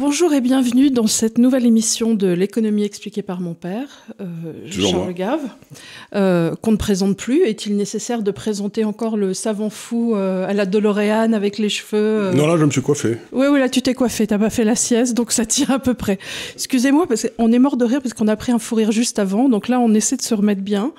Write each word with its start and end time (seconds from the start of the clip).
Bonjour 0.00 0.32
et 0.32 0.40
bienvenue 0.40 0.90
dans 0.90 1.06
cette 1.06 1.36
nouvelle 1.36 1.66
émission 1.66 2.14
de 2.14 2.28
l'économie 2.28 2.84
expliquée 2.84 3.20
par 3.20 3.42
mon 3.42 3.52
père, 3.52 4.06
euh, 4.22 4.24
Charles 4.70 5.12
Gave, 5.12 5.46
euh, 6.14 6.54
qu'on 6.62 6.72
ne 6.72 6.78
présente 6.78 7.18
plus. 7.18 7.42
Est-il 7.42 7.76
nécessaire 7.76 8.22
de 8.22 8.30
présenter 8.30 8.82
encore 8.84 9.18
le 9.18 9.34
savant 9.34 9.68
fou 9.68 10.14
euh, 10.14 10.48
à 10.48 10.54
la 10.54 10.64
Doloréane 10.64 11.34
avec 11.34 11.58
les 11.58 11.68
cheveux 11.68 12.30
Non, 12.32 12.46
là, 12.46 12.56
je 12.56 12.64
me 12.64 12.70
suis 12.70 12.80
coiffé. 12.80 13.18
Oui, 13.32 13.48
oui, 13.50 13.58
là, 13.58 13.68
tu 13.68 13.82
t'es 13.82 13.92
coiffé. 13.92 14.26
T'as 14.26 14.38
pas 14.38 14.48
fait 14.48 14.64
la 14.64 14.74
sieste, 14.74 15.12
donc 15.12 15.32
ça 15.32 15.44
tire 15.44 15.70
à 15.70 15.78
peu 15.78 15.92
près. 15.92 16.18
Excusez-moi, 16.54 17.06
parce 17.06 17.26
qu'on 17.36 17.52
est 17.52 17.58
mort 17.58 17.76
de 17.76 17.84
rire 17.84 18.00
parce 18.00 18.14
qu'on 18.14 18.28
a 18.28 18.36
pris 18.36 18.52
un 18.52 18.58
fou 18.58 18.76
rire 18.76 18.92
juste 18.92 19.18
avant. 19.18 19.50
Donc 19.50 19.68
là, 19.68 19.80
on 19.80 19.92
essaie 19.92 20.16
de 20.16 20.22
se 20.22 20.32
remettre 20.32 20.62
bien. 20.62 20.94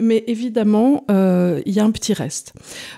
Mais 0.00 0.24
évidemment, 0.26 1.04
il 1.10 1.72
y 1.74 1.80
a 1.80 1.84
un 1.84 1.90
petit 1.90 2.14
reste. 2.14 2.54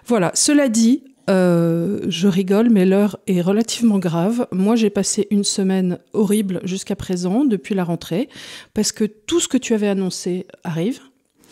Voilà. 0.07 0.31
Cela 0.35 0.69
dit, 0.69 1.03
euh, 1.31 2.01
je 2.09 2.29
rigole, 2.29 2.71
mais 2.71 2.85
l'heure 2.85 3.19
est 3.27 3.41
relativement 3.41 3.99
grave. 3.99 4.47
Moi, 4.53 4.77
j'ai 4.77 4.91
passé 4.91 5.27
une 5.31 5.45
semaine 5.45 5.99
horrible 6.13 6.61
jusqu'à 6.65 6.97
présent, 6.97 7.45
depuis 7.45 7.75
la 7.75 7.85
rentrée, 7.85 8.29
parce 8.75 8.93
que 8.93 9.05
tout 9.05 9.41
ce 9.41 9.49
que 9.49 9.57
tu 9.57 9.75
avais 9.75 9.89
annoncé 9.89 10.47
arrive. 10.65 11.01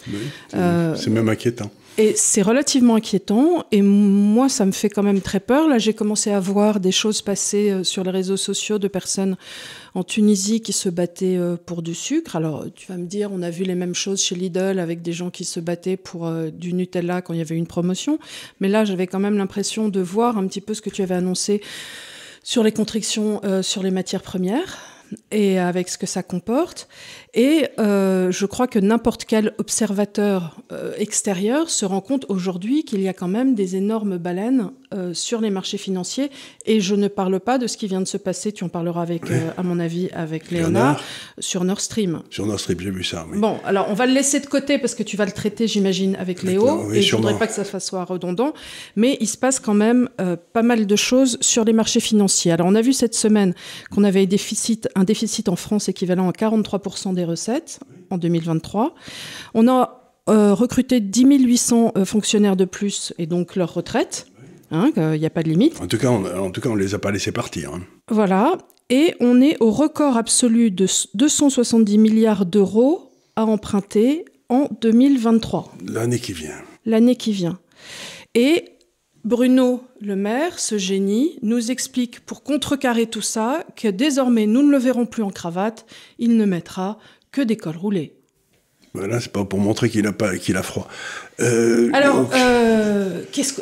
Oui, 0.09 0.19
euh, 0.55 0.95
c'est 0.97 1.11
même 1.11 1.29
inquiétant. 1.29 1.71
Et 2.01 2.15
c'est 2.15 2.43
relativement 2.43 2.95
inquiétant. 2.95 3.65
Et 3.73 3.83
moi, 3.83 4.49
ça 4.49 4.65
me 4.65 4.71
fait 4.71 4.89
quand 4.89 5.03
même 5.03 5.21
très 5.21 5.41
peur. 5.41 5.67
Là, 5.67 5.79
j'ai 5.79 5.95
commencé 5.95 6.31
à 6.31 6.39
voir 6.39 6.79
des 6.79 6.93
choses 6.93 7.23
passer 7.23 7.71
euh, 7.71 7.83
sur 7.83 8.05
les 8.05 8.13
réseaux 8.13 8.37
sociaux 8.37 8.79
de 8.79 8.87
personnes 8.87 9.37
en 9.95 10.05
Tunisie 10.05 10.61
qui 10.61 10.73
se 10.73 10.89
battaient 10.89 11.37
euh, 11.37 11.57
pour 11.57 11.83
du 11.83 11.97
sucre. 11.97 12.37
Alors, 12.37 12.67
tu 12.73 12.87
vas 12.87 12.97
me 12.97 13.07
dire, 13.07 13.31
on 13.33 13.43
a 13.43 13.51
vu 13.51 13.65
les 13.65 13.75
mêmes 13.75 13.97
choses 13.97 14.23
chez 14.23 14.37
Lidl 14.37 14.79
avec 14.79 15.03
des 15.03 15.13
gens 15.13 15.31
qui 15.31 15.45
se 15.45 15.59
battaient 15.59 15.97
pour 15.97 16.29
euh, 16.29 16.51
du 16.51 16.73
Nutella 16.73 17.21
quand 17.21 17.35
il 17.35 17.39
y 17.41 17.43
avait 17.43 17.57
une 17.57 17.67
promotion. 17.67 18.21
Mais 18.61 18.69
là, 18.69 18.85
j'avais 18.85 19.09
quand 19.09 19.19
même 19.19 19.37
l'impression 19.37 19.89
de 19.89 20.01
voir 20.01 20.39
un 20.39 20.47
petit 20.47 20.61
peu 20.61 20.75
ce 20.75 20.83
que 20.83 20.91
tu 20.91 21.03
avais 21.03 21.17
annoncé 21.17 21.61
sur 22.45 22.63
les 22.63 22.73
contrictions 22.73 23.43
sur 23.63 23.83
les 23.83 23.91
matières 23.91 24.23
premières 24.23 24.79
et 25.31 25.59
avec 25.59 25.89
ce 25.89 25.99
que 25.99 26.07
ça 26.07 26.23
comporte. 26.23 26.89
Et 27.35 27.67
euh, 27.79 28.31
je 28.31 28.47
crois 28.47 28.67
que 28.67 28.79
n'importe 28.79 29.25
quel 29.25 29.53
observateur 29.59 30.57
euh, 30.73 30.93
extérieur 30.97 31.69
se 31.69 31.85
rend 31.85 32.01
compte 32.01 32.25
aujourd'hui 32.29 32.85
qu'il 32.85 33.01
y 33.01 33.09
a 33.09 33.13
quand 33.13 33.29
même 33.29 33.55
des 33.55 33.77
énormes 33.77 34.17
baleines 34.17 34.71
euh, 34.95 35.13
sur 35.13 35.41
les 35.41 35.51
marchés 35.51 35.77
financiers. 35.77 36.31
Et 36.65 36.81
je 36.81 36.95
ne 36.95 37.09
parle 37.09 37.39
pas 37.41 37.59
de 37.59 37.67
ce 37.67 37.77
qui 37.77 37.87
vient 37.87 38.01
de 38.01 38.07
se 38.07 38.17
passer, 38.17 38.53
tu 38.53 38.65
en 38.65 38.69
parleras 38.69 39.03
avec, 39.03 39.23
à 39.57 39.63
mon 39.63 39.79
avis, 39.79 40.09
avec 40.15 40.51
Léonard, 40.51 41.03
sur 41.39 41.65
Nord 41.65 41.81
Stream. 41.81 42.23
Sur 42.31 42.47
Nord 42.47 42.61
Stream, 42.61 42.81
j'ai 42.81 42.91
vu 42.91 43.05
ça. 43.05 43.27
Oui. 43.31 43.39
Bon, 43.39 43.59
alors 43.65 43.87
on 43.91 43.95
va 43.95 44.07
le 44.07 44.15
laisser 44.15 44.41
de 44.41 44.47
côté 44.47 44.79
parce 44.79 44.95
que 44.95 45.03
tu 45.03 45.17
vas 45.17 45.27
le 45.27 45.33
traiter, 45.33 45.67
j'imagine, 45.67 46.17
avec 46.17 46.43
Léo. 46.43 46.93
et 46.93 47.03
je 47.03 47.15
ne 47.15 47.21
voudrais 47.21 47.39
pas 47.39 47.47
que 47.47 47.53
ça 47.53 47.81
soit 47.81 48.05
redondant. 48.05 48.55
Mais 48.97 49.19
il 49.21 49.29
se 49.29 49.37
passe 49.37 49.61
quand 49.61 49.75
même 49.75 50.09
pas 50.53 50.63
mal 50.63 50.87
de 50.87 50.97
choses 50.97 51.37
sur 51.41 51.65
les 51.65 51.73
marchés 51.73 52.01
financiers. 52.01 52.53
Alors 52.53 52.67
on 52.67 52.75
a 52.75 52.81
vu 52.81 52.93
cette 52.93 53.15
semaine 53.15 53.55
qu'on 53.91 54.05
avait 54.05 54.23
un 54.23 54.27
déficit, 54.27 54.89
un 54.95 55.05
déficit 55.05 55.49
en 55.49 55.57
France 55.57 55.89
équivalent 55.89 56.29
à 56.29 56.33
43% 56.33 57.15
des 57.19 57.25
recettes 57.25 57.81
en 58.11 58.17
2023. 58.17 58.95
On 59.55 59.69
a 59.69 60.15
euh, 60.31 60.55
recruté 60.55 61.01
10 61.01 61.45
800 61.45 61.93
euh, 61.97 62.05
fonctionnaires 62.05 62.57
de 62.57 62.65
plus 62.65 63.13
et 63.19 63.27
donc 63.27 63.57
leur 63.57 63.75
retraite. 63.75 64.27
Hein, 64.71 64.91
il 64.97 65.19
n'y 65.19 65.25
a 65.25 65.31
pas 65.31 65.43
de 65.43 65.49
limite. 65.49 65.81
En 65.81 65.87
tout 65.87 65.97
cas, 65.97 66.11
on, 66.11 66.25
en 66.27 66.51
tout 66.51 66.61
cas, 66.61 66.69
on 66.69 66.75
les 66.75 66.95
a 66.95 66.99
pas 66.99 67.11
laissés 67.11 67.33
partir. 67.33 67.73
Hein. 67.73 67.81
Voilà. 68.11 68.59
Et 68.91 69.15
on 69.21 69.41
est 69.41 69.57
au 69.61 69.71
record 69.71 70.17
absolu 70.17 70.71
de 70.71 70.87
270 71.15 71.99
milliards 71.99 72.45
d'euros 72.45 73.11
à 73.37 73.45
emprunter 73.47 74.25
en 74.49 74.69
2023. 74.81 75.73
L'année 75.87 76.19
qui 76.19 76.33
vient. 76.33 76.57
L'année 76.85 77.17
qui 77.17 77.33
vient. 77.33 77.59
Et 78.35 78.65
Bruno 79.25 79.83
Le 80.01 80.17
Maire, 80.17 80.59
ce 80.59 80.79
génie, 80.79 81.39
nous 81.43 81.71
explique 81.71 82.21
pour 82.21 82.43
contrecarrer 82.43 83.07
tout 83.07 83.21
ça 83.21 83.65
que 83.77 83.89
désormais 83.89 84.47
nous 84.47 84.63
ne 84.63 84.71
le 84.71 84.79
verrons 84.79 85.07
plus 85.07 85.23
en 85.23 85.31
cravate, 85.31 85.87
il 86.19 86.37
ne 86.37 86.47
mettra 86.47 86.99
que 87.33 87.41
des 87.41 87.57
cols 87.57 87.77
roulés. 87.77 88.15
Voilà, 88.95 89.21
c'est 89.21 89.33
pas 89.33 89.45
pour 89.45 89.61
montrer 89.61 89.91
qu'il 89.91 90.07
a 90.07 90.13
pas 90.13 90.37
qu'il 90.39 90.57
a 90.57 90.63
froid. 90.63 90.89
Euh, 91.41 91.91
Alors, 91.93 92.31
euh, 92.35 93.23
qu'est-ce, 93.33 93.53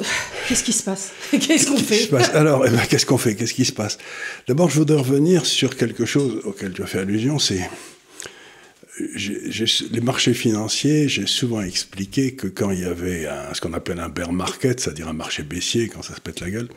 qui 0.63 0.73
se 0.73 0.83
passe? 0.83 1.13
Qu'est-ce 1.31 1.67
qu'on 1.67 1.77
fait? 1.77 2.13
Alors, 2.35 2.65
eh 2.67 2.71
ben, 2.71 2.81
qu'est-ce 2.89 3.07
qu'on 3.07 3.19
fait? 3.19 3.35
Qu'est-ce 3.35 3.55
qui 3.55 3.65
se 3.65 3.73
passe? 3.73 3.99
D'abord, 4.47 4.71
je 4.71 4.79
voudrais 4.79 4.99
revenir 4.99 5.45
sur 5.45 5.77
quelque 5.77 6.05
chose 6.05 6.41
auquel 6.45 6.73
tu 6.73 6.83
as 6.83 6.87
fait 6.87 7.01
allusion, 7.01 7.39
c'est 7.39 7.69
les 8.99 10.01
marchés 10.01 10.33
financiers, 10.33 11.09
j'ai 11.09 11.27
souvent 11.27 11.61
expliqué 11.61 12.35
que 12.35 12.47
quand 12.47 12.71
il 12.71 12.81
y 12.81 12.85
avait 12.85 13.29
ce 13.53 13.61
qu'on 13.61 13.75
appelle 13.75 14.01
un 14.01 14.09
bear 14.09 14.33
market, 14.33 14.81
c'est-à-dire 14.81 15.09
un 15.09 15.13
marché 15.13 15.43
baissier, 15.43 15.89
quand 15.89 16.03
ça 16.03 16.15
se 16.15 16.21
pète 16.21 16.41
la 16.41 16.51
gueule, 16.51 16.69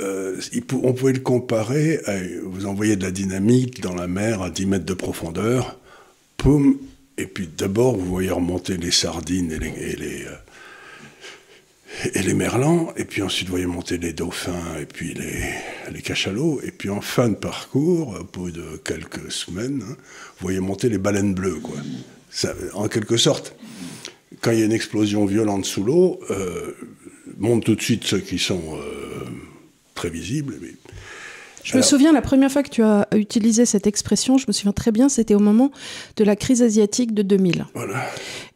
euh, 0.00 0.40
on 0.82 0.92
pouvait 0.92 1.12
le 1.12 1.20
comparer 1.20 2.00
à, 2.06 2.14
vous 2.44 2.66
envoyez 2.66 2.96
de 2.96 3.04
la 3.04 3.10
dynamite 3.10 3.80
dans 3.80 3.94
la 3.94 4.06
mer 4.06 4.42
à 4.42 4.50
10 4.50 4.66
mètres 4.66 4.84
de 4.84 4.94
profondeur, 4.94 5.78
poum, 6.36 6.78
et 7.18 7.26
puis 7.26 7.48
d'abord 7.56 7.96
vous 7.96 8.04
voyez 8.06 8.30
remonter 8.30 8.76
les 8.76 8.90
sardines 8.90 9.52
et 9.52 9.58
les, 9.58 10.24
euh, 10.24 12.10
et 12.14 12.22
les 12.22 12.34
merlans, 12.34 12.92
et 12.96 13.04
puis 13.04 13.22
ensuite 13.22 13.48
vous 13.48 13.52
voyez 13.52 13.66
monter 13.66 13.96
les 13.96 14.12
dauphins 14.12 14.76
et 14.80 14.86
puis 14.86 15.14
les, 15.14 15.42
les 15.90 16.02
cachalots, 16.02 16.60
et 16.62 16.70
puis 16.70 16.90
en 16.90 17.00
fin 17.00 17.28
de 17.30 17.36
parcours, 17.36 18.18
au 18.20 18.24
bout 18.24 18.50
de 18.50 18.80
quelques 18.84 19.32
semaines, 19.32 19.82
hein, 19.82 19.96
vous 20.38 20.42
voyez 20.42 20.60
monter 20.60 20.88
les 20.88 20.98
baleines 20.98 21.34
bleues, 21.34 21.60
quoi. 21.60 21.76
en 22.74 22.88
quelque 22.88 23.16
sorte, 23.16 23.56
quand 24.40 24.50
il 24.50 24.58
y 24.58 24.62
a 24.62 24.66
une 24.66 24.72
explosion 24.72 25.24
violente 25.24 25.64
sous 25.64 25.84
l'eau, 25.84 26.20
euh, 26.30 26.72
montent 27.38 27.64
tout 27.64 27.74
de 27.74 27.82
suite 27.82 28.04
ceux 28.04 28.20
qui 28.20 28.38
sont 28.38 28.62
euh, 28.74 29.24
très 29.96 30.10
visibles, 30.10 30.54
mais 30.62 30.70
je 31.66 31.76
me 31.76 31.82
souviens, 31.82 32.12
la 32.12 32.22
première 32.22 32.50
fois 32.50 32.62
que 32.62 32.70
tu 32.70 32.82
as 32.84 33.08
utilisé 33.12 33.66
cette 33.66 33.88
expression, 33.88 34.38
je 34.38 34.44
me 34.46 34.52
souviens 34.52 34.72
très 34.72 34.92
bien, 34.92 35.08
c'était 35.08 35.34
au 35.34 35.40
moment 35.40 35.72
de 36.16 36.22
la 36.22 36.36
crise 36.36 36.62
asiatique 36.62 37.12
de 37.12 37.22
2000. 37.22 37.66
Voilà. 37.74 38.06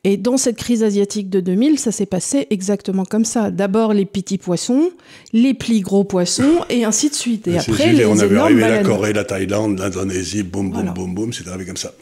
Et 0.05 0.17
dans 0.17 0.37
cette 0.37 0.57
crise 0.57 0.85
asiatique 0.85 1.29
de 1.29 1.41
2000, 1.41 1.81
ça 1.81 1.91
s'est 1.91 2.07
passé 2.07 2.47
exactement 2.51 3.05
comme 3.05 3.25
ça. 3.25 3.51
D'abord 3.51 3.95
les 3.95 4.07
petits 4.07 4.39
poissons, 4.39 4.93
les 5.33 5.55
plis 5.55 5.81
gros 5.81 6.05
poissons, 6.05 6.65
et 6.71 6.85
ainsi 6.85 7.11
de 7.11 7.15
suite. 7.15 7.49
Et 7.49 7.59
après, 7.59 7.93
les 7.93 8.07
on 8.07 8.17
avait 8.21 8.37
arrivé 8.37 8.61
la 8.61 8.85
Corée, 8.85 9.13
la 9.13 9.25
Thaïlande, 9.25 9.81
l'Indonésie, 9.81 10.45
boum, 10.45 10.71
boum, 10.71 10.93
boum, 10.95 11.13
boum, 11.13 11.33
c'est 11.33 11.49
arrivé 11.49 11.67
comme 11.67 11.77
ça. 11.77 11.93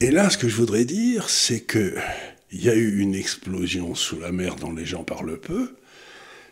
Et 0.00 0.10
là, 0.10 0.28
ce 0.28 0.36
que 0.36 0.48
je 0.48 0.56
voudrais 0.56 0.84
dire, 0.84 1.30
c'est 1.30 1.60
que 1.60 1.94
il 2.52 2.62
y 2.62 2.68
a 2.68 2.74
eu 2.74 2.98
une 2.98 3.14
explosion 3.14 3.94
sous 3.94 4.20
la 4.20 4.30
mer 4.30 4.56
dont 4.56 4.74
les 4.74 4.84
gens 4.84 5.04
parlent 5.04 5.40
peu 5.40 5.70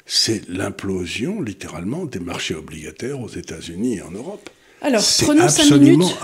c'est 0.06 0.48
l'implosion, 0.48 1.40
littéralement, 1.40 2.04
des 2.04 2.20
marchés 2.20 2.54
obligataires 2.54 3.20
aux 3.20 3.28
États-Unis 3.28 3.96
et 3.96 4.02
en 4.02 4.10
Europe. 4.10 4.50
Alors, 4.80 5.02
prenons 5.22 5.48
cinq 5.48 5.76
minutes. 5.76 6.16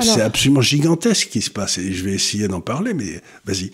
C'est 0.00 0.22
absolument 0.22 0.62
gigantesque 0.62 1.26
ce 1.26 1.26
qui 1.26 1.42
se 1.42 1.50
passe. 1.50 1.78
Et 1.78 1.92
je 1.92 2.04
vais 2.04 2.12
essayer 2.12 2.48
d'en 2.48 2.60
parler, 2.62 2.94
mais 2.94 3.20
vas-y. 3.44 3.70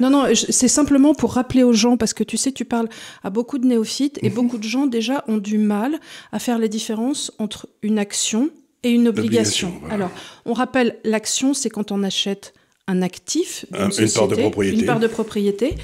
Non, 0.00 0.10
non, 0.10 0.26
c'est 0.34 0.68
simplement 0.68 1.14
pour 1.14 1.34
rappeler 1.34 1.62
aux 1.62 1.72
gens, 1.72 1.96
parce 1.96 2.14
que 2.14 2.24
tu 2.24 2.36
sais, 2.36 2.52
tu 2.52 2.64
parles 2.64 2.88
à 3.22 3.30
beaucoup 3.30 3.58
de 3.58 3.66
néophytes, 3.66 4.18
et 4.22 4.28
mhm. 4.28 4.34
beaucoup 4.34 4.58
de 4.58 4.64
gens 4.64 4.86
déjà 4.86 5.24
ont 5.28 5.38
du 5.38 5.58
mal 5.58 5.98
à 6.32 6.38
faire 6.38 6.58
la 6.58 6.68
différence 6.68 7.32
entre 7.38 7.68
une 7.82 7.98
action 7.98 8.50
et 8.82 8.90
une 8.90 9.08
obligation. 9.08 9.72
Alors, 9.90 10.10
on 10.46 10.54
rappelle, 10.54 10.96
l'action, 11.04 11.52
c'est 11.52 11.68
quand 11.68 11.92
on 11.92 12.02
achète 12.02 12.54
un 12.90 13.02
actif, 13.02 13.64
une, 13.72 14.10
part 14.10 14.28
de 14.28 14.34
propriété. 14.36 14.80
une 14.80 14.86
part 14.86 15.00
de 15.00 15.06
propriété. 15.06 15.74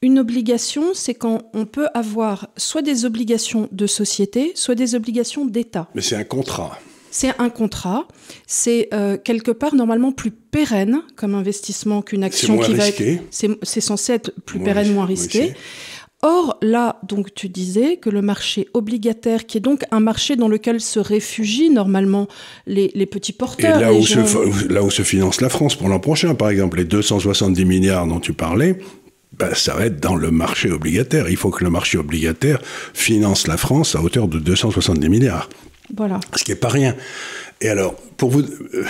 Une 0.00 0.18
obligation, 0.18 0.94
c'est 0.94 1.14
quand 1.14 1.50
on 1.54 1.66
peut 1.66 1.88
avoir 1.94 2.48
soit 2.56 2.82
des 2.82 3.04
obligations 3.04 3.68
de 3.72 3.86
société, 3.86 4.52
soit 4.54 4.76
des 4.76 4.94
obligations 4.94 5.44
d'État. 5.44 5.88
Mais 5.94 6.02
c'est 6.02 6.16
un 6.16 6.24
contrat. 6.24 6.78
C'est 7.10 7.34
un 7.38 7.48
contrat. 7.48 8.06
C'est 8.46 8.88
euh, 8.92 9.16
quelque 9.16 9.50
part 9.50 9.74
normalement 9.74 10.12
plus 10.12 10.30
pérenne 10.30 11.00
comme 11.16 11.34
investissement 11.34 12.02
qu'une 12.02 12.22
action 12.22 12.58
qui 12.58 12.74
va 12.74 12.88
être. 12.88 13.02
C'est 13.30 13.80
censé 13.80 14.12
être 14.12 14.32
plus 14.44 14.60
pérenne, 14.60 14.92
moins 14.92 15.06
risqué. 15.06 15.54
Or, 16.22 16.58
là, 16.62 16.98
donc, 17.06 17.32
tu 17.32 17.48
disais 17.48 17.96
que 17.96 18.10
le 18.10 18.22
marché 18.22 18.68
obligataire, 18.74 19.46
qui 19.46 19.58
est 19.58 19.60
donc 19.60 19.82
un 19.92 20.00
marché 20.00 20.34
dans 20.34 20.48
lequel 20.48 20.80
se 20.80 20.98
réfugient 20.98 21.70
normalement 21.70 22.26
les, 22.66 22.88
petits 23.06 23.32
porteurs. 23.32 23.78
Et 23.78 23.80
là 23.80 23.92
où, 23.92 24.02
se, 24.02 24.66
là 24.66 24.82
où 24.82 24.90
se 24.90 25.02
finance 25.02 25.40
la 25.40 25.48
France 25.48 25.76
pour 25.76 25.88
l'an 25.88 26.00
prochain, 26.00 26.34
par 26.34 26.50
exemple, 26.50 26.78
les 26.78 26.84
270 26.84 27.64
milliards 27.64 28.08
dont 28.08 28.18
tu 28.18 28.32
parlais, 28.32 28.80
ben, 29.38 29.54
ça 29.54 29.74
va 29.74 29.86
être 29.86 30.00
dans 30.00 30.16
le 30.16 30.32
marché 30.32 30.72
obligataire. 30.72 31.28
Il 31.28 31.36
faut 31.36 31.50
que 31.50 31.62
le 31.62 31.70
marché 31.70 31.98
obligataire 31.98 32.58
finance 32.94 33.46
la 33.46 33.56
France 33.56 33.94
à 33.94 34.02
hauteur 34.02 34.26
de 34.26 34.40
270 34.40 35.08
milliards. 35.08 35.48
Voilà. 35.96 36.18
Ce 36.34 36.42
qui 36.42 36.50
n'est 36.50 36.56
pas 36.56 36.68
rien. 36.68 36.96
Et 37.60 37.68
alors, 37.68 37.94
pour 37.94 38.30
vous. 38.30 38.42
Euh, 38.42 38.84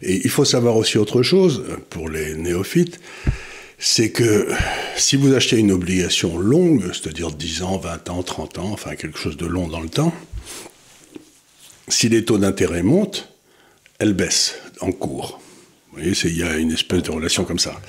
et 0.00 0.20
il 0.24 0.30
faut 0.30 0.44
savoir 0.44 0.76
aussi 0.76 0.96
autre 0.96 1.22
chose, 1.22 1.64
pour 1.90 2.08
les 2.08 2.36
néophytes, 2.36 3.00
c'est 3.78 4.10
que 4.10 4.48
si 4.96 5.16
vous 5.16 5.34
achetez 5.34 5.56
une 5.56 5.70
obligation 5.70 6.38
longue, 6.38 6.92
c'est-à-dire 6.92 7.30
10 7.30 7.62
ans, 7.62 7.78
20 7.78 8.10
ans, 8.10 8.22
30 8.22 8.58
ans, 8.58 8.70
enfin 8.72 8.96
quelque 8.96 9.18
chose 9.18 9.36
de 9.36 9.46
long 9.46 9.68
dans 9.68 9.80
le 9.80 9.88
temps, 9.88 10.12
si 11.86 12.08
les 12.08 12.24
taux 12.24 12.38
d'intérêt 12.38 12.82
montent, 12.82 13.32
elles 13.98 14.14
baissent 14.14 14.56
en 14.80 14.90
cours. 14.92 15.40
Vous 15.88 15.98
voyez, 15.98 16.12
il 16.24 16.36
y 16.36 16.42
a 16.42 16.56
une 16.56 16.72
espèce 16.72 17.02
de 17.04 17.10
relation 17.10 17.44
comme 17.44 17.58
ça. 17.58 17.80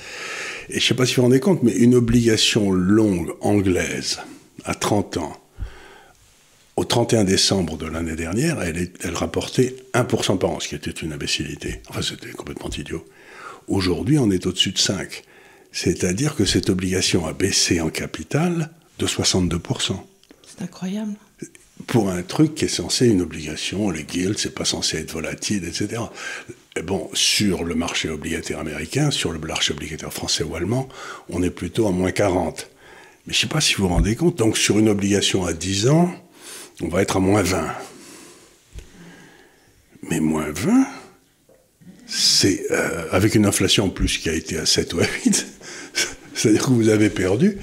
Et 0.68 0.74
je 0.74 0.76
ne 0.78 0.80
sais 0.80 0.94
pas 0.94 1.06
si 1.06 1.14
vous 1.14 1.22
vous 1.22 1.28
rendez 1.28 1.40
compte, 1.40 1.62
mais 1.64 1.72
une 1.72 1.96
obligation 1.96 2.70
longue 2.70 3.34
anglaise 3.40 4.20
à 4.64 4.74
30 4.74 5.16
ans, 5.16 5.36
au 6.76 6.84
31 6.84 7.24
décembre 7.24 7.76
de 7.76 7.86
l'année 7.86 8.14
dernière, 8.14 8.62
elle, 8.62 8.90
elle 9.02 9.14
rapportait 9.14 9.74
1% 9.92 10.38
par 10.38 10.50
an, 10.50 10.60
ce 10.60 10.68
qui 10.68 10.76
était 10.76 10.90
une 10.90 11.12
imbécilité. 11.12 11.82
Enfin, 11.88 12.00
c'était 12.00 12.30
complètement 12.30 12.70
idiot. 12.70 13.04
Aujourd'hui, 13.66 14.18
on 14.18 14.30
est 14.30 14.46
au-dessus 14.46 14.70
de 14.70 14.78
5. 14.78 15.24
C'est-à-dire 15.72 16.34
que 16.34 16.44
cette 16.44 16.70
obligation 16.70 17.26
a 17.26 17.32
baissé 17.32 17.80
en 17.80 17.90
capital 17.90 18.70
de 18.98 19.06
62%. 19.06 19.96
C'est 20.46 20.62
incroyable. 20.62 21.14
Pour 21.86 22.10
un 22.10 22.22
truc 22.22 22.54
qui 22.54 22.66
est 22.66 22.68
censé 22.68 23.06
une 23.08 23.22
obligation, 23.22 23.90
les 23.90 24.04
guilds, 24.04 24.38
c'est 24.38 24.54
pas 24.54 24.64
censé 24.64 24.98
être 24.98 25.12
volatile, 25.12 25.64
etc. 25.64 26.02
bon, 26.84 27.08
sur 27.14 27.64
le 27.64 27.74
marché 27.74 28.10
obligataire 28.10 28.58
américain, 28.58 29.10
sur 29.10 29.32
le 29.32 29.38
marché 29.38 29.72
obligataire 29.72 30.12
français 30.12 30.44
ou 30.44 30.54
allemand, 30.54 30.88
on 31.30 31.42
est 31.42 31.50
plutôt 31.50 31.86
à 31.86 31.90
moins 31.90 32.12
40. 32.12 32.68
Mais 33.26 33.32
je 33.32 33.38
sais 33.38 33.46
pas 33.46 33.60
si 33.60 33.74
vous 33.74 33.84
vous 33.84 33.94
rendez 33.94 34.14
compte, 34.16 34.36
donc 34.36 34.58
sur 34.58 34.78
une 34.78 34.88
obligation 34.88 35.46
à 35.46 35.52
10 35.52 35.88
ans, 35.88 36.12
on 36.82 36.88
va 36.88 37.02
être 37.02 37.16
à 37.16 37.20
moins 37.20 37.42
20. 37.42 37.66
Mais 40.10 40.20
moins 40.20 40.50
20, 40.50 40.86
c'est 42.06 42.66
euh, 42.70 43.06
avec 43.12 43.34
une 43.34 43.46
inflation 43.46 43.86
en 43.86 43.90
plus 43.90 44.18
qui 44.18 44.28
a 44.28 44.32
été 44.32 44.58
à 44.58 44.66
7 44.66 44.94
ou 44.94 45.00
à 45.00 45.04
8, 45.24 45.46
c'est-à-dire 46.34 46.64
que 46.64 46.70
vous 46.70 46.88
avez 46.88 47.10
perdu 47.10 47.58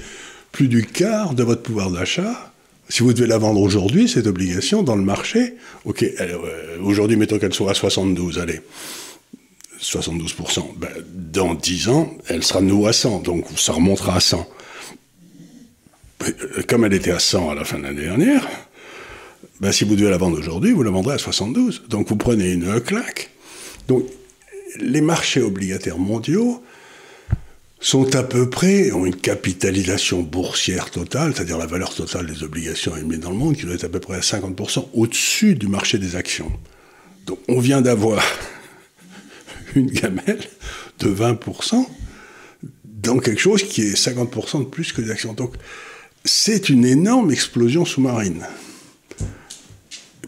plus 0.52 0.68
du 0.68 0.84
quart 0.84 1.34
de 1.34 1.42
votre 1.42 1.62
pouvoir 1.62 1.90
d'achat. 1.90 2.52
Si 2.88 3.02
vous 3.02 3.12
devez 3.12 3.26
la 3.26 3.38
vendre 3.38 3.60
aujourd'hui, 3.60 4.08
cette 4.08 4.26
obligation, 4.26 4.82
dans 4.82 4.96
le 4.96 5.02
marché, 5.02 5.54
ok, 5.84 6.02
euh, 6.02 6.78
aujourd'hui, 6.82 7.16
mettons 7.16 7.38
qu'elle 7.38 7.52
soit 7.52 7.70
à 7.70 7.74
72, 7.74 8.38
allez, 8.38 8.60
72%, 9.80 10.74
ben, 10.76 10.88
dans 11.14 11.54
10 11.54 11.88
ans, 11.88 12.16
elle 12.28 12.42
sera 12.42 12.60
de 12.60 12.66
nouveau 12.66 12.86
à 12.86 12.92
100, 12.92 13.20
donc 13.20 13.44
ça 13.56 13.72
remontera 13.72 14.16
à 14.16 14.20
100. 14.20 14.48
Euh, 16.22 16.32
comme 16.66 16.84
elle 16.84 16.94
était 16.94 17.10
à 17.10 17.18
100 17.18 17.50
à 17.50 17.54
la 17.54 17.64
fin 17.64 17.78
de 17.78 17.84
l'année 17.84 18.02
dernière, 18.02 18.48
ben, 19.60 19.70
si 19.70 19.84
vous 19.84 19.94
devez 19.94 20.10
la 20.10 20.18
vendre 20.18 20.38
aujourd'hui, 20.38 20.72
vous 20.72 20.82
la 20.82 20.90
vendrez 20.90 21.14
à 21.14 21.18
72. 21.18 21.84
Donc 21.88 22.08
vous 22.08 22.16
prenez 22.16 22.52
une 22.52 22.80
claque. 22.80 23.30
Donc 23.86 24.04
les 24.78 25.00
marchés 25.00 25.42
obligataires 25.42 25.98
mondiaux 25.98 26.62
sont 27.80 28.14
à 28.16 28.22
peu 28.22 28.50
près, 28.50 28.90
ont 28.92 29.06
une 29.06 29.16
capitalisation 29.16 30.22
boursière 30.22 30.90
totale, 30.90 31.32
c'est-à-dire 31.34 31.58
la 31.58 31.66
valeur 31.66 31.94
totale 31.94 32.26
des 32.26 32.42
obligations 32.42 32.96
émises 32.96 33.20
dans 33.20 33.30
le 33.30 33.36
monde, 33.36 33.56
qui 33.56 33.66
doit 33.66 33.74
être 33.74 33.84
à 33.84 33.88
peu 33.88 34.00
près 34.00 34.16
à 34.16 34.20
50% 34.20 34.88
au-dessus 34.94 35.54
du 35.54 35.68
marché 35.68 35.98
des 35.98 36.16
actions. 36.16 36.50
Donc 37.26 37.38
on 37.48 37.60
vient 37.60 37.80
d'avoir 37.80 38.22
une 39.76 39.90
gamelle 39.90 40.40
de 40.98 41.08
20% 41.08 41.86
dans 42.84 43.18
quelque 43.18 43.40
chose 43.40 43.62
qui 43.62 43.82
est 43.82 43.94
50% 43.94 44.60
de 44.60 44.64
plus 44.64 44.92
que 44.92 45.00
les 45.00 45.10
actions. 45.10 45.32
Donc 45.32 45.54
c'est 46.24 46.68
une 46.68 46.84
énorme 46.84 47.30
explosion 47.30 47.84
sous-marine. 47.84 48.44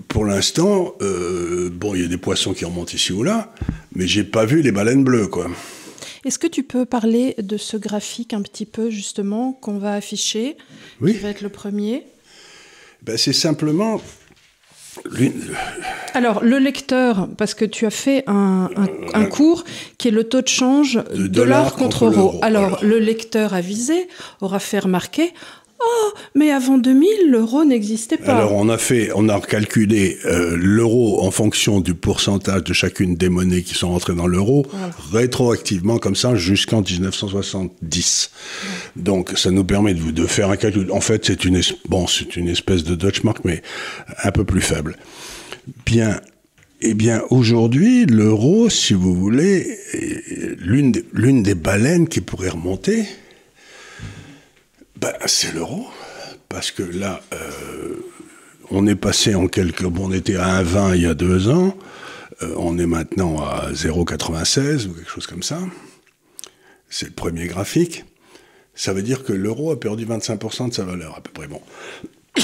Pour 0.06 0.24
l'instant, 0.24 0.94
euh, 1.02 1.70
bon, 1.72 1.94
il 1.94 2.02
y 2.02 2.04
a 2.04 2.08
des 2.08 2.16
poissons 2.16 2.52
qui 2.52 2.64
remontent 2.64 2.92
ici 2.92 3.12
ou 3.12 3.22
là, 3.22 3.52
mais 3.94 4.06
j'ai 4.06 4.24
pas 4.24 4.44
vu 4.44 4.62
les 4.62 4.72
baleines 4.72 5.04
bleues, 5.04 5.28
quoi. 5.28 5.48
Est-ce 6.24 6.38
que 6.38 6.46
tu 6.46 6.62
peux 6.62 6.84
parler 6.84 7.34
de 7.38 7.56
ce 7.56 7.76
graphique 7.76 8.34
un 8.34 8.42
petit 8.42 8.66
peu, 8.66 8.90
justement, 8.90 9.52
qu'on 9.52 9.78
va 9.78 9.94
afficher, 9.94 10.56
oui. 11.00 11.12
qui 11.12 11.18
va 11.18 11.30
être 11.30 11.40
le 11.40 11.48
premier? 11.48 12.04
Ben, 13.02 13.16
C'est 13.16 13.32
simplement... 13.32 14.00
Alors, 16.14 16.42
le 16.42 16.58
lecteur, 16.58 17.28
parce 17.38 17.54
que 17.54 17.64
tu 17.64 17.86
as 17.86 17.90
fait 17.90 18.24
un, 18.26 18.68
un, 19.14 19.24
cours 19.26 19.64
qui 19.98 20.08
est 20.08 20.10
le 20.10 20.24
taux 20.24 20.42
de 20.42 20.48
change 20.48 21.02
de 21.14 21.28
dollar, 21.28 21.74
contre, 21.74 22.06
euro. 22.06 22.38
Alors, 22.42 22.64
Alors, 22.64 22.84
le 22.84 22.98
lecteur 22.98 23.54
avisé 23.54 24.08
aura 24.40 24.58
fait 24.58 24.80
remarquer 24.80 25.32
Oh, 25.82 26.10
mais 26.34 26.50
avant 26.50 26.78
2000, 26.78 27.30
l'euro 27.30 27.64
n'existait 27.64 28.18
pas. 28.18 28.36
Alors 28.36 28.52
on 28.52 28.68
a 28.68 28.76
fait, 28.76 29.10
on 29.14 29.28
a 29.28 29.40
calculé 29.40 30.18
euh, 30.26 30.56
l'euro 30.56 31.22
en 31.22 31.30
fonction 31.30 31.80
du 31.80 31.94
pourcentage 31.94 32.64
de 32.64 32.72
chacune 32.72 33.16
des 33.16 33.28
monnaies 33.28 33.62
qui 33.62 33.74
sont 33.74 33.88
rentrées 33.88 34.14
dans 34.14 34.26
l'euro, 34.26 34.66
rétroactivement 35.12 35.98
comme 35.98 36.16
ça 36.16 36.34
jusqu'en 36.34 36.82
1970. 36.82 38.30
Donc 38.96 39.32
ça 39.36 39.50
nous 39.50 39.64
permet 39.64 39.94
de, 39.94 40.10
de, 40.10 40.26
faire 40.26 40.50
un 40.50 40.56
calcul. 40.56 40.90
En 40.92 41.00
fait, 41.00 41.24
c'est 41.24 41.44
une, 41.44 41.60
bon, 41.88 42.06
c'est 42.06 42.36
une 42.36 42.48
espèce 42.48 42.84
de 42.84 42.94
Dutch 42.94 43.22
mark, 43.22 43.38
mais 43.44 43.62
un 44.22 44.32
peu 44.32 44.44
plus 44.44 44.60
faible. 44.60 44.96
Bien, 45.86 46.20
eh 46.82 46.94
bien, 46.94 47.22
aujourd'hui, 47.30 48.06
l'euro, 48.06 48.70
si 48.70 48.94
vous 48.94 49.14
voulez, 49.14 49.78
l'une 50.58 50.92
des, 50.92 51.04
l'une 51.12 51.42
des 51.42 51.54
baleines 51.54 52.08
qui 52.08 52.20
pourrait 52.20 52.48
remonter, 52.48 53.04
ben, 55.00 55.12
C'est 55.26 55.52
l'euro. 55.52 55.88
Parce 56.48 56.70
que 56.70 56.82
là, 56.82 57.20
euh, 57.32 57.96
on 58.70 58.86
est 58.86 58.96
passé 58.96 59.34
en 59.34 59.46
quelques... 59.46 59.84
Bon, 59.84 60.08
on 60.08 60.12
était 60.12 60.36
à 60.36 60.62
1,20 60.62 60.96
il 60.96 61.02
y 61.02 61.06
a 61.06 61.14
deux 61.14 61.48
ans. 61.48 61.76
Euh, 62.42 62.54
on 62.56 62.78
est 62.78 62.86
maintenant 62.86 63.42
à 63.42 63.70
0,96 63.72 64.88
ou 64.88 64.94
quelque 64.94 65.10
chose 65.10 65.26
comme 65.26 65.42
ça. 65.42 65.60
C'est 66.88 67.06
le 67.06 67.12
premier 67.12 67.46
graphique. 67.46 68.04
Ça 68.74 68.92
veut 68.92 69.02
dire 69.02 69.24
que 69.24 69.32
l'euro 69.32 69.70
a 69.70 69.78
perdu 69.78 70.06
25% 70.06 70.70
de 70.70 70.74
sa 70.74 70.84
valeur, 70.84 71.16
à 71.16 71.20
peu 71.20 71.30
près. 71.30 71.46
Bon. 71.46 71.60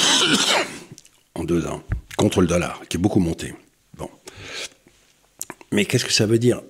en 1.35 1.45
deux 1.45 1.67
ans. 1.67 1.83
Contre 2.17 2.41
le 2.41 2.47
dollar, 2.47 2.83
qui 2.89 2.97
est 2.97 3.01
beaucoup 3.01 3.21
monté. 3.21 3.55
Bon. 3.97 4.11
Mais 5.73 5.85
qu'est-ce 5.85 6.05
que 6.05 6.13
ça 6.13 6.27
veut 6.27 6.39
dire? 6.39 6.63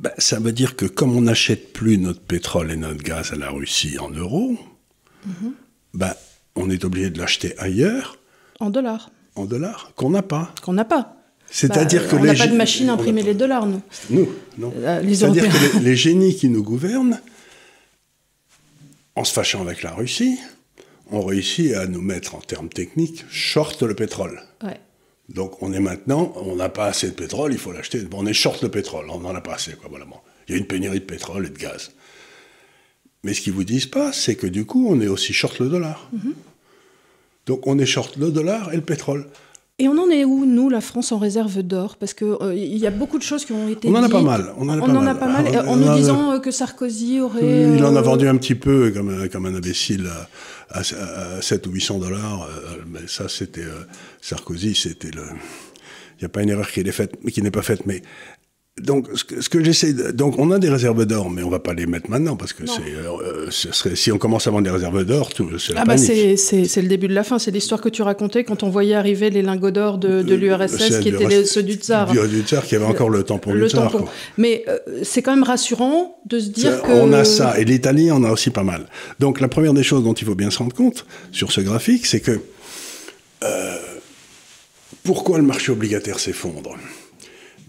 Ben, 0.00 0.12
Ça 0.18 0.38
veut 0.38 0.52
dire 0.52 0.76
que 0.76 0.86
comme 0.86 1.16
on 1.16 1.22
n'achète 1.22 1.72
plus 1.72 1.98
notre 1.98 2.20
pétrole 2.20 2.70
et 2.70 2.76
notre 2.76 3.02
gaz 3.02 3.32
à 3.32 3.36
la 3.36 3.50
Russie 3.50 3.98
en 3.98 4.10
euros, 4.10 4.58
ben, 5.94 6.14
on 6.56 6.70
est 6.70 6.84
obligé 6.84 7.10
de 7.10 7.18
l'acheter 7.18 7.58
ailleurs. 7.58 8.18
En 8.60 8.70
dollars. 8.70 9.10
En 9.34 9.44
dollars, 9.44 9.92
qu'on 9.96 10.10
n'a 10.10 10.22
pas. 10.22 10.54
Qu'on 10.62 10.72
n'a 10.72 10.84
pas. 10.84 11.16
C'est-à-dire 11.50 12.02
bah, 12.02 12.08
que 12.08 12.16
on 12.16 12.24
n'a 12.24 12.34
pas 12.34 12.46
de 12.46 12.56
machine 12.56 12.88
à 12.88 12.94
imprimer 12.94 13.22
les 13.22 13.34
dollars, 13.34 13.66
nous. 13.66 13.82
Nous, 14.10 14.28
non. 14.58 14.72
Euh, 14.76 15.02
C'est-à-dire 15.08 15.44
que 15.44 15.78
les, 15.78 15.84
les, 15.84 15.96
génies 15.96 16.36
qui 16.36 16.48
nous 16.48 16.62
gouvernent, 16.62 17.20
en 19.14 19.24
se 19.24 19.32
fâchant 19.32 19.60
avec 19.60 19.82
la 19.82 19.92
Russie, 19.92 20.38
ont 21.10 21.22
réussi 21.22 21.74
à 21.74 21.86
nous 21.86 22.00
mettre, 22.00 22.34
en 22.34 22.40
termes 22.40 22.68
techniques, 22.68 23.24
short 23.30 23.82
le 23.82 23.94
pétrole. 23.94 24.42
Ouais. 24.62 24.80
Donc 25.28 25.62
on 25.62 25.72
est 25.72 25.80
maintenant, 25.80 26.32
on 26.36 26.56
n'a 26.56 26.68
pas 26.68 26.86
assez 26.86 27.08
de 27.08 27.14
pétrole, 27.14 27.52
il 27.52 27.58
faut 27.58 27.72
l'acheter. 27.72 28.00
Bon, 28.00 28.18
on 28.22 28.26
est 28.26 28.34
short 28.34 28.62
le 28.62 28.70
pétrole, 28.70 29.06
on 29.10 29.20
n'en 29.20 29.34
a 29.34 29.40
pas 29.40 29.54
assez. 29.54 29.72
Quoi, 29.72 29.88
voilà, 29.88 30.04
bon. 30.04 30.16
Il 30.48 30.52
y 30.52 30.54
a 30.56 30.58
une 30.58 30.66
pénurie 30.66 31.00
de 31.00 31.04
pétrole 31.04 31.46
et 31.46 31.50
de 31.50 31.58
gaz. 31.58 31.92
Mais 33.24 33.34
ce 33.34 33.40
qu'ils 33.40 33.52
vous 33.54 33.64
disent 33.64 33.86
pas, 33.86 34.12
c'est 34.12 34.36
que 34.36 34.46
du 34.46 34.64
coup, 34.64 34.86
on 34.88 35.00
est 35.00 35.08
aussi 35.08 35.32
short 35.32 35.58
le 35.58 35.68
dollar. 35.68 36.08
Mm 36.12 36.18
-hmm. 36.18 36.34
Donc 37.46 37.66
on 37.66 37.78
est 37.78 37.86
short 37.94 38.12
le 38.16 38.30
dollar 38.30 38.72
et 38.72 38.76
le 38.76 38.82
pétrole. 38.92 39.24
Et 39.80 39.88
on 39.88 39.96
en 40.04 40.08
est 40.08 40.24
où, 40.24 40.44
nous, 40.46 40.68
la 40.70 40.80
France, 40.80 41.10
en 41.10 41.18
réserve 41.18 41.56
d'or? 41.62 41.90
Parce 42.00 42.14
qu'il 42.14 42.28
euh, 42.28 42.54
y 42.54 42.86
a 42.86 42.92
beaucoup 42.92 43.18
de 43.18 43.26
choses 43.30 43.44
qui 43.46 43.52
ont 43.60 43.68
été 43.68 43.88
On 43.88 43.94
en 43.96 44.02
dites. 44.02 44.14
a 44.14 44.18
pas 44.18 44.22
mal. 44.22 44.42
On 44.56 44.68
en 44.68 44.74
a 44.74 44.76
on 44.76 44.86
pas 44.86 44.92
en 44.92 45.02
mal. 45.02 45.08
a 45.08 45.14
pas 45.24 45.32
mal. 45.36 45.44
Alors, 45.48 45.68
en 45.72 45.76
nous 45.82 45.92
disant 46.00 46.22
euh, 46.30 46.38
que 46.44 46.52
Sarkozy 46.52 47.14
aurait... 47.26 47.74
Il 47.76 47.84
en 47.84 47.96
a 47.96 47.98
euh, 47.98 48.10
vendu 48.10 48.26
un 48.28 48.36
petit 48.42 48.54
peu, 48.66 48.78
comme, 48.94 49.28
comme 49.32 49.46
un 49.50 49.54
imbécile, 49.60 50.06
à, 50.70 50.78
à, 50.78 50.80
à 51.38 51.42
7 51.42 51.66
ou 51.66 51.70
800 51.72 51.98
dollars. 51.98 52.48
Mais 52.92 53.00
ça, 53.08 53.28
c'était... 53.28 53.66
Sarkozy, 54.28 54.72
c'était 54.76 55.10
le... 55.10 55.24
Il 56.16 56.20
n'y 56.22 56.26
a 56.26 56.28
pas 56.28 56.42
une 56.42 56.50
erreur 56.50 56.70
qui 56.70 56.80
n'est 56.84 56.92
faite, 56.92 57.12
qui 57.34 57.42
n'est 57.42 57.50
pas 57.50 57.62
faite, 57.70 57.82
mais 57.86 58.00
donc, 58.82 59.06
ce 59.14 59.22
que, 59.22 59.48
que 59.48 59.62
j'essaie, 59.62 59.92
donc, 59.92 60.36
on 60.38 60.50
a 60.50 60.58
des 60.58 60.68
réserves 60.68 61.06
d'or, 61.06 61.30
mais 61.30 61.44
on 61.44 61.48
va 61.48 61.60
pas 61.60 61.74
les 61.74 61.86
mettre 61.86 62.10
maintenant 62.10 62.34
parce 62.34 62.52
que 62.52 62.66
c'est, 62.66 62.80
euh, 62.82 63.46
ce 63.50 63.70
serait, 63.70 63.94
si 63.94 64.10
on 64.10 64.18
commence 64.18 64.48
à 64.48 64.50
vendre 64.50 64.64
des 64.64 64.70
réserves 64.70 65.04
d'or, 65.04 65.30
c'est 65.58 65.74
la 65.74 65.82
ah 65.82 65.84
bah 65.84 65.96
c'est, 65.96 66.36
c'est, 66.36 66.82
le 66.82 66.88
début 66.88 67.06
de 67.06 67.14
la 67.14 67.22
fin. 67.22 67.38
C'est 67.38 67.52
l'histoire 67.52 67.80
que 67.80 67.88
tu 67.88 68.02
racontais 68.02 68.42
quand 68.42 68.64
on 68.64 68.70
voyait 68.70 68.96
arriver 68.96 69.30
les 69.30 69.42
lingots 69.42 69.70
d'or 69.70 69.98
de, 69.98 70.22
de 70.22 70.34
l'URSS, 70.34 70.98
qui 70.98 71.10
étaient 71.10 71.28
les, 71.28 71.44
ceux 71.44 71.62
du 71.62 71.74
tsar. 71.74 72.10
Du, 72.10 72.18
du 72.26 72.42
tsar, 72.42 72.64
qui 72.64 72.74
avait 72.74 72.84
encore 72.84 73.10
le 73.10 73.22
tampon 73.22 73.52
le 73.52 73.62
du 73.62 73.68
tsar. 73.68 73.92
Tampon. 73.92 74.06
Mais 74.38 74.64
euh, 74.66 74.78
c'est 75.04 75.22
quand 75.22 75.36
même 75.36 75.44
rassurant 75.44 76.18
de 76.26 76.40
se 76.40 76.48
dire 76.48 76.82
que. 76.82 76.90
On 76.90 77.12
a 77.12 77.24
ça, 77.24 77.60
et 77.60 77.64
l'Italie 77.64 78.10
en 78.10 78.24
a 78.24 78.30
aussi 78.32 78.50
pas 78.50 78.64
mal. 78.64 78.86
Donc, 79.20 79.40
la 79.40 79.46
première 79.46 79.74
des 79.74 79.84
choses 79.84 80.02
dont 80.02 80.14
il 80.14 80.26
faut 80.26 80.34
bien 80.34 80.50
se 80.50 80.58
rendre 80.58 80.74
compte 80.74 81.06
sur 81.30 81.52
ce 81.52 81.60
graphique, 81.60 82.06
c'est 82.06 82.20
que 82.20 82.40
euh, 83.44 83.76
pourquoi 85.04 85.38
le 85.38 85.44
marché 85.44 85.70
obligataire 85.70 86.18
s'effondre? 86.18 86.76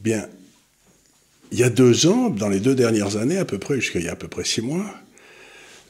Bien, 0.01 0.25
il 1.55 1.59
y 1.59 1.63
a 1.63 1.69
deux 1.69 2.05
ans, 2.07 2.29
dans 2.29 2.49
les 2.49 2.59
deux 2.59 2.75
dernières 2.75 3.15
années 3.15 3.37
à 3.37 3.45
peu 3.45 3.57
près, 3.57 3.75
jusqu'à 3.75 3.99
il 3.99 4.05
y 4.05 4.09
a 4.09 4.11
à 4.11 4.17
peu 4.17 4.27
près 4.27 4.43
six 4.43 4.61
mois, 4.61 4.93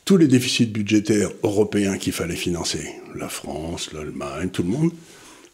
tous 0.06 0.16
les 0.16 0.28
déficits 0.28 0.68
budgétaires 0.68 1.32
européens 1.42 1.98
qu'il 1.98 2.14
fallait 2.14 2.36
financer, 2.36 2.88
la 3.16 3.30
France, 3.30 3.92
l'Allemagne, 3.92 4.50
tout 4.50 4.62
le 4.62 4.70
monde, 4.70 4.92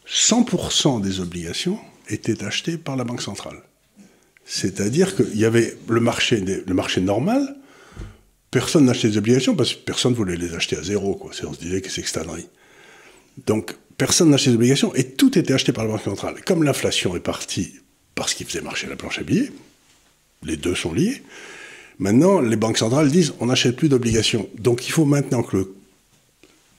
100% 0.06 1.00
des 1.00 1.20
obligations 1.20 1.78
étaient 2.10 2.44
achetées 2.44 2.76
par 2.76 2.96
la 2.96 3.04
Banque 3.04 3.22
centrale. 3.22 3.56
C'est-à-dire 4.44 5.16
qu'il 5.16 5.38
y 5.38 5.46
avait 5.46 5.78
le 5.88 6.00
marché, 6.00 6.44
normal, 7.00 7.56
personne 8.50 8.84
n'achetait 8.84 9.08
des 9.08 9.16
obligations 9.16 9.56
parce 9.56 9.72
que 9.72 9.82
personne 9.82 10.12
ne 10.12 10.16
voulait 10.18 10.36
les 10.36 10.52
acheter 10.52 10.76
à 10.76 10.82
zéro. 10.82 11.14
Quoi. 11.14 11.30
On 11.48 11.54
se 11.54 11.58
disait 11.58 11.80
que 11.80 11.88
c'est 11.88 12.02
extranerie. 12.02 12.48
Donc 13.46 13.74
personne 13.96 14.28
n'achetait 14.28 14.50
des 14.50 14.56
obligations 14.56 14.94
et 14.94 15.04
tout 15.04 15.38
était 15.38 15.54
acheté 15.54 15.72
par 15.72 15.84
la 15.84 15.92
Banque 15.92 16.02
centrale. 16.02 16.34
Comme 16.44 16.64
l'inflation 16.64 17.16
est 17.16 17.20
partie 17.20 17.72
parce 18.14 18.34
qu'il 18.34 18.46
faisait 18.46 18.60
marcher 18.60 18.88
la 18.88 18.96
planche 18.96 19.18
à 19.18 19.22
billets, 19.22 19.50
les 20.44 20.56
deux 20.56 20.74
sont 20.74 20.92
liés. 20.92 21.22
Maintenant, 21.98 22.40
les 22.40 22.56
banques 22.56 22.78
centrales 22.78 23.10
disent 23.10 23.34
on 23.40 23.46
n'achète 23.46 23.76
plus 23.76 23.88
d'obligations. 23.88 24.48
Donc 24.58 24.86
il 24.88 24.90
faut 24.90 25.04
maintenant 25.04 25.42
que 25.42 25.68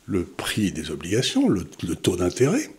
le, 0.05 0.23
prix 0.23 0.71
des 0.71 0.91
obligations, 0.91 1.47
le, 1.47 1.65
taux 1.95 2.15
d'intérêt, 2.15 2.69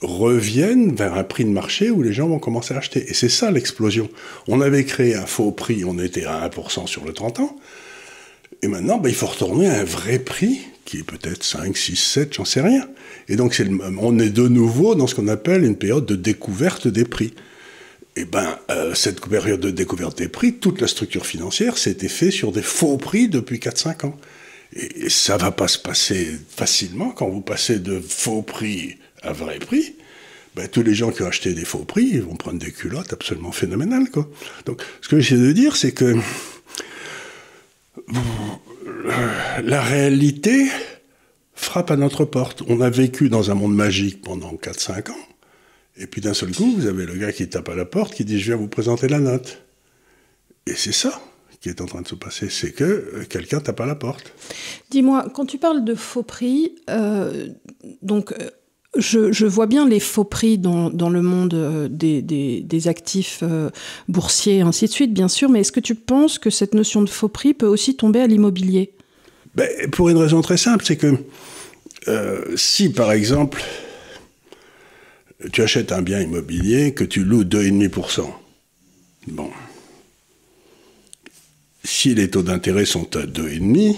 reviennent 0.00 0.94
vers 0.94 1.14
un 1.14 1.24
prix 1.24 1.44
de 1.44 1.50
marché 1.50 1.90
où 1.90 2.02
les 2.02 2.12
gens 2.12 2.28
vont 2.28 2.38
commencer 2.38 2.74
à 2.74 2.78
acheter. 2.78 3.04
Et 3.08 3.14
c'est 3.14 3.28
ça 3.28 3.50
l'explosion. 3.50 4.08
On 4.46 4.60
avait 4.60 4.84
créé 4.84 5.14
un 5.14 5.26
faux 5.26 5.50
prix, 5.52 5.84
on 5.84 5.98
était 5.98 6.24
à 6.24 6.48
1% 6.48 6.86
sur 6.86 7.04
le 7.04 7.12
30 7.12 7.40
ans. 7.40 7.56
Et 8.62 8.68
maintenant, 8.68 8.98
ben, 8.98 9.08
il 9.08 9.14
faut 9.14 9.26
retourner 9.26 9.68
à 9.68 9.80
un 9.80 9.84
vrai 9.84 10.18
prix 10.18 10.60
qui 10.86 10.98
est 10.98 11.02
peut-être 11.02 11.42
5, 11.42 11.76
6, 11.76 11.96
7, 11.96 12.34
j'en 12.34 12.44
sais 12.44 12.60
rien. 12.60 12.88
Et 13.28 13.36
donc, 13.36 13.60
on 14.00 14.18
est 14.18 14.30
de 14.30 14.48
nouveau 14.48 14.94
dans 14.94 15.06
ce 15.06 15.14
qu'on 15.14 15.28
appelle 15.28 15.64
une 15.64 15.76
période 15.76 16.06
de 16.06 16.14
découverte 16.14 16.88
des 16.88 17.04
prix. 17.04 17.34
Et 18.16 18.24
ben, 18.24 18.58
euh, 18.70 18.94
cette 18.94 19.20
période 19.20 19.60
de 19.60 19.70
découverte 19.70 20.16
des 20.18 20.28
prix, 20.28 20.54
toute 20.54 20.80
la 20.80 20.86
structure 20.86 21.26
financière 21.26 21.76
s'était 21.76 22.08
faite 22.08 22.32
sur 22.32 22.50
des 22.50 22.62
faux 22.62 22.96
prix 22.96 23.28
depuis 23.28 23.58
4-5 23.58 24.06
ans. 24.06 24.16
Et, 24.72 25.10
ça 25.10 25.36
va 25.36 25.50
pas 25.50 25.68
se 25.68 25.78
passer 25.78 26.28
facilement 26.48 27.10
quand 27.10 27.28
vous 27.28 27.42
passez 27.42 27.78
de 27.78 28.00
faux 28.00 28.42
prix 28.42 28.96
à 29.22 29.32
vrai 29.32 29.58
prix. 29.58 29.96
Ben, 30.54 30.66
tous 30.66 30.82
les 30.82 30.94
gens 30.94 31.10
qui 31.10 31.22
ont 31.22 31.26
acheté 31.26 31.52
des 31.52 31.66
faux 31.66 31.84
prix, 31.84 32.08
ils 32.14 32.22
vont 32.22 32.36
prendre 32.36 32.58
des 32.58 32.72
culottes 32.72 33.12
absolument 33.12 33.52
phénoménales. 33.52 34.10
Quoi. 34.10 34.28
Donc, 34.64 34.80
ce 35.02 35.08
que 35.08 35.20
j'essaie 35.20 35.40
de 35.40 35.52
dire, 35.52 35.76
c'est 35.76 35.92
que 35.92 36.16
la 39.62 39.82
réalité 39.82 40.66
frappe 41.54 41.90
à 41.90 41.96
notre 41.96 42.24
porte. 42.24 42.62
On 42.68 42.80
a 42.80 42.88
vécu 42.88 43.28
dans 43.28 43.50
un 43.50 43.54
monde 43.54 43.74
magique 43.74 44.22
pendant 44.22 44.54
4-5 44.54 45.10
ans. 45.10 45.25
Et 45.98 46.06
puis 46.06 46.20
d'un 46.20 46.34
seul 46.34 46.52
coup, 46.54 46.74
vous 46.76 46.86
avez 46.86 47.06
le 47.06 47.14
gars 47.14 47.32
qui 47.32 47.48
tape 47.48 47.68
à 47.68 47.74
la 47.74 47.84
porte, 47.84 48.14
qui 48.14 48.24
dit 48.24 48.38
Je 48.38 48.46
viens 48.46 48.56
vous 48.56 48.68
présenter 48.68 49.08
la 49.08 49.18
note. 49.18 49.62
Et 50.66 50.74
c'est 50.74 50.92
ça 50.92 51.20
qui 51.60 51.70
est 51.70 51.80
en 51.80 51.86
train 51.86 52.02
de 52.02 52.06
se 52.06 52.14
passer, 52.14 52.48
c'est 52.48 52.70
que 52.70 52.84
euh, 52.84 53.24
quelqu'un 53.28 53.60
tape 53.60 53.80
à 53.80 53.86
la 53.86 53.94
porte. 53.94 54.32
Dis-moi, 54.90 55.26
quand 55.34 55.46
tu 55.46 55.58
parles 55.58 55.84
de 55.84 55.94
faux 55.94 56.22
prix, 56.22 56.76
euh, 56.90 57.48
donc 58.02 58.32
euh, 58.32 58.50
je, 58.96 59.46
vois 59.46 59.66
bien 59.66 59.88
les 59.88 59.98
faux 60.00 60.24
prix 60.24 60.58
dans, 60.58 60.90
le 60.90 61.22
monde 61.22 61.88
des, 61.90 62.88
actifs 62.88 63.42
boursiers 64.08 64.58
et 64.58 64.60
ainsi 64.60 64.86
de 64.86 64.90
suite, 64.90 65.12
bien 65.12 65.28
sûr, 65.28 65.48
mais 65.48 65.60
est-ce 65.60 65.72
que 65.72 65.80
tu 65.80 65.94
penses 65.94 66.38
que 66.38 66.50
cette 66.50 66.72
notion 66.72 67.02
de 67.02 67.10
faux 67.10 67.28
prix 67.28 67.52
peut 67.52 67.66
aussi 67.66 67.96
tomber 67.96 68.20
à 68.20 68.26
l'immobilier? 68.26 68.92
Ben, 69.54 69.68
Pour 69.90 70.08
une 70.08 70.18
raison 70.18 70.40
très 70.40 70.56
simple, 70.56 70.84
c'est 70.86 70.96
que 70.96 71.16
si 72.54 72.90
par 72.90 73.12
exemple 73.12 73.62
tu 75.52 75.62
achètes 75.62 75.92
un 75.92 76.02
bien 76.02 76.20
immobilier 76.20 76.94
que 76.94 77.04
tu 77.04 77.24
loues 77.24 77.44
2,5%. 77.44 78.26
Bon. 79.28 79.50
Si 81.84 82.14
les 82.14 82.30
taux 82.30 82.42
d'intérêt 82.42 82.84
sont 82.84 83.16
à 83.16 83.26
2,5%, 83.26 83.96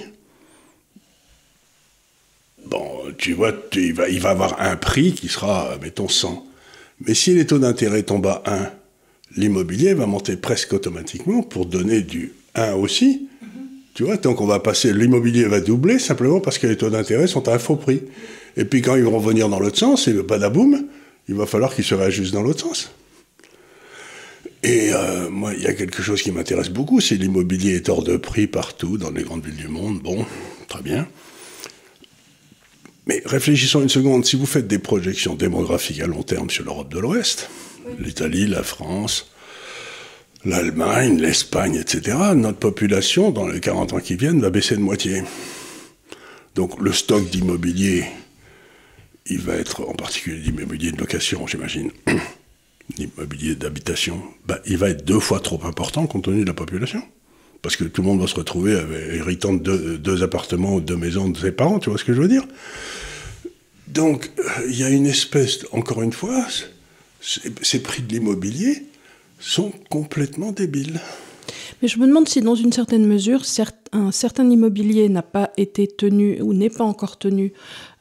bon, 2.66 2.84
tu 3.16 3.32
vois, 3.32 3.52
il, 3.74 3.92
va, 3.92 4.30
avoir 4.30 4.60
un 4.60 4.76
prix 4.76 5.12
qui 5.12 5.28
sera, 5.28 5.76
mettons, 5.80 6.08
100. 6.08 6.46
Mais 7.06 7.14
si 7.14 7.34
les 7.34 7.46
taux 7.46 7.58
d'intérêt 7.58 8.02
tombent 8.02 8.26
à 8.26 8.42
1, 8.46 8.70
l'immobilier 9.36 9.94
va 9.94 10.06
monter 10.06 10.36
presque 10.36 10.72
automatiquement 10.72 11.42
pour 11.42 11.66
donner 11.66 12.02
du 12.02 12.32
1 12.54 12.72
aussi. 12.74 13.28
Tu 13.94 14.04
vois, 14.04 14.16
donc 14.16 14.40
on 14.40 14.46
va 14.46 14.60
passer, 14.60 14.92
l'immobilier 14.92 15.44
va 15.44 15.60
doubler 15.60 15.98
simplement 15.98 16.40
parce 16.40 16.58
que 16.58 16.66
les 16.66 16.76
taux 16.76 16.90
d'intérêt 16.90 17.26
sont 17.26 17.48
à 17.48 17.54
un 17.54 17.58
faux 17.58 17.76
prix. 17.76 18.02
Et 18.56 18.64
puis 18.64 18.82
quand 18.82 18.96
ils 18.96 19.02
vont 19.02 19.18
revenir 19.18 19.48
dans 19.48 19.58
l'autre 19.58 19.78
sens, 19.78 20.08
et 20.08 20.12
badaboum, 20.12 20.86
il 21.28 21.34
va 21.34 21.46
falloir 21.46 21.74
qu'il 21.74 21.84
se 21.84 21.94
réajuste 21.94 22.32
dans 22.32 22.42
l'autre 22.42 22.60
sens. 22.60 22.90
Et 24.62 24.90
euh, 24.92 25.30
moi, 25.30 25.54
il 25.54 25.62
y 25.62 25.66
a 25.66 25.72
quelque 25.72 26.02
chose 26.02 26.22
qui 26.22 26.32
m'intéresse 26.32 26.70
beaucoup, 26.70 27.00
c'est 27.00 27.14
l'immobilier 27.14 27.76
est 27.76 27.88
hors 27.88 28.02
de 28.02 28.16
prix 28.16 28.46
partout, 28.46 28.98
dans 28.98 29.10
les 29.10 29.22
grandes 29.22 29.44
villes 29.44 29.56
du 29.56 29.68
monde. 29.68 30.00
Bon, 30.00 30.26
très 30.66 30.82
bien. 30.82 31.06
Mais 33.06 33.22
réfléchissons 33.24 33.82
une 33.82 33.88
seconde, 33.88 34.26
si 34.26 34.36
vous 34.36 34.46
faites 34.46 34.66
des 34.66 34.78
projections 34.78 35.34
démographiques 35.34 36.00
à 36.00 36.06
long 36.06 36.22
terme 36.22 36.50
sur 36.50 36.64
l'Europe 36.64 36.92
de 36.92 36.98
l'Ouest, 36.98 37.48
l'Italie, 37.98 38.46
la 38.46 38.62
France, 38.62 39.30
l'Allemagne, 40.44 41.20
l'Espagne, 41.20 41.76
etc., 41.76 42.16
notre 42.34 42.58
population, 42.58 43.30
dans 43.30 43.46
les 43.48 43.60
40 43.60 43.94
ans 43.94 44.00
qui 44.00 44.16
viennent, 44.16 44.40
va 44.40 44.50
baisser 44.50 44.76
de 44.76 44.82
moitié. 44.82 45.22
Donc 46.54 46.80
le 46.80 46.92
stock 46.92 47.30
d'immobilier 47.30 48.04
il 49.28 49.40
va 49.40 49.54
être, 49.54 49.82
en 49.82 49.94
particulier 49.94 50.38
l'immobilier 50.38 50.92
de 50.92 50.98
location, 50.98 51.46
j'imagine, 51.46 51.90
l'immobilier 52.98 53.54
d'habitation, 53.54 54.22
bah, 54.46 54.60
il 54.66 54.76
va 54.78 54.90
être 54.90 55.04
deux 55.04 55.20
fois 55.20 55.40
trop 55.40 55.60
important 55.64 56.06
compte 56.06 56.24
tenu 56.24 56.42
de 56.42 56.46
la 56.46 56.54
population. 56.54 57.02
Parce 57.60 57.76
que 57.76 57.84
tout 57.84 58.02
le 58.02 58.08
monde 58.08 58.20
va 58.20 58.28
se 58.28 58.36
retrouver 58.36 58.76
avec, 58.76 59.14
héritant 59.14 59.52
de 59.52 59.96
deux, 59.96 60.22
appartements 60.22 60.76
ou 60.76 60.80
deux 60.80 60.96
maisons 60.96 61.28
de 61.28 61.36
ses 61.36 61.50
parents, 61.50 61.80
tu 61.80 61.90
vois 61.90 61.98
ce 61.98 62.04
que 62.04 62.14
je 62.14 62.22
veux 62.22 62.28
dire 62.28 62.44
Donc, 63.88 64.30
euh, 64.38 64.42
il 64.68 64.78
y 64.78 64.84
a 64.84 64.88
une 64.88 65.06
espèce, 65.06 65.66
encore 65.72 66.02
une 66.02 66.12
fois, 66.12 66.46
ces 67.20 67.82
prix 67.82 68.02
de 68.02 68.12
l'immobilier 68.12 68.86
sont 69.40 69.72
complètement 69.90 70.52
débiles. 70.52 71.00
Mais 71.82 71.88
je 71.88 71.98
me 71.98 72.06
demande 72.06 72.28
si, 72.28 72.40
dans 72.40 72.54
une 72.54 72.72
certaine 72.72 73.06
mesure, 73.06 73.44
un 73.92 74.10
certain 74.12 74.48
immobilier 74.48 75.08
n'a 75.08 75.22
pas 75.22 75.50
été 75.56 75.86
tenu 75.86 76.40
ou 76.42 76.52
n'est 76.52 76.70
pas 76.70 76.84
encore 76.84 77.18
tenu 77.18 77.52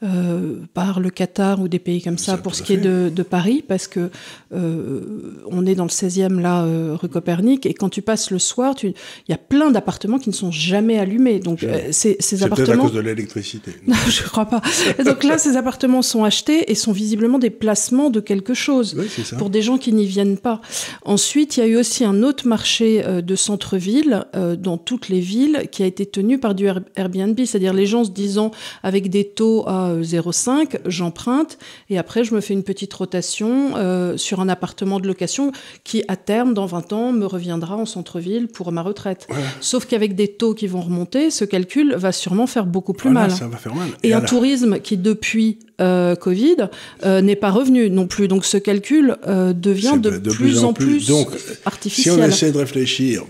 euh, 0.04 0.60
par 0.74 1.00
le 1.00 1.10
Qatar 1.10 1.60
ou 1.60 1.66
des 1.66 1.80
pays 1.80 2.00
comme 2.00 2.18
ça, 2.18 2.38
pour 2.38 2.54
ce 2.54 2.62
qui 2.62 2.74
est 2.74 2.76
de, 2.76 3.22
Paris, 3.24 3.64
parce 3.66 3.88
que 3.88 4.10
euh, 4.54 5.40
on 5.50 5.66
est 5.66 5.74
dans 5.74 5.84
le 5.84 5.90
16e 5.90 6.40
là, 6.40 6.62
euh, 6.62 6.94
rue 6.94 7.08
Copernic, 7.08 7.66
et 7.66 7.74
quand 7.74 7.88
tu 7.88 8.00
passes 8.00 8.30
le 8.30 8.38
soir, 8.38 8.76
il 8.84 8.94
y 9.28 9.32
a 9.32 9.38
plein 9.38 9.72
d'appartements 9.72 10.20
qui 10.20 10.28
ne 10.28 10.34
sont 10.34 10.52
jamais 10.52 11.00
allumés. 11.00 11.40
Donc 11.40 11.66
ces, 11.90 12.16
ces 12.20 12.44
appartements. 12.44 12.66
C'est 12.66 12.72
à 12.72 12.76
cause 12.76 12.92
de 12.92 13.00
l'électricité. 13.00 13.72
Non, 13.88 13.96
je 14.08 14.22
crois 14.22 14.46
pas. 14.46 14.60
donc 15.04 15.24
là, 15.24 15.38
ces 15.38 15.56
appartements 15.56 16.02
sont 16.02 16.22
achetés 16.22 16.70
et 16.70 16.74
sont 16.74 16.92
visiblement 16.92 17.38
des 17.38 17.50
placements 17.50 18.10
de 18.10 18.20
quelque 18.20 18.54
chose 18.54 18.96
pour 19.38 19.50
des 19.50 19.62
gens 19.62 19.78
qui 19.78 19.92
n'y 19.92 20.06
viennent 20.06 20.36
pas. 20.36 20.60
Ensuite, 21.04 21.56
il 21.56 21.60
y 21.60 21.62
a 21.62 21.66
eu 21.66 21.76
aussi 21.76 22.04
un 22.04 22.22
autre 22.22 22.46
marché 22.46 23.02
de 23.02 23.34
centre-ville 23.34 24.26
dans 24.58 24.76
toutes 24.76 25.08
les 25.08 25.20
villes 25.20 25.68
qui 25.72 25.77
a 25.82 25.86
été 25.86 26.06
tenu 26.06 26.38
par 26.38 26.54
du 26.54 26.66
Airbnb, 26.96 27.38
c'est-à-dire 27.38 27.72
les 27.72 27.86
gens 27.86 28.04
se 28.04 28.10
disant 28.10 28.50
avec 28.82 29.10
des 29.10 29.24
taux 29.24 29.68
à 29.68 29.94
0,5, 29.94 30.78
j'emprunte 30.86 31.58
et 31.90 31.98
après 31.98 32.24
je 32.24 32.34
me 32.34 32.40
fais 32.40 32.54
une 32.54 32.62
petite 32.62 32.92
rotation 32.94 33.76
euh, 33.76 34.16
sur 34.16 34.40
un 34.40 34.48
appartement 34.48 35.00
de 35.00 35.06
location 35.06 35.52
qui 35.84 36.04
à 36.08 36.16
terme, 36.16 36.54
dans 36.54 36.66
20 36.66 36.92
ans, 36.92 37.12
me 37.12 37.26
reviendra 37.26 37.76
en 37.76 37.86
centre-ville 37.86 38.48
pour 38.48 38.72
ma 38.72 38.82
retraite. 38.82 39.26
Sauf 39.60 39.86
qu'avec 39.86 40.14
des 40.14 40.28
taux 40.28 40.54
qui 40.54 40.66
vont 40.66 40.80
remonter, 40.80 41.30
ce 41.30 41.44
calcul 41.44 41.94
va 41.94 42.12
sûrement 42.12 42.46
faire 42.46 42.66
beaucoup 42.66 42.92
plus 42.92 43.10
mal. 43.10 43.30
Ça 43.30 43.48
va 43.48 43.56
faire 43.56 43.74
mal. 43.74 43.88
Et, 44.02 44.12
un 44.12 44.20
tourisme 44.20 44.80
qui 44.80 44.96
depuis 44.96 45.58
euh, 45.80 46.16
Covid 46.16 46.68
euh, 47.04 47.20
n'est 47.20 47.36
pas 47.36 47.50
revenu 47.50 47.90
non 47.90 48.06
plus. 48.06 48.28
Donc 48.28 48.44
ce 48.44 48.56
calcul 48.56 49.16
devient 49.26 49.98
de, 50.00 50.18
plus, 50.18 50.64
en 50.64 50.72
plus, 50.72 51.06
Donc, 51.08 51.28
artificiel. 51.64 52.14
Si 52.14 52.20
on 52.20 52.24
essaie 52.24 52.52
de 52.52 52.58
réfléchir 52.58 53.24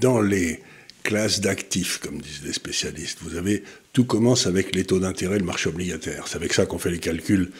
dans 0.00 0.20
les 0.20 0.60
classes 1.04 1.40
d'actifs, 1.40 1.98
comme 1.98 2.20
disent 2.20 2.42
les 2.44 2.52
spécialistes, 2.52 3.18
vous 3.20 3.36
avez 3.36 3.62
tout 3.92 4.04
commence 4.04 4.48
avec 4.48 4.74
les 4.74 4.84
taux 4.84 4.98
d'intérêt, 4.98 5.38
le 5.38 5.44
marché 5.44 5.68
obligataire. 5.68 6.26
C'est 6.26 6.36
avec 6.36 6.52
ça 6.52 6.66
qu'on 6.66 6.78
fait 6.78 6.90
les 6.90 6.98
calculs 6.98 7.52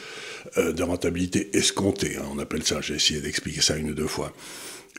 euh, 0.59 0.73
de 0.73 0.83
rentabilité 0.83 1.57
escomptée. 1.57 2.17
Hein. 2.17 2.25
on 2.33 2.41
appelle 2.41 2.65
ça, 2.65 2.81
j'ai 2.81 2.95
essayé 2.95 3.21
d'expliquer 3.21 3.61
ça 3.61 3.77
une 3.77 3.91
ou 3.91 3.95
deux 3.95 4.09
fois. 4.09 4.35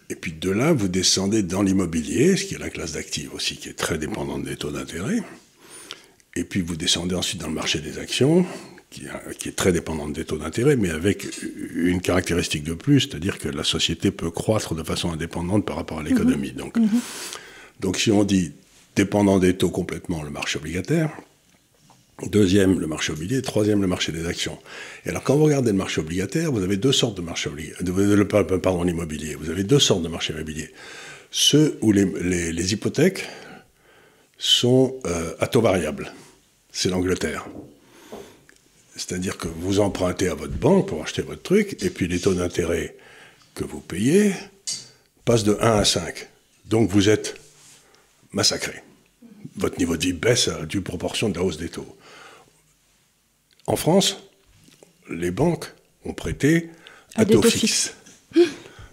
Et 0.10 0.16
puis 0.16 0.32
de 0.32 0.52
là, 0.52 0.72
vous 0.72 0.88
descendez 0.88 1.44
dans 1.44 1.64
l'immobilier, 1.64 2.38
ce 2.38 2.46
qui 2.46 2.56
est 2.56 2.60
la 2.60 2.70
classe 2.70 2.94
d'actifs 2.94 3.34
aussi, 3.34 3.58
qui 3.58 3.68
est 3.70 3.74
très 3.74 3.98
dépendante 3.98 4.44
des 4.44 4.56
taux 4.56 4.72
d'intérêt. 4.72 5.22
Et 6.36 6.44
puis 6.44 6.62
vous 6.62 6.76
descendez 6.76 7.16
ensuite 7.16 7.42
dans 7.42 7.48
le 7.48 7.54
marché 7.54 7.80
des 7.80 7.98
actions, 7.98 8.46
qui, 8.92 9.50
est 9.50 9.56
très 9.56 9.74
dépendante 9.74 10.14
des 10.14 10.24
taux 10.24 10.38
d'intérêt, 10.38 10.76
mais 10.76 10.92
avec 10.92 11.28
une 11.76 12.00
caractéristique 12.00 12.64
de 12.64 12.76
plus, 12.76 13.02
c'est-à-dire 13.02 13.40
que 13.40 13.50
la 13.50 13.64
société 13.64 14.12
peut 14.12 14.30
croître 14.30 14.76
de 14.76 14.84
façon 14.84 15.12
indépendante 15.12 15.66
par 15.66 15.76
rapport 15.76 16.00
à 16.00 16.04
l'économie. 16.04 16.54
Mmh. 16.54 16.58
Donc, 16.58 16.78
mmh. 16.78 16.88
Donc 17.80 17.98
si 17.98 18.12
on 18.12 18.24
dit 18.24 18.54
dépendant 18.96 19.40
des 19.40 19.56
taux 19.56 19.70
complètement 19.70 20.24
le 20.24 20.30
marché 20.30 20.58
obligataire, 20.58 21.12
Deuxième, 22.24 22.80
le 22.80 22.88
marché 22.88 23.12
obligé. 23.12 23.42
Troisième, 23.42 23.82
le 23.82 23.88
marché 23.88 24.14
des 24.14 24.26
actions. 24.26 24.58
Et 25.06 25.10
alors, 25.10 25.22
quand 25.22 25.36
vous 25.36 25.44
regardez 25.44 25.72
le 25.72 25.78
marché 25.78 26.00
obligataire, 26.00 26.50
vous 26.50 26.64
avez 26.64 26.78
deux 26.78 26.94
sortes 26.94 27.18
de 27.18 27.22
marchés 27.22 27.50
obligataires. 27.50 28.62
Pardon, 28.62 28.84
l'immobilier. 28.84 29.36
Vous 29.36 29.50
avez 29.50 29.66
deux 29.66 29.80
sortes 29.80 30.02
de 30.02 30.08
marchés 30.08 30.32
immobiliers. 30.32 30.72
Ceux 31.30 31.78
où 31.82 31.92
les, 31.92 32.74
hypothèques 32.74 33.26
sont 34.38 34.96
euh, 35.06 35.34
à 35.40 35.48
taux 35.48 35.62
variable. 35.62 36.14
C'est 36.72 36.90
l'Angleterre. 36.90 37.46
C'est-à-dire 38.96 39.38
que 39.38 39.50
vous 39.50 39.82
empruntez 39.82 40.30
à 40.30 40.36
votre 40.36 40.54
banque 40.54 40.88
pour 40.88 41.04
acheter 41.04 41.22
votre 41.22 41.42
truc, 41.42 41.84
et 41.84 41.90
puis 41.90 42.08
les 42.08 42.20
taux 42.20 42.34
d'intérêt 42.34 42.96
que 43.56 43.66
vous 43.66 43.82
payez 43.82 44.34
passent 45.26 45.44
de 45.44 45.58
1 45.60 45.80
à 45.80 45.84
5. 45.84 46.30
Donc 46.70 46.90
vous 46.90 47.10
êtes 47.10 47.36
massacré. 48.36 48.84
Votre 49.56 49.80
niveau 49.80 49.98
de 49.98 50.04
vie 50.04 50.14
baisse 50.14 50.50
à 50.50 50.66
due 50.66 50.82
proportion 50.82 51.30
de 51.30 51.36
la 51.36 51.44
hausse 51.44 51.58
des 51.58 51.70
taux. 51.70 51.88
En 53.66 53.78
France, 53.78 54.18
les 55.10 55.32
banques 55.32 55.74
ont 56.04 56.14
prêté 56.14 56.70
à, 57.16 57.26
taux, 57.26 57.42
fixe. 57.42 57.96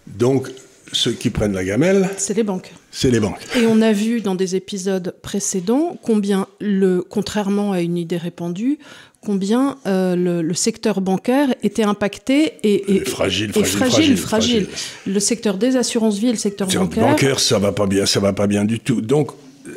Donc, 0.06 0.48
ceux 0.92 1.12
qui 1.12 1.30
prennent 1.30 1.52
la 1.52 1.64
gamelle, 1.64 2.08
C'est 2.16 2.34
les 2.34 2.42
banques. 2.42 2.72
c'est 2.90 3.10
les 3.10 3.20
banques. 3.20 3.44
Et 3.56 3.66
on 3.66 3.82
a 3.82 3.92
vu 3.92 4.20
dans 4.20 4.34
des 4.34 4.56
épisodes 4.56 5.14
précédents 5.22 5.98
combien, 6.02 6.46
le, 6.60 7.02
contrairement 7.02 7.72
à 7.72 7.80
une 7.80 7.98
idée 7.98 8.16
répandue, 8.16 8.78
combien 9.24 9.78
euh, 9.86 10.16
le, 10.16 10.42
le 10.42 10.54
secteur 10.54 11.00
bancaire 11.00 11.54
était 11.62 11.84
impacté 11.84 12.54
et, 12.62 12.74
et- 12.74 12.96
Et 12.96 13.04
fragile, 13.04 13.50
et 13.50 13.52
fragile, 13.52 13.76
fragile, 13.78 14.16
fragile, 14.16 14.66
fragile. 14.66 14.68
Le 15.14 15.20
secteur 15.20 15.56
des 15.58 15.76
assurances-vie 15.76 16.28
et 16.28 16.32
le 16.32 16.36
secteur 16.38 16.68
le 16.68 16.78
bancaire. 16.78 17.08
bancaire, 17.08 17.40
ça 17.40 17.58
va 17.58 17.72
pas 17.72 17.86
bien, 17.86 18.04
ça 18.06 18.20
va 18.20 18.32
pas 18.32 18.46
bien 18.46 18.64
du 18.64 18.80
tout. 18.80 19.00
Donc, 19.00 19.30
euh, 19.66 19.70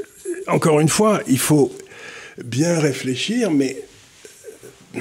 encore 0.48 0.80
une 0.80 0.90
fois, 0.90 1.22
il 1.28 1.40
faut 1.40 1.72
bien 2.44 2.80
réfléchir, 2.80 3.52
mais 3.52 3.78
euh, 4.96 5.00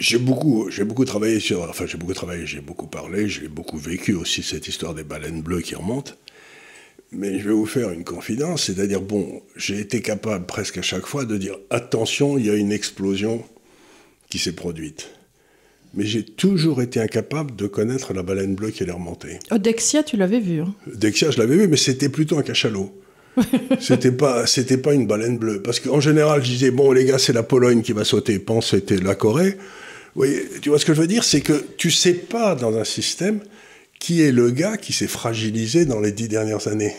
j'ai 0.00 0.18
beaucoup, 0.18 0.68
j'ai 0.70 0.84
beaucoup 0.84 1.04
travaillé 1.04 1.38
sur, 1.40 1.62
enfin 1.68 1.86
j'ai 1.86 1.96
beaucoup 1.96 2.14
travaillé, 2.14 2.44
j'ai 2.46 2.60
beaucoup 2.60 2.86
parlé, 2.88 3.28
j'ai 3.28 3.48
beaucoup 3.48 3.78
vécu 3.78 4.14
aussi 4.14 4.42
cette 4.42 4.66
histoire 4.66 4.94
des 4.94 5.04
baleines 5.04 5.42
bleues 5.42 5.60
qui 5.60 5.74
remontent. 5.76 6.12
Mais 7.12 7.38
je 7.38 7.48
vais 7.48 7.54
vous 7.54 7.66
faire 7.66 7.90
une 7.90 8.04
confidence, 8.04 8.64
c'est-à-dire 8.64 9.02
bon, 9.02 9.42
j'ai 9.56 9.78
été 9.78 10.00
capable 10.00 10.46
presque 10.46 10.78
à 10.78 10.82
chaque 10.82 11.06
fois 11.06 11.24
de 11.26 11.36
dire 11.36 11.56
attention, 11.70 12.38
il 12.38 12.46
y 12.46 12.50
a 12.50 12.54
une 12.54 12.72
explosion 12.72 13.44
qui 14.30 14.38
s'est 14.38 14.52
produite. 14.54 15.10
Mais 15.94 16.06
j'ai 16.06 16.24
toujours 16.24 16.80
été 16.80 17.00
incapable 17.00 17.54
de 17.54 17.66
connaître 17.66 18.14
la 18.14 18.22
baleine 18.22 18.54
bleue 18.54 18.70
qui 18.70 18.82
allait 18.82 18.92
remonter. 18.92 19.38
Oh, 19.50 19.58
Dexia, 19.58 20.02
tu 20.02 20.16
l'avais 20.16 20.40
vu. 20.40 20.60
hein. 20.62 20.74
Dexia, 20.86 21.30
je 21.30 21.38
l'avais 21.38 21.56
vu, 21.56 21.68
mais 21.68 21.76
c'était 21.76 22.08
plutôt 22.08 22.38
un 22.38 22.42
cachalot. 22.42 22.90
c'était 23.80 24.12
pas, 24.12 24.46
c'était 24.46 24.78
pas 24.78 24.94
une 24.94 25.06
baleine 25.06 25.36
bleue. 25.36 25.60
Parce 25.60 25.80
qu'en 25.80 26.00
général, 26.00 26.42
je 26.42 26.50
disais, 26.50 26.70
bon, 26.70 26.92
les 26.92 27.04
gars, 27.04 27.18
c'est 27.18 27.34
la 27.34 27.42
Pologne 27.42 27.82
qui 27.82 27.92
va 27.92 28.04
sauter. 28.04 28.38
Pense, 28.38 28.70
c'était 28.70 28.96
la 28.96 29.14
Corée. 29.14 29.50
Vous 30.14 30.22
voyez, 30.22 30.46
tu 30.62 30.70
vois 30.70 30.78
ce 30.78 30.86
que 30.86 30.94
je 30.94 31.00
veux 31.02 31.06
dire? 31.06 31.24
C'est 31.24 31.42
que 31.42 31.62
tu 31.76 31.90
sais 31.90 32.14
pas 32.14 32.54
dans 32.54 32.74
un 32.74 32.84
système 32.84 33.40
qui 34.02 34.20
est 34.20 34.32
le 34.32 34.50
gars 34.50 34.76
qui 34.78 34.92
s'est 34.92 35.06
fragilisé 35.06 35.84
dans 35.86 36.00
les 36.00 36.10
dix 36.10 36.26
dernières 36.26 36.66
années. 36.66 36.92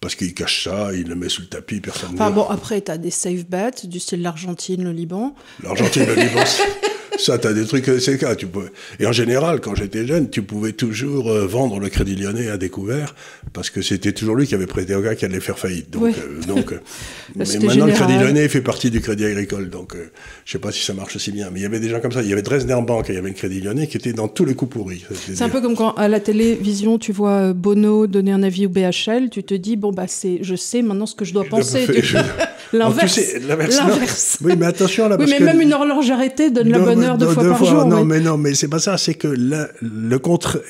Parce 0.00 0.16
qu'il 0.16 0.34
cache 0.34 0.64
ça, 0.64 0.92
il 0.92 1.08
le 1.08 1.14
met 1.14 1.28
sous 1.28 1.42
le 1.42 1.46
tapis, 1.46 1.80
personne 1.80 2.10
ne 2.10 2.14
Enfin 2.16 2.32
bon, 2.32 2.44
après, 2.48 2.80
tu 2.80 2.90
as 2.90 2.98
des 2.98 3.12
safe 3.12 3.46
bets 3.46 3.86
du 3.86 4.00
style 4.00 4.20
l'Argentine, 4.20 4.82
le 4.82 4.90
Liban. 4.90 5.36
L'Argentine, 5.62 6.06
le 6.06 6.14
Liban, 6.14 6.40
ça, 7.18 7.38
t'as 7.38 7.52
des 7.52 7.64
trucs, 7.66 7.84
c'est 8.00 8.12
le 8.12 8.16
cas. 8.18 8.34
Tu 8.34 8.46
peux... 8.46 8.68
Et 9.00 9.06
en 9.06 9.12
général, 9.12 9.60
quand 9.60 9.74
j'étais 9.74 10.06
jeune, 10.06 10.30
tu 10.30 10.42
pouvais 10.42 10.72
toujours 10.72 11.30
euh, 11.30 11.46
vendre 11.46 11.78
le 11.78 11.88
Crédit 11.88 12.16
Lyonnais 12.16 12.48
à 12.48 12.56
découvert, 12.56 13.14
parce 13.52 13.70
que 13.70 13.82
c'était 13.82 14.12
toujours 14.12 14.34
lui 14.36 14.46
qui 14.46 14.54
avait 14.54 14.66
prêté 14.66 14.94
au 14.94 15.00
gars 15.02 15.14
qui 15.14 15.24
allait 15.24 15.40
faire 15.40 15.58
faillite. 15.58 15.90
Donc, 15.90 16.14
euh, 16.16 16.40
donc, 16.46 16.72
euh, 16.72 16.80
mais 17.36 17.44
c'était 17.44 17.66
maintenant, 17.66 17.86
le. 17.86 17.92
Crédit 17.92 18.18
Lyonnais 18.18 18.48
fait 18.48 18.60
partie 18.62 18.90
du 18.90 19.00
Crédit 19.00 19.24
Agricole. 19.26 19.68
Donc, 19.70 19.94
euh, 19.94 20.10
je 20.44 20.52
sais 20.52 20.58
pas 20.58 20.72
si 20.72 20.84
ça 20.84 20.94
marche 20.94 21.16
aussi 21.16 21.32
bien. 21.32 21.48
Mais 21.52 21.60
il 21.60 21.62
y 21.62 21.66
avait 21.66 21.80
des 21.80 21.88
gens 21.88 22.00
comme 22.00 22.12
ça. 22.12 22.22
Il 22.22 22.28
y 22.28 22.32
avait 22.32 22.42
Dresdner 22.42 22.78
Bank 22.86 23.08
et 23.08 23.12
il 23.12 23.16
y 23.16 23.18
avait 23.18 23.28
le 23.28 23.34
Crédit 23.34 23.60
Lyonnais 23.60 23.86
qui 23.86 23.96
étaient 23.96 24.12
dans 24.12 24.28
tous 24.28 24.44
les 24.44 24.54
coups 24.54 24.72
pourris. 24.72 25.04
C'est 25.12 25.42
un 25.42 25.48
peu 25.48 25.60
comme 25.60 25.76
quand 25.76 25.92
à 25.94 26.08
la 26.08 26.20
télévision, 26.20 26.98
tu 26.98 27.12
vois 27.12 27.52
Bono 27.52 28.06
donner 28.06 28.32
un 28.32 28.42
avis 28.42 28.66
au 28.66 28.68
BHL, 28.70 29.28
tu 29.30 29.42
te 29.44 29.54
dis, 29.54 29.76
bon, 29.76 29.92
bah, 29.92 30.04
c'est, 30.08 30.38
je 30.42 30.54
sais 30.54 30.82
maintenant 30.82 31.06
ce 31.06 31.14
que 31.14 31.24
je 31.24 31.32
dois 31.34 31.44
penser. 31.44 31.86
Je- 32.02 32.16
L'inverse. 32.74 33.14
tu 33.14 33.20
sais, 33.20 33.38
l'inverse. 33.40 34.38
Oui, 34.42 34.54
mais 34.58 34.64
attention 34.64 35.06
là, 35.06 35.16
Oui, 35.16 35.26
parce 35.26 35.30
mais 35.30 35.38
que- 35.38 35.44
même 35.44 35.60
une 35.60 35.74
horloge 35.74 36.10
arrêtée 36.10 36.50
donne 36.50 36.70
la 36.70 36.78
bonne 36.78 37.01
mais 37.02 37.08
heure 37.08 37.18
deux, 37.18 37.26
deux- 37.26 37.32
fois 37.32 37.42
deux 37.42 37.48
par 37.50 37.64
jour. 37.64 37.84
Non, 37.86 38.00
oui. 38.00 38.06
mais 38.06 38.20
non, 38.20 38.36
mais 38.38 38.54
c'est 38.54 38.68
pas 38.68 38.78
ça. 38.78 38.96
C'est 38.98 39.14
que 39.14 39.28
la- 39.28 39.68
le 39.80 40.18
contre. 40.18 40.62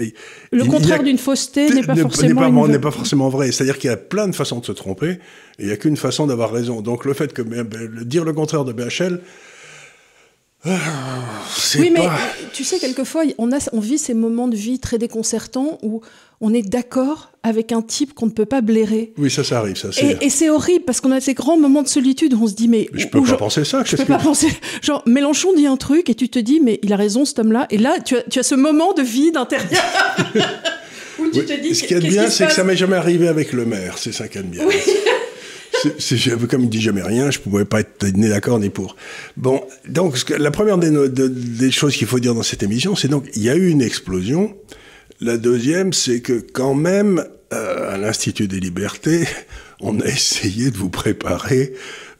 Le 0.51 0.65
contraire 0.65 1.03
d'une 1.03 1.19
fausseté 1.19 1.69
n'est 1.71 1.83
pas 1.83 1.95
forcément. 1.97 2.41
pas- 2.41 2.49
une- 2.49 2.73
n'est 2.73 2.79
pas 2.79 2.91
forcément 2.91 3.29
vrai. 3.29 3.53
C'est-à-dire 3.53 3.79
qu'il 3.79 3.91
y 3.91 3.93
a 3.93 3.97
plein 3.97 4.27
de 4.29 4.35
façons 4.35 4.59
de 4.61 4.65
se 4.67 4.73
tromper 4.73 5.11
et 5.11 5.19
il 5.61 5.67
n'y 5.67 5.73
a 5.73 5.77
qu'une 5.77 5.97
façon 5.97 6.27
d'avoir 6.27 6.51
raison. 6.53 6.81
Donc 6.81 7.05
le 7.05 7.15
fait 7.15 7.33
que 7.33 7.43
ben, 7.43 7.63
ben, 7.63 7.89
le- 7.91 8.05
dire 8.05 8.25
le 8.25 8.33
contraire 8.33 8.65
de 8.65 8.73
BHL, 8.73 9.21
c'est 11.57 11.81
Oui, 11.81 11.91
mais 11.93 12.05
pas. 12.07 12.17
tu 12.53 12.63
sais, 12.65 12.79
quelquefois, 12.79 13.23
on, 13.39 13.51
a, 13.53 13.59
on 13.73 13.81
vit 13.81 13.99
ces 13.99 14.15
moments 14.15 14.47
de 14.49 14.55
vie 14.57 14.79
très 14.79 14.97
déconcertants 14.99 15.79
où 15.83 16.03
on 16.43 16.53
est 16.53 16.63
d'accord 16.69 17.31
avec 17.45 17.73
un 17.73 17.81
type 17.83 18.13
qu'on 18.15 18.27
ne 18.27 18.31
peut 18.31 18.45
pas 18.47 18.61
blairer. 18.61 19.13
Oui, 19.17 19.31
ça, 19.31 19.43
ça 19.45 19.59
arrive. 19.61 19.77
Ça. 19.77 19.89
Et, 20.03 20.27
et 20.27 20.29
c'est 20.31 20.51
horrible 20.51 20.85
parce 20.85 21.01
qu'on 21.01 21.11
a 21.13 21.21
ces 21.21 21.35
grands 21.35 21.57
moments 21.59 21.83
de 21.83 21.89
solitude 21.89 22.35
où 22.35 22.43
on 22.43 22.47
se 22.47 22.55
dit, 22.55 22.69
mais. 22.69 22.89
Mais 22.93 23.01
je 23.01 23.09
peux 23.09 23.21
pas 23.21 23.27
genre- 23.29 23.39
penser 23.39 23.65
ça. 23.65 23.83
Je 23.85 23.97
peux 23.97 24.05
pas 24.05 24.19
penser. 24.19 24.49
Genre, 24.83 25.03
Mélenchon 25.07 25.55
dit 25.57 25.67
un 25.67 25.77
truc 25.77 26.11
et 26.11 26.15
tu 26.15 26.29
te 26.29 26.39
dis, 26.39 26.61
mais 26.61 26.79
il 26.83 26.93
a 26.93 26.97
raison, 26.97 27.25
cet 27.25 27.39
homme-là. 27.39 27.67
Et 27.71 27.79
là, 27.79 27.97
tu 28.05 28.17
as, 28.17 28.23
tu 28.23 28.39
as 28.39 28.43
ce 28.43 28.55
moment 28.55 28.93
de 28.93 29.03
vide 29.03 29.37
intérieur 29.39 29.83
où 31.19 31.29
tu 31.31 31.41
Oui, 31.41 31.47
te 31.47 31.61
dis, 31.61 31.75
ce 31.75 31.85
qui 31.85 31.95
est 31.95 32.01
bien, 32.01 32.29
c'est 32.29 32.47
que 32.47 32.53
ça 32.53 32.65
m'est 32.65 32.77
jamais 32.77 32.97
arrivé 32.97 33.29
avec 33.29 33.53
le 33.53 33.65
maire. 33.65 33.97
C'est 33.99 34.13
ça 34.13 34.29
qui 34.29 34.39
est 34.39 34.43
bien. 34.43 34.65
C'est- 35.83 36.01
c'est- 36.01 36.17
j'avais- 36.17 36.47
comme 36.47 36.63
il 36.63 36.69
dit 36.69 36.81
jamais 36.81 37.03
rien, 37.03 37.31
je 37.31 37.39
ne 37.39 37.43
pouvais 37.43 37.65
pas 37.65 37.81
être 37.81 38.07
ni 38.15 38.29
d'accord 38.29 38.59
ni 38.61 38.69
pour. 38.69 38.95
Bon, 39.37 39.63
donc 39.89 40.17
la 40.31 40.51
première 40.53 40.79
des, 40.79 40.91
des 41.09 41.71
choses 41.73 41.97
qu'il 41.97 42.07
faut 42.07 42.21
dire 42.21 42.35
dans 42.35 42.43
cette 42.43 42.63
émission, 42.63 42.95
c'est 42.95 43.09
donc 43.09 43.25
il 43.35 43.43
y 43.43 43.51
a 43.51 43.57
eu 43.57 43.69
une 43.69 43.83
explosion. 43.83 44.55
La 45.21 45.37
deuxième, 45.37 45.93
c'est 45.93 46.21
que 46.21 46.33
quand 46.53 46.75
même, 46.75 47.25
euh, 47.53 47.95
à 47.95 47.99
l'Institut 47.99 48.49
des 48.49 48.61
libertés, 48.61 49.27
on 49.81 50.01
a 50.01 50.07
essayé 50.07 50.71
de 50.71 50.77
vous 50.77 50.91
préparer 50.91 51.73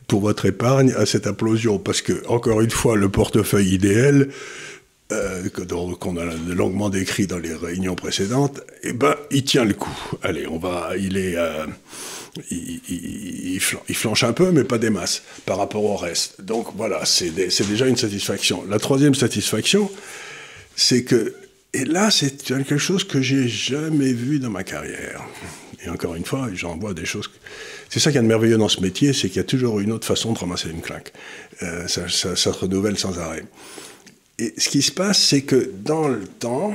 pour 0.09 0.21
votre 0.21 0.47
épargne 0.47 0.93
à 0.97 1.07
cette 1.07 1.27
implosion, 1.27 1.79
parce 1.79 2.03
que 2.03 2.25
encore 2.29 2.61
une 2.61 2.71
fois, 2.71 2.97
le 2.97 3.09
portefeuille 3.09 3.73
idéal, 3.75 4.29
euh, 5.11 5.49
qu'on 5.51 6.17
a 6.17 6.25
longuement 6.55 6.89
décrit 6.91 7.27
dans 7.27 7.39
les 7.39 7.55
réunions 7.55 7.95
précédentes, 7.95 8.61
eh 8.83 8.93
ben, 8.93 9.15
il 9.31 9.45
tient 9.45 9.65
le 9.65 9.75
coup. 9.75 9.97
Allez, 10.23 10.47
on 10.47 10.59
va, 10.59 10.91
il 10.99 11.17
est, 11.17 11.35
euh, 11.37 11.67
il, 12.51 12.81
il- 12.89 13.53
il 13.55 13.61
flan- 13.61 13.83
il 13.89 13.95
flanche 13.95 14.25
un 14.25 14.33
peu, 14.33 14.51
mais 14.53 14.65
pas 14.65 14.79
des 14.79 14.91
masses 14.91 15.23
par 15.45 15.59
rapport 15.59 15.85
au 15.85 15.97
reste. 15.97 16.41
Donc 16.43 16.69
voilà, 16.77 17.05
c'est 17.05 17.31
déjà 17.31 17.87
une 17.87 17.97
satisfaction. 17.97 18.65
La 18.69 18.79
troisième 18.79 19.15
satisfaction, 19.15 19.91
c'est 20.77 21.05
que, 21.05 21.35
et 21.75 21.85
là, 21.85 22.11
c'est 22.11 22.43
quelque 22.43 22.77
chose 22.79 23.05
que 23.05 23.21
j'ai 23.23 23.49
jamais 23.49 24.13
vu 24.13 24.39
dans 24.39 24.51
ma 24.51 24.63
carrière. 24.65 25.23
Et 25.85 25.89
encore 25.89 26.15
une 26.15 26.25
fois, 26.25 26.49
j'en 26.55 26.77
vois 26.77 26.95
des 26.95 27.05
choses. 27.07 27.31
C'est 27.89 27.99
ça 28.01 28.13
qui 28.13 28.19
est 28.19 28.23
de 28.23 28.27
merveilleux 28.27 28.59
dans 28.59 28.69
ce 28.69 28.81
métier, 28.81 29.13
c'est 29.13 29.29
qu'il 29.29 29.39
y 29.39 29.41
a 29.41 29.45
toujours 29.45 29.81
une 29.81 29.91
autre 29.93 30.07
façon 30.07 30.33
de 30.33 30.39
ramasser 30.39 30.69
une 30.71 30.81
claque. 30.81 31.13
Euh, 31.63 31.87
ça, 31.89 32.09
ça- 32.09 32.37
ça 32.37 32.53
se 32.53 32.59
renouvelle 32.59 32.99
sans 32.99 33.19
arrêt. 33.19 33.45
Et 34.39 34.55
ce 34.59 34.69
qui 34.69 34.83
se 34.83 34.93
passe, 34.93 35.21
c'est 35.23 35.43
que 35.43 35.71
dans 35.85 36.09
le 36.09 36.27
temps, 36.27 36.75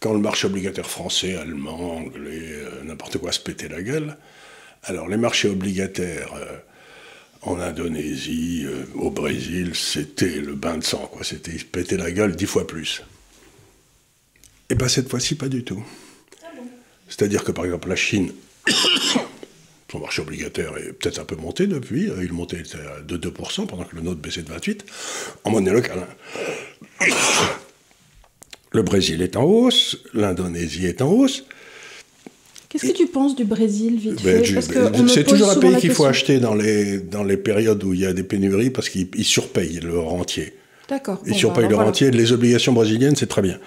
quand 0.00 0.12
le 0.12 0.18
marché 0.20 0.46
obligataire 0.46 0.88
français, 0.88 1.36
allemand, 1.36 1.96
anglais, 1.98 2.40
euh, 2.42 2.82
n'importe 2.84 3.18
quoi 3.18 3.32
se 3.32 3.40
pétait 3.40 3.68
la 3.68 3.82
gueule, 3.82 4.16
alors 4.84 5.08
les 5.08 5.16
marchés 5.16 5.48
obligataires 5.48 6.32
euh, 6.36 6.56
en 7.42 7.58
Indonésie, 7.60 8.66
au 8.94 9.10
Brésil, 9.10 9.72
c'était 9.74 10.40
le 10.40 10.54
bain 10.54 10.78
de 10.78 10.84
sang, 10.84 11.08
quoi. 11.12 11.24
C'était 11.24 11.52
ils 11.52 11.60
se 11.60 11.64
pétaient 11.64 11.96
la 11.96 12.10
gueule 12.12 12.36
dix 12.36 12.46
fois 12.46 12.66
plus. 12.66 13.02
Et 14.72 14.74
bien 14.74 14.88
cette 14.88 15.10
fois-ci, 15.10 15.34
pas 15.34 15.48
du 15.48 15.64
tout. 15.64 15.84
C'est-à-dire 17.06 17.44
que 17.44 17.52
par 17.52 17.66
exemple 17.66 17.90
la 17.90 17.96
Chine, 17.96 18.32
son 19.92 19.98
marché 19.98 20.22
obligataire 20.22 20.72
est 20.78 20.94
peut-être 20.94 21.18
un 21.18 21.26
peu 21.26 21.36
monté 21.36 21.66
depuis. 21.66 22.08
euh, 22.08 22.24
Il 22.24 22.32
montait 22.32 22.62
de 23.06 23.18
2% 23.18 23.66
pendant 23.66 23.84
que 23.84 23.94
le 23.94 24.00
nôtre 24.00 24.22
baissait 24.22 24.40
de 24.40 24.50
28% 24.50 24.78
en 25.44 25.50
monnaie 25.50 25.72
locale. 25.72 26.06
hein. 27.00 27.06
Le 28.74 28.80
Brésil 28.80 29.20
est 29.20 29.36
en 29.36 29.42
hausse, 29.42 29.98
l'Indonésie 30.14 30.86
est 30.86 31.02
en 31.02 31.10
hausse. 31.10 31.44
Qu'est-ce 32.70 32.86
que 32.86 32.96
tu 32.96 33.06
penses 33.06 33.36
du 33.36 33.44
Brésil, 33.44 33.98
vite 33.98 34.22
Ben, 34.24 34.40
ben, 34.40 35.06
c'est 35.06 35.24
toujours 35.24 35.50
un 35.50 35.56
pays 35.56 35.76
qu'il 35.76 35.92
faut 35.92 36.06
acheter 36.06 36.40
dans 36.40 36.54
les, 36.54 36.96
dans 36.96 37.24
les 37.24 37.36
périodes 37.36 37.84
où 37.84 37.92
il 37.92 38.00
y 38.00 38.06
a 38.06 38.14
des 38.14 38.22
pénuries 38.22 38.70
parce 38.70 38.88
qu'ils 38.88 39.08
ils 39.14 39.26
surpayent 39.26 39.80
le 39.80 39.98
rentier. 39.98 40.54
D'accord. 40.88 41.20
Ils 41.26 41.32
bon, 41.32 41.38
surpayent 41.38 41.64
bah, 41.64 41.68
le 41.68 41.74
voilà. 41.74 41.88
rentier. 41.90 42.10
Les 42.10 42.32
obligations 42.32 42.72
brésiliennes, 42.72 43.16
c'est 43.16 43.26
très 43.26 43.42
bien. 43.42 43.58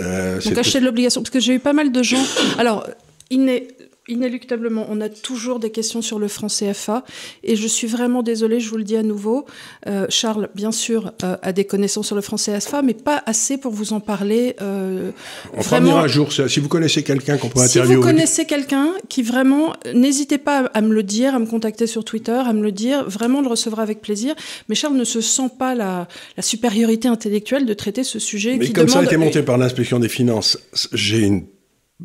Euh, 0.00 0.40
Donc 0.40 0.58
acheter 0.58 0.80
de 0.80 0.84
l'obligation, 0.84 1.22
parce 1.22 1.30
que 1.30 1.40
j'ai 1.40 1.54
eu 1.54 1.58
pas 1.60 1.72
mal 1.72 1.92
de 1.92 2.02
gens. 2.02 2.22
Alors, 2.58 2.86
iné- 3.30 3.68
inéluctablement, 4.08 4.86
on 4.90 5.00
a 5.00 5.08
toujours 5.08 5.58
des 5.58 5.70
questions 5.70 6.02
sur 6.02 6.18
le 6.18 6.28
franc 6.28 6.48
CFA, 6.48 7.04
et 7.42 7.56
je 7.56 7.66
suis 7.66 7.86
vraiment 7.86 8.22
désolée, 8.22 8.60
je 8.60 8.68
vous 8.68 8.76
le 8.76 8.84
dis 8.84 8.96
à 8.96 9.02
nouveau. 9.02 9.46
Euh, 9.86 10.06
Charles, 10.10 10.48
bien 10.54 10.72
sûr, 10.72 11.12
euh, 11.22 11.36
a 11.40 11.52
des 11.52 11.64
connaissances 11.64 12.06
sur 12.06 12.16
le 12.16 12.22
franc 12.22 12.36
CFA, 12.36 12.82
mais 12.82 12.94
pas 12.94 13.22
assez 13.26 13.56
pour 13.56 13.72
vous 13.72 13.92
en 13.92 14.00
parler. 14.00 14.56
euh, 14.60 15.10
on 15.56 15.62
fera 15.62 15.80
venir 15.80 15.96
un 15.96 16.06
jour. 16.06 16.32
ça. 16.32 16.48
Si 16.48 16.60
vous 16.60 16.68
connaissez 16.68 17.02
quelqu'un 17.02 17.38
qu'on 17.38 17.48
peut 17.48 17.60
si 17.60 17.78
interviewer. 17.78 17.96
vous 17.96 18.02
connaissez 18.02 18.44
quelqu'un 18.44 18.90
qui 19.08 19.22
vraiment, 19.22 19.72
n'hésitez 19.94 20.38
pas 20.38 20.70
à 20.74 20.80
me 20.82 20.92
le 20.92 21.02
dire, 21.02 21.34
à 21.34 21.38
me 21.38 21.46
contacter 21.46 21.86
sur 21.86 22.04
Twitter, 22.04 22.32
à 22.32 22.52
me 22.52 22.62
le 22.62 22.72
dire. 22.72 23.08
Vraiment, 23.08 23.38
on 23.38 23.42
le 23.42 23.48
recevra 23.48 23.82
avec 23.82 24.02
plaisir. 24.02 24.34
Mais 24.68 24.74
Charles 24.74 24.96
ne 24.96 25.04
se 25.04 25.20
sent 25.20 25.50
pas 25.58 25.74
la, 25.74 26.08
la 26.36 26.42
supériorité 26.42 27.08
intellectuelle 27.08 27.66
de 27.66 27.74
traiter 27.74 28.04
ce 28.04 28.18
sujet 28.18 28.56
Mais 28.58 28.66
qui 28.66 28.72
comme 28.72 28.88
ça 28.88 29.00
a 29.00 29.04
été 29.04 29.16
monté 29.16 29.42
par 29.42 29.58
l'inspection 29.58 29.98
des 29.98 30.08
finances, 30.08 30.58
j'ai 30.92 31.20
une, 31.20 31.44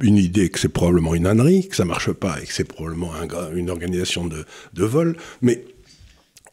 une 0.01 0.17
idée 0.17 0.49
que 0.49 0.59
c'est 0.59 0.69
probablement 0.69 1.15
une 1.15 1.25
ânerie, 1.25 1.67
que 1.67 1.75
ça 1.75 1.85
marche 1.85 2.11
pas 2.11 2.41
et 2.41 2.45
que 2.45 2.53
c'est 2.53 2.63
probablement 2.63 3.11
une 3.55 3.69
organisation 3.69 4.27
de, 4.27 4.45
de 4.73 4.83
vol. 4.85 5.17
Mais 5.41 5.65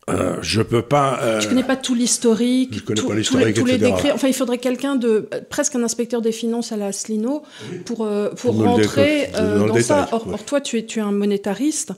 euh, 0.08 0.36
je 0.40 0.62
peux 0.62 0.82
pas. 0.82 1.18
Euh, 1.20 1.40
je 1.40 1.48
connais 1.48 1.64
pas 1.64 1.74
tout 1.74 1.96
l'historique. 1.96 2.74
Je 2.74 2.80
connais 2.80 3.02
pas 3.02 3.14
l'historique, 3.14 3.56
tous 3.56 3.64
les 3.64 3.76
décrets. 3.76 4.12
Enfin, 4.12 4.28
il 4.28 4.34
faudrait 4.34 4.58
quelqu'un 4.58 4.94
de 4.94 5.28
presque 5.50 5.74
un 5.74 5.82
inspecteur 5.82 6.22
des 6.22 6.30
finances 6.30 6.70
à 6.70 6.76
la 6.76 6.92
Slino 6.92 7.42
pour 7.84 8.06
euh, 8.06 8.28
pour, 8.30 8.54
rentrer 8.54 9.30
dans, 9.36 9.66
dans 9.66 9.80
ça. 9.80 10.08
Or, 10.12 10.44
toi, 10.44 10.60
tu 10.60 10.78
es 10.78 10.86
tu 10.86 11.00
es 11.00 11.02
un 11.02 11.10
monétariste. 11.10 11.92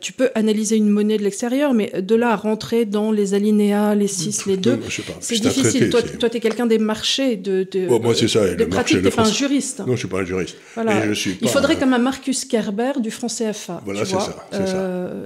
tu 0.00 0.12
peux 0.12 0.30
analyser 0.36 0.76
une 0.76 0.88
monnaie 0.88 1.18
de 1.18 1.24
l'extérieur, 1.24 1.74
mais 1.74 1.90
de 2.00 2.14
là 2.14 2.30
à 2.30 2.36
rentrer 2.36 2.84
dans 2.84 3.10
les 3.10 3.34
alinéas, 3.34 3.96
les 3.96 4.06
6, 4.06 4.46
les 4.46 4.56
2, 4.56 4.78
c'est 5.18 5.40
difficile. 5.40 5.90
toi, 5.90 6.02
toi, 6.02 6.30
tu 6.30 6.36
es 6.36 6.40
quelqu'un 6.40 6.66
des 6.66 6.78
marchés 6.78 7.34
de. 7.34 7.66
de 7.68 7.88
moi, 7.88 8.14
c'est 8.14 8.28
ça. 8.28 8.54
Des 8.54 8.66
pratiques. 8.66 9.02
Tu 9.02 9.10
pas 9.10 9.22
un 9.22 9.32
juriste. 9.32 9.80
Non, 9.80 9.94
je 9.94 9.98
suis 9.98 10.08
pas 10.08 10.20
un 10.20 10.24
juriste. 10.24 10.56
Voilà. 10.74 11.08
je 11.08 11.14
suis 11.14 11.36
il 11.42 11.48
faudrait 11.48 11.76
comme 11.76 11.94
un 11.94 11.98
Marcus 11.98 12.44
Kerber 12.44 12.92
du 13.00 13.10
franc 13.10 13.26
CFA. 13.26 13.82
Voilà, 13.84 14.04
c'est 14.04 14.12
ça. 14.12 14.36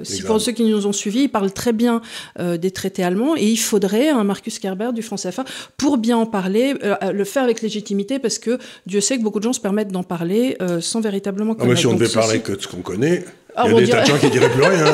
Si 0.05 0.23
pour 0.23 0.41
ceux 0.41 0.53
qui 0.53 0.65
nous 0.65 0.87
ont 0.87 0.95
suivis, 0.95 1.25
il 1.25 1.29
parle 1.29 1.53
très 1.53 1.75
bien 1.75 1.98
euh, 2.39 2.57
des 2.57 2.71
traités 2.71 3.03
allemands 3.03 3.37
et 3.37 3.47
il 3.47 3.57
faudrait 3.57 4.09
un 4.09 4.25
Marcus 4.25 4.59
Kerber 4.59 4.91
du 4.95 5.03
franc 5.03 5.17
CFA 5.17 5.45
pour 5.77 5.99
bien 5.99 6.17
en 6.17 6.27
parler, 6.27 6.75
euh, 6.83 7.13
le 7.13 7.25
faire 7.25 7.45
avec 7.45 7.63
légitimité 7.63 8.19
parce 8.19 8.39
que 8.39 8.59
Dieu 8.87 9.01
sait 9.01 9.19
que 9.19 9.23
beaucoup 9.23 9.39
de 9.39 9.45
gens 9.45 9.53
se 9.53 9.61
permettent 9.61 9.93
d'en 9.93 10.03
parler 10.03 10.57
euh, 10.63 10.81
sans 10.81 11.01
véritablement 11.01 11.55
connaître. 11.55 11.71
Ah, 11.71 11.75
mais 11.75 11.81
si 11.81 11.87
on 11.87 11.95
devait 11.95 12.09
parler 12.09 12.41
que 12.41 12.53
de 12.53 12.61
ce 12.61 12.69
qu'on 12.69 12.83
connaît, 12.83 13.25
ah, 13.55 13.65
il 13.67 13.73
y 13.73 13.77
a 13.77 13.81
des 13.81 13.91
tas 13.91 14.03
de 14.03 14.07
gens 14.07 14.19
qui 14.19 14.31
diraient 14.31 14.51
plus 14.51 14.63
rien. 14.63 14.85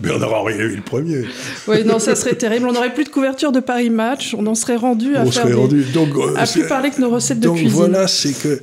Bernard 0.00 0.32
Henry 0.32 0.54
est 0.54 0.68
le 0.68 0.82
premier. 0.82 1.24
Oui, 1.68 1.84
non, 1.84 2.00
ça 2.00 2.16
serait 2.16 2.34
terrible. 2.34 2.66
On 2.66 2.72
n'aurait 2.72 2.92
plus 2.92 3.04
de 3.04 3.10
couverture 3.10 3.52
de 3.52 3.60
Paris 3.60 3.90
Match. 3.90 4.34
On 4.36 4.44
en 4.46 4.56
serait 4.56 4.74
rendu 4.74 5.14
à 5.14 5.22
on 5.22 5.30
faire 5.30 5.44
serait 5.44 5.54
rendu. 5.54 5.84
Donc, 5.94 6.08
à 6.36 6.46
plus 6.46 6.66
parler 6.66 6.90
que 6.90 7.00
nos 7.00 7.10
recettes 7.10 7.38
de 7.38 7.48
cuisine. 7.48 7.68
Donc 7.68 7.76
voilà, 7.76 8.08
c'est 8.08 8.32
que 8.32 8.60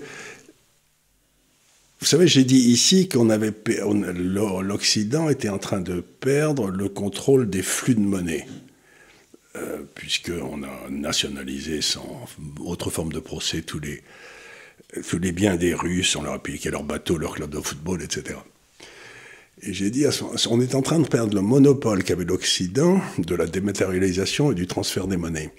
vous 2.01 2.07
savez, 2.07 2.27
j'ai 2.27 2.43
dit 2.43 2.57
ici 2.57 3.07
qu'on 3.07 3.29
avait 3.29 3.53
l'Occident 3.83 5.29
était 5.29 5.49
en 5.49 5.59
train 5.59 5.81
de 5.81 6.01
perdre 6.01 6.71
le 6.71 6.89
contrôle 6.89 7.47
des 7.47 7.61
flux 7.61 7.93
de 7.93 7.99
monnaie, 7.99 8.47
euh, 9.55 9.83
puisqu'on 9.93 10.63
a 10.63 10.89
nationalisé 10.89 11.81
sans 11.81 12.25
autre 12.59 12.89
forme 12.89 13.13
de 13.13 13.19
procès 13.19 13.61
tous 13.61 13.79
les, 13.79 14.01
tous 15.07 15.19
les 15.19 15.31
biens 15.31 15.57
des 15.57 15.75
Russes, 15.75 16.15
on 16.15 16.23
leur 16.23 16.33
a 16.33 16.41
piqué 16.41 16.71
leurs 16.71 16.83
bateaux, 16.83 17.19
leurs 17.19 17.35
clubs 17.35 17.51
de 17.51 17.59
football, 17.59 18.01
etc. 18.01 18.39
Et 19.61 19.71
j'ai 19.71 19.91
dit, 19.91 20.05
on 20.49 20.59
est 20.59 20.73
en 20.73 20.81
train 20.81 20.99
de 20.99 21.07
perdre 21.07 21.35
le 21.35 21.41
monopole 21.41 22.03
qu'avait 22.03 22.25
l'Occident 22.25 22.99
de 23.19 23.35
la 23.35 23.45
dématérialisation 23.45 24.51
et 24.51 24.55
du 24.55 24.65
transfert 24.65 25.05
des 25.05 25.17
monnaies. 25.17 25.53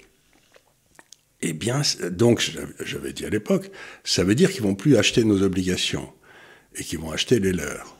Eh 1.41 1.53
bien, 1.53 1.83
donc, 2.11 2.51
j'avais 2.81 3.13
dit 3.13 3.25
à 3.25 3.29
l'époque, 3.29 3.71
ça 4.03 4.25
veut 4.25 4.35
dire 4.35 4.51
qu'ils 4.51 4.63
vont 4.63 4.75
plus 4.75 4.97
acheter 4.97 5.23
nos 5.23 5.41
obligations 5.41 6.11
et 6.75 6.83
qui 6.83 6.95
vont 6.95 7.11
acheter 7.11 7.39
les 7.39 7.53
leurs, 7.53 7.97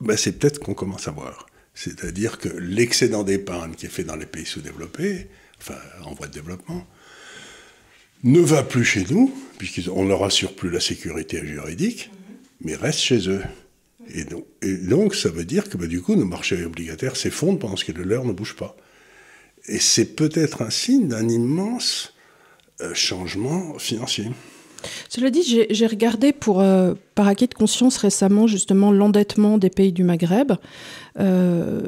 ben 0.00 0.16
c'est 0.16 0.38
peut-être 0.38 0.58
qu'on 0.58 0.74
commence 0.74 1.08
à 1.08 1.10
voir. 1.10 1.46
C'est-à-dire 1.74 2.38
que 2.38 2.48
l'excédent 2.48 3.22
d'épargne 3.22 3.74
qui 3.74 3.86
est 3.86 3.90
fait 3.90 4.04
dans 4.04 4.16
les 4.16 4.26
pays 4.26 4.46
sous-développés, 4.46 5.28
enfin 5.60 5.78
en 6.04 6.14
voie 6.14 6.26
de 6.26 6.32
développement, 6.32 6.86
ne 8.22 8.40
va 8.40 8.62
plus 8.62 8.84
chez 8.84 9.06
nous, 9.10 9.34
puisqu'on 9.58 10.06
leur 10.06 10.24
assure 10.24 10.54
plus 10.54 10.70
la 10.70 10.80
sécurité 10.80 11.44
juridique, 11.44 12.10
mais 12.60 12.74
reste 12.74 12.98
chez 12.98 13.28
eux. 13.28 13.42
Et 14.12 14.24
donc, 14.24 14.44
et 14.62 14.76
donc 14.76 15.14
ça 15.14 15.30
veut 15.30 15.44
dire 15.44 15.68
que 15.68 15.76
ben, 15.76 15.88
du 15.88 16.02
coup, 16.02 16.16
nos 16.16 16.24
marchés 16.24 16.64
obligataires 16.64 17.16
s'effondrent 17.16 17.58
pendant 17.58 17.76
que 17.76 17.92
le 17.92 18.04
leur 18.04 18.24
ne 18.24 18.32
bouge 18.32 18.56
pas. 18.56 18.76
Et 19.66 19.78
c'est 19.78 20.16
peut-être 20.16 20.62
un 20.62 20.70
signe 20.70 21.08
d'un 21.08 21.28
immense 21.28 22.14
euh, 22.80 22.94
changement 22.94 23.78
financier. 23.78 24.26
Cela 25.08 25.30
dit, 25.30 25.66
j'ai 25.68 25.86
regardé 25.86 26.32
pour, 26.32 26.60
euh, 26.60 26.94
par 27.14 27.28
acquis 27.28 27.46
de 27.46 27.54
conscience 27.54 27.96
récemment 27.96 28.46
justement 28.46 28.92
l'endettement 28.92 29.58
des 29.58 29.70
pays 29.70 29.92
du 29.92 30.04
Maghreb. 30.04 30.52
Euh, 31.18 31.82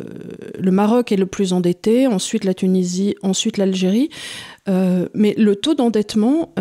le 0.58 0.70
Maroc 0.70 1.12
est 1.12 1.16
le 1.16 1.26
plus 1.26 1.52
endetté, 1.52 2.06
ensuite 2.06 2.44
la 2.44 2.54
Tunisie, 2.54 3.16
ensuite 3.22 3.56
l'Algérie. 3.56 4.10
Euh, 4.68 5.08
mais 5.14 5.34
le 5.38 5.56
taux 5.56 5.74
d'endettement 5.74 6.54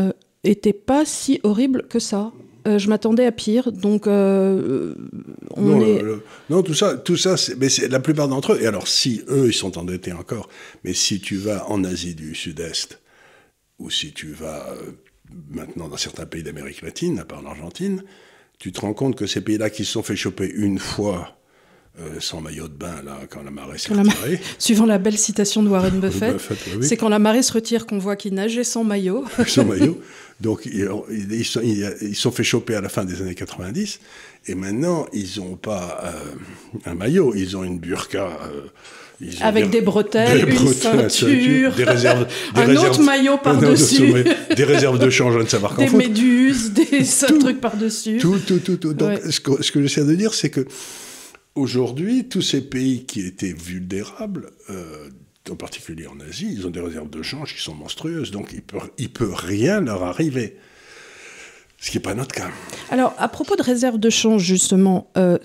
n'était 0.43 0.73
pas 0.73 1.05
si 1.05 1.39
horrible 1.43 1.85
que 1.89 1.99
ça. 1.99 2.31
je 2.65 2.87
m'attendais 2.89 3.25
à 3.25 3.31
pire, 3.31 3.71
donc 3.71 4.07
on 4.07 4.93
non, 5.57 5.81
est... 5.81 6.03
non, 6.49 6.63
tout 6.63 6.73
ça, 6.73 6.95
tout 6.95 7.17
ça, 7.17 7.35
mais 7.57 7.69
c'est 7.69 7.87
la 7.87 7.99
plupart 7.99 8.27
d'entre 8.27 8.53
eux. 8.53 8.61
Et 8.61 8.67
alors, 8.67 8.87
si 8.87 9.21
eux, 9.29 9.47
ils 9.47 9.53
sont 9.53 9.77
endettés 9.77 10.13
encore, 10.13 10.47
mais 10.83 10.93
si 10.93 11.19
tu 11.19 11.37
vas 11.37 11.69
en 11.69 11.83
Asie 11.83 12.15
du 12.15 12.35
Sud-Est 12.35 12.99
ou 13.79 13.89
si 13.89 14.13
tu 14.13 14.27
vas 14.27 14.75
maintenant 15.49 15.87
dans 15.87 15.97
certains 15.97 16.25
pays 16.25 16.43
d'Amérique 16.43 16.81
latine, 16.81 17.19
à 17.19 17.25
part 17.25 17.41
l'Argentine, 17.41 18.03
tu 18.59 18.71
te 18.71 18.81
rends 18.81 18.93
compte 18.93 19.15
que 19.15 19.25
ces 19.25 19.41
pays-là 19.41 19.69
qui 19.69 19.85
se 19.85 19.93
sont 19.93 20.03
fait 20.03 20.15
choper 20.15 20.47
une 20.47 20.79
fois 20.79 21.37
euh, 21.99 22.19
sans 22.19 22.39
maillot 22.39 22.69
de 22.69 22.73
bain, 22.73 23.01
là, 23.03 23.19
quand 23.29 23.43
la 23.43 23.51
marée 23.51 23.77
s'est 23.77 23.93
retirée. 23.93 24.39
Suivant 24.59 24.85
la 24.85 24.97
belle 24.97 25.17
citation 25.17 25.61
de 25.61 25.67
Warren 25.67 25.99
Buffett, 25.99 26.37
c'est 26.81 26.95
quand 26.95 27.09
la 27.09 27.19
marée 27.19 27.43
se 27.43 27.51
retire 27.51 27.85
qu'on 27.85 27.97
voit 27.97 28.15
qu'il 28.15 28.33
nageait 28.33 28.63
sans 28.63 28.85
maillot. 28.85 29.25
sans 29.47 29.65
maillot. 29.65 29.99
Donc, 30.39 30.65
ils, 30.65 30.89
ils, 31.09 31.45
sont, 31.45 31.61
ils, 31.61 32.15
sont, 32.15 32.31
fait 32.31 32.45
choper 32.45 32.75
à 32.75 32.81
la 32.81 32.87
fin 32.87 33.03
des 33.03 33.21
années 33.21 33.35
90, 33.35 33.99
et 34.47 34.55
maintenant, 34.55 35.05
ils 35.11 35.39
n'ont 35.39 35.57
pas 35.57 35.99
euh, 36.05 36.89
un 36.89 36.95
maillot, 36.95 37.33
ils 37.35 37.57
ont 37.57 37.63
une 37.63 37.77
burqa. 37.77 38.39
Euh, 38.45 38.67
avec 39.41 39.69
des, 39.69 39.81
bretelles, 39.81 40.49
une 40.49 40.73
ceinture, 40.73 41.73
des 41.73 41.83
réserves, 41.85 42.27
un 42.55 42.75
autre 42.75 43.01
maillot 43.01 43.37
par-dessus. 43.37 44.13
des 44.55 44.63
réserves 44.63 44.99
de 44.99 45.09
change, 45.09 45.35
à 45.35 45.43
ne 45.43 45.47
savoir 45.47 45.75
qu'en 45.75 45.85
Des 45.85 45.95
méduses, 45.95 46.71
des 46.71 47.05
trucs 47.39 47.61
par-dessus. 47.61 48.17
Tout, 48.17 48.39
tout, 48.39 48.59
tout. 48.59 48.77
tout. 48.77 48.93
Donc, 48.93 49.19
ce 49.29 49.39
que, 49.39 49.61
ce 49.63 49.71
que 49.71 49.81
j'essaie 49.81 50.05
de 50.05 50.15
dire, 50.15 50.33
c'est 50.33 50.49
que 50.49 50.65
aujourd'hui, 51.55 52.27
tous 52.27 52.41
ces 52.41 52.61
pays 52.61 53.05
qui 53.05 53.21
étaient 53.21 53.53
vulnérables, 53.53 54.51
euh, 54.69 55.09
en 55.49 55.55
particulier 55.55 56.07
en 56.07 56.19
Asie, 56.19 56.49
ils 56.51 56.67
ont 56.67 56.69
des 56.69 56.81
réserves 56.81 57.09
de 57.09 57.21
change 57.21 57.55
qui 57.55 57.61
sont 57.61 57.73
monstrueuses. 57.73 58.31
Donc, 58.31 58.49
il 58.51 58.57
ne 58.57 58.61
peut, 58.61 58.77
il 58.97 59.09
peut 59.09 59.33
rien 59.33 59.81
leur 59.81 60.03
arriver. 60.03 60.57
Ce 61.81 61.89
qui 61.89 61.97
n'est 61.97 62.03
pas 62.03 62.13
notre 62.13 62.35
cas. 62.35 62.47
Alors, 62.91 63.15
à 63.17 63.27
propos 63.27 63.55
de 63.55 63.63
réserve 63.63 63.97
de 63.97 64.11
change, 64.11 64.43
justement, 64.43 65.09
euh, 65.17 65.39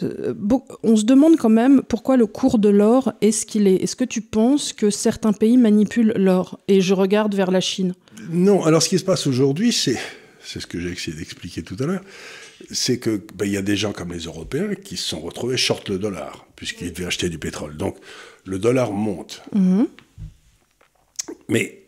on 0.83 0.94
se 0.94 1.05
demande 1.05 1.38
quand 1.38 1.49
même 1.49 1.83
pourquoi 1.83 2.18
le 2.18 2.27
cours 2.27 2.59
de 2.59 2.68
l'or 2.68 3.14
est 3.22 3.33
ce 3.33 3.46
qu'il 3.46 3.66
est. 3.66 3.77
Est-ce 3.77 3.96
que 3.96 4.05
tu 4.05 4.20
penses 4.20 4.75
que 4.75 4.90
certains 4.90 5.33
pays 5.33 5.57
manipulent 5.57 6.12
l'or? 6.14 6.61
Et 6.68 6.83
je 6.83 6.92
regarde 6.92 7.35
vers 7.35 7.51
la 7.51 7.62
Chine. 7.62 7.94
Non, 8.31 8.62
alors 8.64 8.83
ce 8.83 8.90
qui 8.90 8.99
se 8.99 9.05
passe 9.05 9.27
aujourd'hui, 9.27 9.72
c'est, 9.72 9.99
c'est 10.44 10.61
ce 10.61 10.66
que 10.66 10.79
j'ai 10.79 10.90
essayé 10.90 11.16
d'expliquer 11.16 11.62
tout 11.62 11.77
à 11.81 11.87
l'heure, 11.87 12.03
c'est 12.70 13.01
qu'il 13.01 13.22
ben, 13.35 13.46
y 13.46 13.57
a 13.57 13.62
des 13.62 13.77
gens 13.77 13.92
comme 13.92 14.12
les 14.12 14.25
Européens 14.25 14.75
qui 14.75 14.99
se 14.99 15.09
sont 15.09 15.20
retrouvés 15.20 15.57
short 15.57 15.88
le 15.88 15.99
dollar, 15.99 16.46
puisqu'ils 16.55 16.92
devaient 16.92 17.07
acheter 17.07 17.31
du 17.31 17.38
pétrole. 17.38 17.79
Donc, 17.79 17.96
le 18.44 18.59
dollar 18.59 18.92
monte. 18.92 19.42
Mhm. 19.55 19.88
Mais 21.49 21.85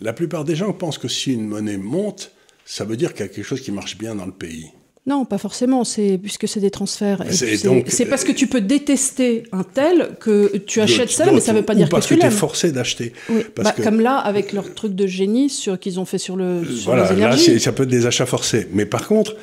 la 0.00 0.12
plupart 0.12 0.44
des 0.44 0.54
gens 0.54 0.72
pensent 0.72 0.98
que 0.98 1.08
si 1.08 1.32
une 1.32 1.48
monnaie 1.48 1.76
monte, 1.76 2.33
ça 2.64 2.84
veut 2.84 2.96
dire 2.96 3.12
qu'il 3.12 3.26
y 3.26 3.28
a 3.28 3.32
quelque 3.32 3.46
chose 3.46 3.60
qui 3.60 3.72
marche 3.72 3.98
bien 3.98 4.14
dans 4.14 4.26
le 4.26 4.32
pays. 4.32 4.70
Non, 5.06 5.26
pas 5.26 5.36
forcément, 5.36 5.84
c'est 5.84 6.18
puisque 6.20 6.48
c'est 6.48 6.60
des 6.60 6.70
transferts. 6.70 7.22
C'est 7.30 8.06
parce 8.06 8.24
que 8.24 8.32
tu 8.32 8.46
peux 8.46 8.62
détester 8.62 9.42
un 9.52 9.62
tel 9.62 10.16
que 10.18 10.56
tu 10.56 10.80
achètes 10.80 11.10
ça, 11.10 11.30
mais 11.30 11.40
ça 11.40 11.52
ne 11.52 11.58
veut 11.58 11.64
pas 11.64 11.74
dire 11.74 11.90
que, 11.90 11.90
tu 11.90 11.90
l'aimes. 11.90 12.00
Parce 12.00 12.06
que 12.06 12.14
tu 12.14 12.26
es 12.26 12.30
forcé 12.30 12.72
d'acheter. 12.72 13.12
Bah, 13.56 13.74
comme 13.82 14.00
là, 14.00 14.16
avec 14.16 14.54
leur 14.54 14.72
truc 14.72 14.94
de 14.94 15.06
génie 15.06 15.50
sur 15.50 15.78
qu'ils 15.78 16.00
ont 16.00 16.06
fait 16.06 16.16
sur 16.16 16.36
le 16.36 16.64
sur 16.64 16.94
voilà, 16.94 17.12
Là, 17.12 17.36
ça 17.36 17.72
peut 17.72 17.82
être 17.82 17.90
des 17.90 18.06
achats 18.06 18.24
forcés. 18.24 18.66
Mais 18.72 18.86
par 18.86 19.06
contre, 19.06 19.36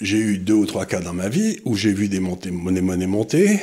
j'ai 0.00 0.18
eu 0.18 0.38
deux 0.38 0.54
ou 0.54 0.66
trois 0.66 0.84
cas 0.84 1.00
dans 1.00 1.12
ma 1.12 1.28
vie 1.28 1.60
où 1.64 1.76
j'ai 1.76 1.92
vu 1.92 2.08
des 2.08 2.18
montées, 2.18 2.50
monnaies, 2.50 2.80
monnaies 2.80 3.06
monter. 3.06 3.60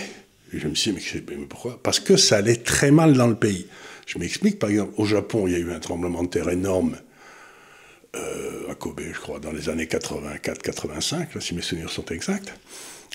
Et 0.54 0.60
je 0.60 0.70
me 0.70 0.76
suis 0.76 0.94
dit, 0.94 0.98
mais, 1.18 1.36
mais 1.36 1.46
pourquoi? 1.48 1.80
Parce 1.84 2.00
que 2.00 2.16
ça 2.16 2.38
allait 2.38 2.56
très 2.56 2.92
mal 2.92 3.14
dans 3.14 3.28
le 3.28 3.36
pays. 3.36 3.66
Je 4.06 4.18
m'explique, 4.20 4.58
par 4.58 4.70
exemple, 4.70 4.94
au 4.96 5.06
Japon, 5.06 5.48
il 5.48 5.52
y 5.52 5.56
a 5.56 5.60
eu 5.60 5.72
un 5.74 5.80
tremblement 5.80 6.24
de 6.24 6.30
terre 6.30 6.50
énorme 6.50 6.96
euh, 8.16 8.72
à 8.72 8.76
Kobe, 8.76 9.02
je 9.14 9.20
crois, 9.20 9.40
dans 9.40 9.52
les 9.52 9.70
années 9.70 9.86
84-85, 9.86 11.40
si 11.40 11.54
mes 11.54 11.62
souvenirs 11.62 11.90
sont 11.90 12.06
exacts. 12.06 12.54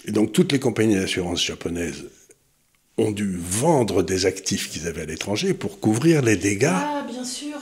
Et 0.07 0.13
donc 0.13 0.33
toutes 0.33 0.53
les 0.53 0.59
compagnies 0.59 0.97
d'assurance 0.97 1.43
japonaises 1.43 2.05
ont 2.97 3.11
dû 3.11 3.37
vendre 3.39 4.03
des 4.03 4.27
actifs 4.27 4.71
qu'ils 4.71 4.87
avaient 4.87 5.03
à 5.03 5.07
l'étranger 5.07 5.55
pour 5.55 5.81
couvrir 5.81 6.23
les 6.23 6.37
dégâts. 6.37 6.71
Ah, 6.73 7.05
bien 7.09 7.25
sûr. 7.25 7.57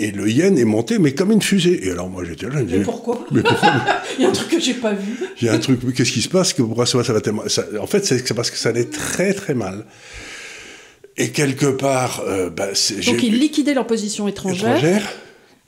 Et 0.00 0.12
le 0.12 0.28
yen 0.30 0.56
est 0.58 0.64
monté, 0.64 0.98
mais 0.98 1.12
comme 1.12 1.32
une 1.32 1.42
fusée. 1.42 1.86
Et 1.86 1.90
alors 1.90 2.08
moi 2.08 2.24
j'étais 2.24 2.46
là, 2.46 2.64
je 2.66 2.76
mais, 2.78 2.82
pourquoi 2.82 3.24
mais 3.30 3.42
pourquoi 3.44 3.72
Il 4.18 4.22
y 4.22 4.26
a 4.26 4.28
un 4.28 4.32
truc 4.32 4.48
que 4.48 4.60
j'ai 4.60 4.74
pas 4.74 4.94
vu. 4.94 5.16
Il 5.40 5.46
y 5.46 5.48
a 5.48 5.52
un 5.52 5.58
truc, 5.58 5.80
mais 5.84 5.92
qu'est-ce 5.92 6.12
qui 6.12 6.22
se 6.22 6.28
passe? 6.28 6.52
Que 6.52 6.62
pourquoi 6.62 6.86
ça, 6.86 6.98
va 6.98 7.20
tellement 7.20 7.44
En 7.80 7.86
fait, 7.86 8.04
c'est 8.04 8.34
parce 8.34 8.50
que 8.50 8.56
ça 8.56 8.70
allait 8.70 8.86
très 8.86 9.32
très 9.32 9.54
mal. 9.54 9.84
Et 11.16 11.30
quelque 11.30 11.66
part, 11.66 12.22
euh, 12.26 12.48
bah, 12.48 12.68
donc 12.68 13.22
ils 13.22 13.38
liquidaient 13.38 13.74
leur 13.74 13.88
position 13.88 14.28
étrangère. 14.28 14.76
étrangère 14.76 15.12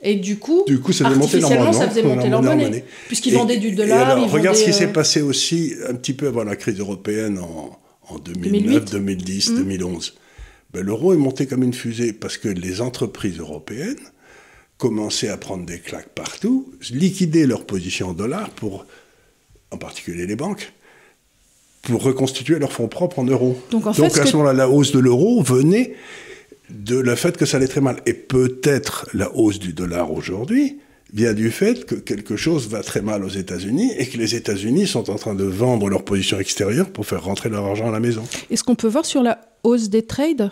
et 0.02 0.16
du 0.16 0.38
coup, 0.38 0.64
du 0.66 0.80
coup 0.80 0.92
ça 0.92 1.04
ça 1.04 1.88
faisait 1.88 2.02
monter 2.02 2.28
leur 2.28 2.42
monnaie. 2.42 2.84
Puisqu'ils 3.06 3.34
vendaient 3.34 3.58
du 3.58 3.72
dollar. 3.72 4.10
alors, 4.10 4.30
regarde 4.30 4.56
ce 4.56 4.64
qui 4.64 4.72
s'est 4.72 4.86
euh, 4.86 4.92
passé 4.92 5.20
aussi 5.20 5.74
un 5.88 5.94
petit 5.94 6.14
peu 6.14 6.28
avant 6.28 6.44
la 6.44 6.56
crise 6.56 6.78
européenne 6.78 7.38
en, 7.38 7.78
en 8.08 8.18
2009, 8.18 8.90
2010, 8.90 9.52
2011. 9.56 10.14
L'euro 10.74 11.12
est 11.12 11.16
monté 11.16 11.46
comme 11.46 11.62
une 11.62 11.74
fusée 11.74 12.12
parce 12.12 12.38
que 12.38 12.48
les 12.48 12.80
entreprises 12.80 13.38
européennes 13.38 13.98
commençaient 14.78 15.28
à 15.28 15.36
prendre 15.36 15.66
des 15.66 15.80
claques 15.80 16.08
partout, 16.14 16.72
liquider 16.90 17.46
leur 17.46 17.66
position 17.66 18.08
en 18.10 18.12
dollars 18.14 18.50
pour, 18.50 18.86
en 19.70 19.76
particulier 19.76 20.26
les 20.26 20.36
banques, 20.36 20.72
pour 21.82 22.02
reconstituer 22.02 22.58
leurs 22.58 22.72
fonds 22.72 22.88
propres 22.88 23.18
en 23.18 23.24
euros. 23.24 23.60
Donc, 23.70 23.86
en 23.86 23.92
Donc 23.92 24.12
fait, 24.12 24.20
à 24.20 24.24
ce 24.24 24.32
ce 24.32 24.36
moment-là, 24.36 24.54
la 24.54 24.68
hausse 24.70 24.92
de 24.92 24.98
l'euro 24.98 25.42
venait 25.42 25.94
de 26.70 26.98
le 26.98 27.14
fait 27.16 27.36
que 27.36 27.46
ça 27.46 27.56
allait 27.56 27.68
très 27.68 27.80
mal. 27.80 27.96
Et 28.06 28.14
peut-être 28.14 29.06
la 29.14 29.34
hausse 29.34 29.58
du 29.58 29.72
dollar 29.72 30.12
aujourd'hui 30.12 30.78
vient 31.12 31.34
du 31.34 31.50
fait 31.50 31.86
que 31.86 31.96
quelque 31.96 32.36
chose 32.36 32.68
va 32.68 32.82
très 32.82 33.02
mal 33.02 33.24
aux 33.24 33.28
États-Unis 33.28 33.92
et 33.98 34.06
que 34.06 34.16
les 34.16 34.34
États-Unis 34.36 34.86
sont 34.86 35.10
en 35.10 35.16
train 35.16 35.34
de 35.34 35.44
vendre 35.44 35.88
leur 35.88 36.04
position 36.04 36.38
extérieure 36.38 36.90
pour 36.90 37.04
faire 37.06 37.24
rentrer 37.24 37.48
leur 37.48 37.64
argent 37.64 37.88
à 37.88 37.92
la 37.92 37.98
maison. 38.00 38.22
Est-ce 38.48 38.62
qu'on 38.62 38.76
peut 38.76 38.86
voir 38.88 39.04
sur 39.04 39.22
la 39.22 39.40
hausse 39.64 39.88
des 39.90 40.02
trades? 40.06 40.50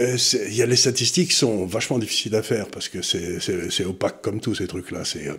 Euh, 0.00 0.16
y 0.50 0.62
a 0.62 0.66
les 0.66 0.76
statistiques 0.76 1.32
sont 1.32 1.66
vachement 1.66 1.98
difficiles 1.98 2.34
à 2.36 2.42
faire 2.42 2.66
parce 2.68 2.88
que 2.88 3.02
c'est- 3.02 3.84
opaque 3.84 4.22
comme 4.22 4.40
tout 4.40 4.54
ces 4.54 4.66
trucs-là. 4.68 5.02
Euh, 5.16 5.34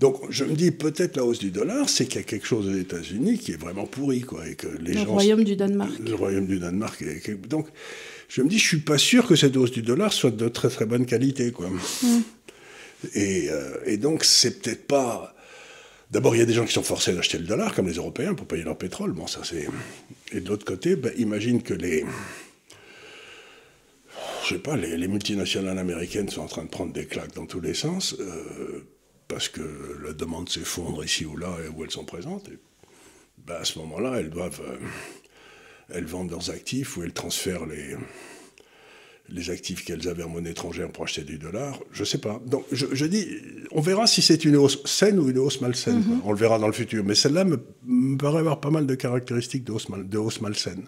donc 0.00 0.16
je 0.30 0.44
me 0.44 0.54
dis 0.54 0.70
peut-être 0.72 1.16
la 1.16 1.24
hausse 1.24 1.38
du 1.38 1.50
dollar, 1.50 1.88
c'est 1.88 2.06
qu'il 2.06 2.16
y 2.16 2.24
a 2.24 2.26
quelque 2.26 2.46
chose 2.46 2.66
aux 2.68 2.76
États-Unis 2.76 3.38
qui 3.38 3.52
est 3.52 3.60
vraiment 3.60 3.86
pourri 3.86 4.22
quoi 4.22 4.46
et 4.48 4.54
que 4.54 4.66
les 4.80 4.94
Le 4.94 4.98
gens 5.00 5.04
royaume 5.12 5.44
du 5.44 5.54
Danemark. 5.56 5.92
le 6.04 6.14
royaume 6.14 6.46
du 6.46 6.58
Danemark. 6.58 6.98
que- 7.22 7.32
donc, 7.48 7.66
je 8.30 8.42
me 8.42 8.48
dis, 8.48 8.58
je 8.60 8.66
suis 8.66 8.78
pas 8.78 8.96
sûr 8.96 9.26
que 9.26 9.34
cette 9.34 9.56
hausse 9.56 9.72
du 9.72 9.82
dollar 9.82 10.12
soit 10.12 10.30
de 10.30 10.48
très 10.48 10.68
très 10.68 10.86
bonne 10.86 11.04
qualité, 11.04 11.50
quoi. 11.50 11.68
Et, 13.14 13.50
euh, 13.50 13.76
et 13.86 13.96
donc, 13.96 14.24
c'est 14.24 14.60
peut-être 14.62 14.86
pas. 14.86 15.34
D'abord, 16.12 16.36
il 16.36 16.38
y 16.38 16.42
a 16.42 16.46
des 16.46 16.52
gens 16.52 16.64
qui 16.64 16.72
sont 16.72 16.84
forcés 16.84 17.12
d'acheter 17.12 17.38
le 17.38 17.44
dollar, 17.44 17.74
comme 17.74 17.88
les 17.88 17.94
Européens, 17.94 18.34
pour 18.34 18.46
payer 18.46 18.62
leur 18.62 18.78
pétrole. 18.78 19.12
Bon, 19.12 19.26
ça 19.26 19.40
c'est. 19.42 19.66
Et 20.32 20.40
de 20.40 20.48
l'autre 20.48 20.64
côté, 20.64 20.94
ben, 20.94 21.12
imagine 21.16 21.60
que 21.60 21.74
les. 21.74 22.04
Je 24.44 24.54
sais 24.54 24.60
pas, 24.60 24.76
les, 24.76 24.96
les 24.96 25.08
multinationales 25.08 25.78
américaines 25.78 26.28
sont 26.28 26.42
en 26.42 26.46
train 26.46 26.64
de 26.64 26.68
prendre 26.70 26.92
des 26.92 27.06
claques 27.06 27.34
dans 27.34 27.46
tous 27.46 27.60
les 27.60 27.74
sens, 27.74 28.14
euh, 28.20 28.84
parce 29.26 29.48
que 29.48 29.62
la 30.04 30.12
demande 30.12 30.48
s'effondre 30.48 31.04
ici 31.04 31.24
ou 31.24 31.36
là, 31.36 31.56
et 31.64 31.68
où 31.68 31.82
elles 31.84 31.90
sont 31.90 32.04
présentes. 32.04 32.48
Et, 32.48 32.58
ben, 33.44 33.56
à 33.56 33.64
ce 33.64 33.78
moment-là, 33.80 34.20
elles 34.20 34.30
doivent. 34.30 34.60
euh, 34.64 34.76
elles 35.92 36.06
vendent 36.06 36.30
leurs 36.30 36.50
actifs 36.50 36.96
ou 36.96 37.02
elles 37.02 37.12
transfèrent 37.12 37.66
les, 37.66 37.96
les 39.28 39.50
actifs 39.50 39.84
qu'elles 39.84 40.08
avaient 40.08 40.22
en 40.24 40.28
monnaie 40.28 40.50
étrangère 40.50 40.90
pour 40.90 41.04
acheter 41.04 41.22
du 41.22 41.38
dollar. 41.38 41.78
Je 41.92 42.04
sais 42.04 42.18
pas. 42.18 42.40
Donc, 42.46 42.64
je, 42.72 42.86
je 42.92 43.06
dis, 43.06 43.26
on 43.70 43.80
verra 43.80 44.06
si 44.06 44.22
c'est 44.22 44.44
une 44.44 44.56
hausse 44.56 44.82
saine 44.86 45.18
ou 45.18 45.28
une 45.30 45.38
hausse 45.38 45.60
malsaine. 45.60 46.02
quoi. 46.04 46.16
On 46.24 46.32
le 46.32 46.38
verra 46.38 46.58
dans 46.58 46.66
le 46.66 46.72
futur. 46.72 47.04
Mais 47.04 47.14
celle-là 47.14 47.44
me, 47.44 47.58
me 47.84 48.16
paraît 48.16 48.38
avoir 48.40 48.60
pas 48.60 48.70
mal 48.70 48.86
de 48.86 48.94
caractéristiques 48.94 49.64
de 49.64 49.72
hausse, 49.72 49.88
mal- 49.88 50.08
de 50.08 50.18
hausse 50.18 50.40
malsaine. 50.40 50.84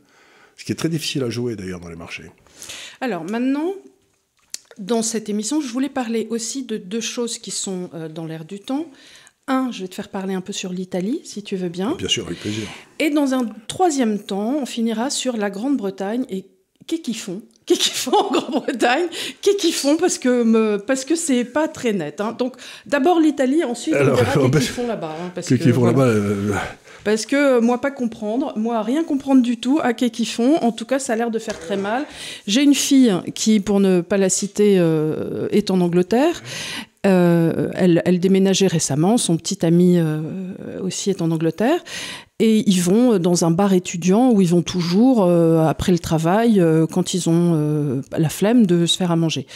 Ce 0.57 0.65
qui 0.65 0.73
est 0.73 0.77
très 0.77 0.89
difficile 0.89 1.23
à 1.23 1.31
jouer 1.31 1.57
d'ailleurs 1.57 1.81
dans 1.81 1.89
les 1.89 1.97
marchés. 1.97 2.31
Alors 3.01 3.25
maintenant, 3.25 3.73
dans 4.79 5.03
cette 5.03 5.29
émission, 5.29 5.61
je 5.61 5.69
voulais 5.69 5.89
parler 5.89 6.27
aussi 6.31 6.65
de 6.65 6.77
deux 6.77 7.01
choses 7.01 7.39
qui 7.39 7.51
sont 7.51 7.91
euh, 7.95 8.09
dans 8.09 8.27
l'air 8.27 8.45
du 8.45 8.59
temps. 8.61 8.87
Un, 9.49 9.71
je 9.73 9.83
vais 9.83 9.89
te 9.89 9.95
faire 9.95 10.09
parler 10.09 10.35
un 10.35 10.41
peu 10.41 10.53
sur 10.53 10.73
l'Italie, 10.73 11.21
si 11.25 11.43
tu 11.43 11.57
veux 11.57 11.69
bien. 11.69 11.95
Bien 11.99 12.09
sûr, 12.09 12.25
avec 12.27 12.39
plaisir. 12.41 12.65
Et 13.01 13.11
dans 13.11 13.35
un 13.35 13.47
troisième 13.67 14.19
temps, 14.21 14.59
on 14.63 14.67
finira 14.67 15.11
sur 15.11 15.37
la 15.37 15.51
Grande-Bretagne 15.51 16.25
et 16.31 16.47
qu'est-ce 16.87 17.03
qu'ils 17.03 17.17
font? 17.17 17.43
Qu'est-ce 17.67 17.81
qu'ils 17.81 17.93
font 17.93 18.17
en 18.17 18.31
Grande-Bretagne? 18.31 19.07
Qu'est-ce 19.41 19.57
qu'ils 19.57 19.75
font? 19.75 19.97
Parce 19.97 20.19
que 20.19 20.43
me, 20.45 20.79
parce 20.79 21.05
que 21.05 21.17
c'est 21.17 21.45
pas 21.45 21.67
très 21.69 21.93
net. 21.93 22.21
hein. 22.21 22.37
Donc 22.39 22.55
d'abord 22.87 23.19
l'Italie, 23.21 23.65
ensuite 23.65 23.95
Alors, 23.95 24.19
on 24.21 24.23
verra 24.23 24.41
on 24.43 24.51
qu'est-ce 24.51 24.65
qu'ils 24.67 24.75
font 24.75 24.87
là-bas. 24.87 25.17
hein, 25.21 25.31
parce 25.35 25.49
Ceux 25.49 25.57
que, 25.57 25.63
qui 25.65 25.71
font 25.71 25.81
voilà. 25.81 25.93
là-bas, 25.93 26.11
euh, 26.11 26.53
Parce 27.05 27.27
que 27.27 27.37
euh, 27.37 27.61
moi, 27.61 27.81
pas 27.81 27.91
comprendre, 27.91 28.53
moi, 28.57 28.81
rien 28.83 29.03
comprendre 29.03 29.43
du 29.43 29.57
tout 29.59 29.81
à 29.83 29.93
qu'est 29.93 30.11
qu'ils 30.11 30.29
font. 30.29 30.57
En 30.59 30.71
tout 30.71 30.85
cas, 30.87 31.01
ça 31.01 31.15
a 31.15 31.17
l'air 31.17 31.31
de 31.33 31.39
faire 31.41 31.59
très 31.59 31.77
mal. 31.77 32.05
J'ai 32.47 32.63
une 32.63 32.75
fille 32.77 33.13
qui, 33.35 33.59
pour 33.59 33.81
ne 33.81 34.01
pas 34.03 34.19
la 34.19 34.29
citer, 34.29 34.77
euh, 34.79 35.49
est 35.51 35.71
en 35.73 35.81
Angleterre. 35.81 36.43
Euh, 37.05 37.71
elle, 37.75 38.21
déménageait 38.21 38.69
récemment, 38.69 39.17
son 39.19 39.37
petit 39.37 39.67
ami 39.67 39.99
euh, 39.99 40.21
aussi 40.81 41.11
est 41.11 41.21
en 41.21 41.31
Angleterre. 41.31 41.83
Et 42.45 42.69
ils 42.69 42.83
vont 42.83 43.21
dans 43.21 43.45
un 43.45 43.53
bar 43.53 43.73
étudiant 43.73 44.33
où 44.33 44.41
ils 44.41 44.49
vont 44.49 44.63
toujours, 44.63 45.23
euh, 45.23 45.65
après 45.65 45.93
le 45.93 46.01
travail, 46.01 46.61
euh, 46.61 46.89
quand 46.89 47.15
ils 47.15 47.29
ont 47.29 47.53
euh, 47.55 48.03
la 48.19 48.29
flemme 48.29 48.67
de 48.67 48.85
se 48.85 48.97
faire 48.97 49.13
à 49.13 49.17
manger. 49.17 49.47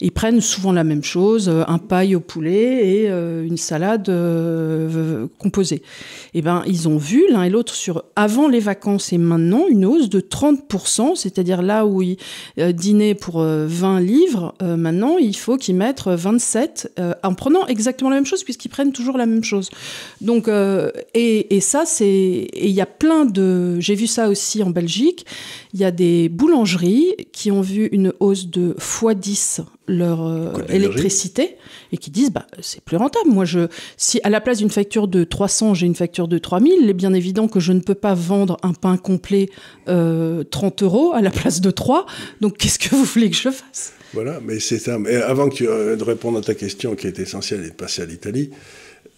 Ils 0.00 0.12
prennent 0.12 0.40
souvent 0.40 0.70
la 0.70 0.84
même 0.84 1.02
chose, 1.02 1.48
euh, 1.48 1.64
un 1.66 1.78
paille 1.78 2.14
au 2.14 2.20
poulet 2.20 2.88
et 2.88 3.10
euh, 3.10 3.44
une 3.44 3.56
salade 3.56 4.08
euh, 4.08 5.26
composée. 5.38 5.82
Et 6.34 6.42
ben, 6.42 6.62
ils 6.68 6.86
ont 6.86 6.98
vu 6.98 7.24
l'un 7.32 7.42
et 7.42 7.50
l'autre 7.50 7.74
sur 7.74 8.04
avant 8.14 8.46
les 8.46 8.60
vacances 8.60 9.12
et 9.12 9.18
maintenant 9.18 9.64
une 9.68 9.84
hausse 9.84 10.08
de 10.08 10.20
30%, 10.20 11.16
c'est-à-dire 11.16 11.62
là 11.62 11.84
où 11.84 12.00
ils 12.00 12.16
euh, 12.60 12.70
dînaient 12.70 13.16
pour 13.16 13.40
euh, 13.40 13.66
20 13.68 13.98
livres, 13.98 14.54
euh, 14.62 14.76
maintenant 14.76 15.18
il 15.18 15.34
faut 15.34 15.56
qu'ils 15.56 15.74
mettent 15.74 16.06
27 16.06 16.92
euh, 17.00 17.12
en 17.24 17.34
prenant 17.34 17.66
exactement 17.66 18.10
la 18.10 18.16
même 18.16 18.26
chose 18.26 18.44
puisqu'ils 18.44 18.68
prennent 18.68 18.92
toujours 18.92 19.18
la 19.18 19.26
même 19.26 19.42
chose. 19.42 19.68
Donc, 20.20 20.46
euh, 20.46 20.92
et 21.12 21.60
ça, 21.60 21.82
c'est. 21.86 22.35
Et 22.36 22.68
il 22.68 22.72
y 22.72 22.80
a 22.80 22.86
plein 22.86 23.24
de. 23.24 23.78
J'ai 23.80 23.94
vu 23.94 24.06
ça 24.06 24.28
aussi 24.28 24.62
en 24.62 24.70
Belgique. 24.70 25.26
Il 25.72 25.80
y 25.80 25.84
a 25.84 25.90
des 25.90 26.28
boulangeries 26.28 27.14
qui 27.32 27.50
ont 27.50 27.60
vu 27.60 27.88
une 27.92 28.12
hausse 28.20 28.46
de 28.48 28.76
x10 28.78 29.64
leur 29.88 30.26
euh, 30.26 30.52
électricité 30.68 31.56
et 31.92 31.96
qui 31.96 32.10
disent 32.10 32.30
bah, 32.30 32.46
c'est 32.60 32.82
plus 32.82 32.96
rentable. 32.96 33.30
Moi, 33.30 33.44
je, 33.44 33.68
si 33.96 34.20
à 34.24 34.30
la 34.30 34.40
place 34.40 34.58
d'une 34.58 34.70
facture 34.70 35.08
de 35.08 35.24
300, 35.24 35.74
j'ai 35.74 35.86
une 35.86 35.94
facture 35.94 36.28
de 36.28 36.38
3000, 36.38 36.78
il 36.82 36.90
est 36.90 36.94
bien 36.94 37.12
évident 37.12 37.48
que 37.48 37.60
je 37.60 37.72
ne 37.72 37.80
peux 37.80 37.94
pas 37.94 38.14
vendre 38.14 38.56
un 38.62 38.72
pain 38.72 38.96
complet 38.96 39.48
euh, 39.88 40.42
30 40.44 40.82
euros 40.82 41.12
à 41.14 41.20
la 41.20 41.30
place 41.30 41.60
de 41.60 41.70
3. 41.70 42.06
Donc, 42.40 42.58
qu'est-ce 42.58 42.78
que 42.78 42.94
vous 42.94 43.04
voulez 43.04 43.30
que 43.30 43.36
je 43.36 43.50
fasse? 43.50 43.92
Voilà, 44.12 44.40
mais 44.42 44.60
c'est 44.60 44.78
ça. 44.78 44.98
Mais 44.98 45.16
avant 45.16 45.48
que 45.48 45.54
tu 45.54 45.68
euh, 45.68 45.96
de 45.96 46.04
répondre 46.04 46.38
à 46.38 46.40
ta 46.40 46.54
question 46.54 46.94
qui 46.94 47.06
est 47.06 47.18
essentielle 47.18 47.64
et 47.64 47.70
de 47.70 47.74
passer 47.74 48.02
à 48.02 48.06
l'Italie, 48.06 48.50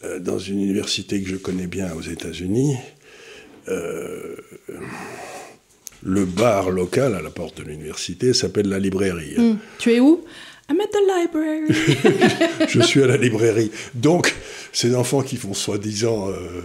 euh, 0.05 0.19
dans 0.19 0.39
une 0.39 0.61
université 0.61 1.23
que 1.23 1.29
je 1.29 1.37
connais 1.37 1.67
bien 1.67 1.93
aux 1.95 2.03
États-Unis, 2.03 2.77
euh, 3.69 4.37
le 6.03 6.25
bar 6.25 6.71
local 6.71 7.15
à 7.15 7.23
la 7.23 7.31
porte 7.31 7.59
de 7.59 7.65
l'université 7.65 8.33
s'appelle 8.33 8.69
la 8.69 8.79
librairie. 8.79 9.35
Hmm. 9.37 9.57
Tu 9.79 9.93
es 9.93 10.01
où? 10.01 10.25
I'm 10.71 10.81
at 10.81 10.89
the 10.93 11.01
library. 11.07 12.69
Je 12.69 12.81
suis 12.83 13.03
à 13.03 13.07
la 13.07 13.17
librairie. 13.17 13.71
Donc, 13.95 14.35
ces 14.73 14.95
enfants 14.95 15.23
qui 15.23 15.37
font 15.37 15.55
soi-disant 15.55 16.29
euh, 16.29 16.63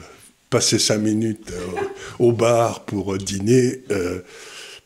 passer 0.50 0.78
cinq 0.78 0.98
minutes 0.98 1.52
euh, 1.52 1.82
au 2.20 2.32
bar 2.34 2.84
pour 2.86 3.18
dîner, 3.18 3.82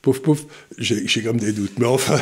pouf 0.01 0.19
pouf, 0.19 0.43
j'ai 0.77 1.07
j'ai 1.07 1.23
comme 1.23 1.39
des 1.39 1.51
doutes. 1.51 1.79
Mais 1.79 1.87
enfin, 1.87 2.19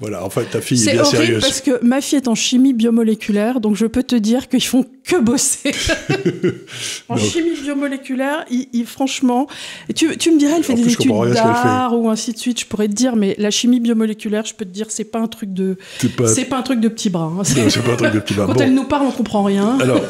voilà, 0.00 0.24
enfin, 0.24 0.42
ta 0.50 0.60
fille 0.60 0.80
est, 0.80 0.84
C'est 0.84 0.92
bien 0.92 1.02
horrible 1.02 1.16
sérieuse. 1.24 1.40
parce 1.42 1.60
que 1.60 1.84
ma 1.84 2.00
fille 2.00 2.16
est 2.18 2.28
en 2.28 2.34
chimie 2.34 2.72
biomoléculaire, 2.72 3.60
donc 3.60 3.76
je 3.76 3.86
peux 3.86 4.02
te 4.02 4.14
dire 4.16 4.48
qu'ils 4.48 4.62
font 4.64 4.84
que 5.04 5.20
bosser. 5.20 5.72
en 7.08 7.16
Donc- 7.16 7.24
chimie 7.24 7.60
biomoléculaire, 7.62 8.44
ils, 8.50 8.68
ils- 8.72 8.86
franchement, 8.86 9.46
tu, 9.94 10.16
tu 10.16 10.30
me 10.32 10.38
dirais, 10.38 10.54
elle 10.56 10.64
fait 10.64 10.72
En 10.74 10.76
des 10.76 10.82
plus, 10.82 10.92
études 10.92 11.12
d'art 11.34 11.98
ou 11.98 12.08
ainsi 12.10 12.32
de 12.32 12.38
suite. 12.38 12.60
Je 12.60 12.66
pourrais 12.66 12.88
te 12.88 12.94
dire, 12.94 13.16
mais 13.16 13.34
la 13.38 13.50
chimie 13.50 13.80
biomoléculaire, 13.80 14.44
je 14.44 14.54
peux 14.54 14.64
te 14.64 14.70
dire, 14.70 14.86
c'est 14.90 15.04
pas 15.04 15.18
un 15.18 15.28
truc 15.28 15.52
de, 15.52 15.76
C'est 16.00 16.14
pas, 16.14 16.24
pas 16.50 16.58
un 16.58 16.62
truc 16.62 16.80
de 16.80 16.88
petit 16.88 17.10
bras. 17.10 17.32
hein. 17.38 17.42
c'est 17.44 17.82
pas 17.82 17.92
un 17.92 17.96
truc 17.96 18.12
de 18.12 18.18
petit 18.20 18.34
bar. 18.34 18.46
Quand 18.48 18.54
Bon. 18.54 18.60
elle 18.60 18.74
nous 18.74 18.84
parle, 18.84 19.06
on 19.06 19.10
comprend 19.12 19.42
rien. 19.44 19.78
Alors, 19.80 20.00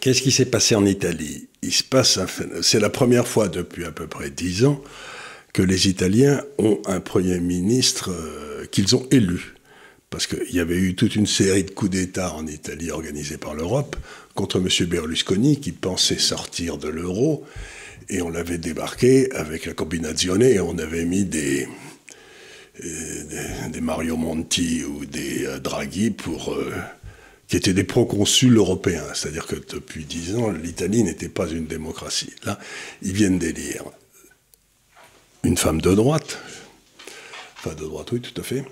qu'est-ce 0.00 0.22
qui 0.22 0.30
s'est 0.30 0.44
passé 0.46 0.74
en 0.74 0.84
Italie? 0.86 1.46
Il 1.62 1.72
se 1.72 1.82
passe, 1.84 2.18
un 2.18 2.26
c'est 2.62 2.80
la 2.80 2.88
première 2.90 3.26
fois 3.26 3.48
depuis 3.48 3.84
à 3.84 3.90
peu 3.92 4.06
près 4.06 4.30
dix 4.30 4.64
ans 4.64 4.80
que 5.52 5.62
les 5.62 5.88
Italiens 5.88 6.40
ont 6.58 6.78
un 6.86 7.00
premier 7.00 7.38
ministre 7.40 8.10
euh, 8.10 8.49
qu'ils 8.70 8.96
ont 8.96 9.06
élu. 9.10 9.54
Parce 10.10 10.26
qu'il 10.26 10.52
y 10.52 10.60
avait 10.60 10.76
eu 10.76 10.96
toute 10.96 11.14
une 11.14 11.26
série 11.26 11.62
de 11.62 11.70
coups 11.70 11.92
d'État 11.92 12.34
en 12.34 12.46
Italie 12.46 12.90
organisés 12.90 13.38
par 13.38 13.54
l'Europe 13.54 13.96
contre 14.34 14.58
M. 14.58 14.86
Berlusconi 14.88 15.60
qui 15.60 15.70
pensait 15.70 16.18
sortir 16.18 16.78
de 16.78 16.88
l'euro. 16.88 17.44
Et 18.08 18.20
on 18.22 18.28
l'avait 18.28 18.58
débarqué 18.58 19.30
avec 19.32 19.66
la 19.66 19.72
combinazione 19.72 20.42
et 20.42 20.58
on 20.58 20.78
avait 20.78 21.04
mis 21.04 21.24
des, 21.24 21.68
euh, 22.84 23.80
Mario 23.80 24.16
Monti 24.16 24.84
ou 24.84 25.04
des 25.04 25.46
euh, 25.46 25.58
Draghi 25.58 26.10
pour, 26.10 26.52
euh, 26.52 26.72
qui 27.46 27.56
étaient 27.56 27.72
des 27.72 27.84
proconsuls 27.84 28.56
européens. 28.56 29.06
C'est-à-dire 29.14 29.46
que 29.46 29.56
depuis 29.56 30.04
dix 30.04 30.34
ans, 30.36 30.50
l'Italie 30.50 31.02
n'était 31.02 31.28
pas 31.28 31.48
une 31.48 31.66
démocratie. 31.66 32.32
Là, 32.44 32.58
ils 33.02 33.12
viennent 33.12 33.38
d'élire 33.38 33.84
une 35.42 35.56
femme 35.56 35.80
de 35.80 35.94
droite. 35.94 36.38
Enfin, 37.62 37.74
de 37.74 37.80
droite, 37.84 38.10
oui, 38.12 38.20
tout 38.20 38.38
à 38.40 38.44
fait. 38.44 38.64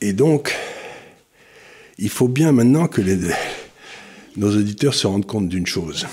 Et 0.00 0.12
donc, 0.12 0.54
il 1.98 2.08
faut 2.08 2.28
bien 2.28 2.52
maintenant 2.52 2.86
que 2.86 3.02
nos 4.36 4.56
auditeurs 4.56 4.94
se 4.94 5.06
rendent 5.06 5.26
compte 5.26 5.48
d'une 5.48 5.66
chose. 5.66 6.06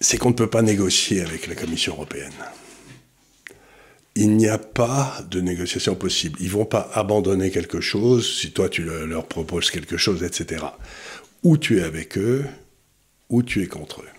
C'est 0.00 0.18
qu'on 0.18 0.28
ne 0.30 0.34
peut 0.34 0.50
pas 0.50 0.62
négocier 0.62 1.22
avec 1.22 1.46
la 1.46 1.54
Commission 1.54 1.94
européenne. 1.94 2.32
Il 4.14 4.36
n'y 4.36 4.48
a 4.48 4.58
pas 4.58 5.18
de 5.30 5.40
négociation 5.40 5.94
possible. 5.94 6.38
Ils 6.40 6.50
vont 6.50 6.64
pas 6.64 6.90
abandonner 6.94 7.50
quelque 7.50 7.80
chose 7.80 8.38
si 8.40 8.50
toi 8.52 8.68
tu 8.68 8.82
le- 8.82 9.06
leur 9.06 9.26
proposes 9.26 9.70
quelque 9.70 9.96
chose, 9.96 10.22
etc. 10.22 10.64
Ou 11.42 11.56
tu 11.58 11.78
es 11.78 11.82
avec 11.82 12.18
eux, 12.18 12.44
ou 13.28 13.42
tu 13.42 13.62
es 13.62 13.66
contre 13.66 14.02
eux. 14.02 14.15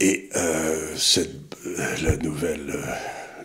Et 0.00 0.28
euh, 0.36 0.96
cette, 0.96 1.56
euh, 1.66 1.96
la 2.02 2.16
nouvelle 2.16 2.70
euh, 2.70 2.82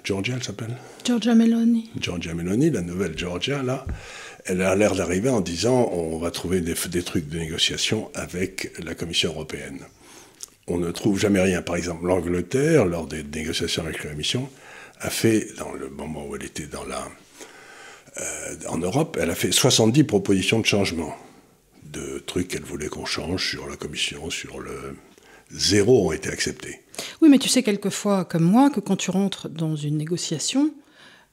Georgia, 0.03 0.35
elle 0.37 0.43
s'appelle? 0.43 0.75
Giorgia 1.03 1.35
Meloni. 1.35 1.91
Giorgia 1.99 2.33
Meloni, 2.33 2.69
la 2.69 2.81
nouvelle 2.81 3.17
Georgia, 3.17 3.61
là, 3.61 3.85
elle 4.45 4.61
a 4.61 4.75
l'air 4.75 4.95
d'arriver 4.95 5.29
en 5.29 5.41
disant 5.41 5.89
on 5.91 6.17
va 6.17 6.31
trouver 6.31 6.61
des, 6.61 6.75
des, 6.89 7.03
trucs 7.03 7.27
de 7.27 7.39
négociation 7.39 8.09
avec 8.13 8.71
la 8.83 8.95
Commission 8.95 9.31
européenne. 9.31 9.79
On 10.67 10.77
ne 10.77 10.91
trouve 10.91 11.19
jamais 11.19 11.41
rien. 11.41 11.61
Par 11.61 11.75
exemple, 11.75 12.05
l'Angleterre, 12.05 12.85
lors 12.85 13.05
des 13.05 13.23
négociations 13.23 13.83
avec 13.83 14.03
la 14.03 14.11
Commission, 14.11 14.49
a 15.01 15.09
fait, 15.09 15.47
dans 15.57 15.73
le 15.73 15.89
moment 15.89 16.25
où 16.27 16.35
elle 16.35 16.45
était 16.45 16.67
dans 16.67 16.85
la, 16.85 17.07
euh, 18.17 18.55
en 18.69 18.77
Europe, 18.77 19.17
elle 19.21 19.29
a 19.29 19.35
fait 19.35 19.51
70 19.51 20.05
propositions 20.05 20.59
de 20.59 20.65
changement, 20.65 21.15
de 21.83 22.23
trucs 22.25 22.47
qu'elle 22.47 22.63
voulait 22.63 22.87
qu'on 22.87 23.05
change 23.05 23.49
sur 23.49 23.67
la 23.67 23.75
Commission, 23.75 24.29
sur 24.29 24.59
le... 24.59 24.95
Zéro 25.51 26.07
ont 26.07 26.11
été 26.11 26.29
acceptés. 26.29 26.81
Oui, 27.21 27.29
mais 27.29 27.39
tu 27.39 27.49
sais 27.49 27.63
quelquefois, 27.63 28.25
comme 28.25 28.43
moi, 28.43 28.69
que 28.69 28.79
quand 28.79 28.95
tu 28.95 29.11
rentres 29.11 29.49
dans 29.49 29.75
une 29.75 29.97
négociation, 29.97 30.71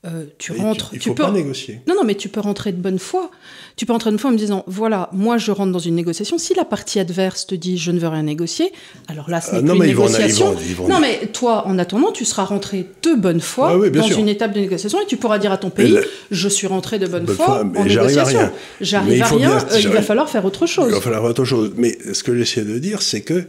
euh, 0.05 0.25
tu 0.39 0.51
rentres. 0.53 0.91
Il 0.93 0.99
tu 0.99 1.11
faut 1.11 1.15
peux... 1.15 1.23
pas 1.23 1.31
négocier. 1.31 1.81
Non, 1.87 1.95
non, 1.95 2.03
mais 2.05 2.17
tu 2.17 2.29
peux 2.29 2.41
rentrer 2.41 2.73
de 2.73 2.77
bonne 2.81 2.99
foi. 2.99 3.31
Tu 3.77 3.87
peux 3.87 3.93
rentrer 3.93 4.11
de 4.11 4.17
bonne 4.17 4.21
foi 4.21 4.31
en 4.31 4.33
me 4.33 4.39
disant 4.39 4.65
voilà, 4.67 5.09
moi 5.13 5.39
je 5.39 5.53
rentre 5.53 5.71
dans 5.71 5.79
une 5.79 5.95
négociation. 5.95 6.39
Si 6.39 6.55
la 6.55 6.65
partie 6.65 6.99
adverse 6.99 7.47
te 7.47 7.55
dit 7.55 7.79
je 7.79 7.91
ne 7.93 8.01
veux 8.01 8.09
rien 8.09 8.25
négocier, 8.25 8.73
alors 9.09 9.31
là 9.31 9.41
ce 9.41 9.53
n'est 9.53 9.59
Euh, 9.59 9.63
non, 9.63 9.75
mais 9.77 9.85
une 9.87 9.91
ils 9.91 9.97
vont- 9.97 10.03
négociation. 10.07 10.53
ils 10.53 10.55
vont- 10.55 10.61
ils 10.71 10.75
vont- 10.75 10.89
non, 10.89 11.01
mais 11.01 11.29
toi, 11.33 11.67
en 11.69 11.79
attendant, 11.79 12.11
tu 12.11 12.25
seras 12.25 12.45
rentré 12.45 12.87
de 13.03 13.15
bonne 13.15 13.41
foi 13.41 13.71
Ah 13.73 13.79
oui, 13.79 13.91
dans 13.93 14.03
sûr. 14.03 14.19
une 14.19 14.29
étape 14.29 14.53
de 14.53 14.61
négociation 14.61 15.01
et 15.01 15.07
tu 15.07 15.17
pourras 15.17 15.39
dire 15.39 15.53
à 15.53 15.57
ton 15.59 15.71
pays 15.71 15.97
je 16.33 16.49
suis 16.49 16.67
rentré 16.67 16.99
de 16.99 17.07
bonne, 17.07 17.25
Bonne 17.25 17.37
foi, 17.37 17.63
mais 17.65 17.79
en 17.79 17.87
j'arrive 17.89 17.99
à 18.19 18.25
négociation. 18.25 18.39
rien. 18.41 18.53
J'arrive 18.81 19.23
à 19.23 19.27
rien. 19.27 19.59
euh, 19.71 19.79
il 19.81 19.89
va 19.89 20.03
falloir 20.03 20.29
faire 20.29 20.45
autre 20.45 20.67
chose. 20.67 20.87
Il 20.89 20.95
va 20.95 21.01
falloir 21.01 21.23
autre 21.25 21.45
chose. 21.45 21.73
Mais 21.77 21.97
ce 22.13 22.23
que 22.25 22.37
j'essaie 22.37 22.65
de 22.65 22.79
dire, 22.79 23.03
c'est 23.03 23.21
que 23.21 23.45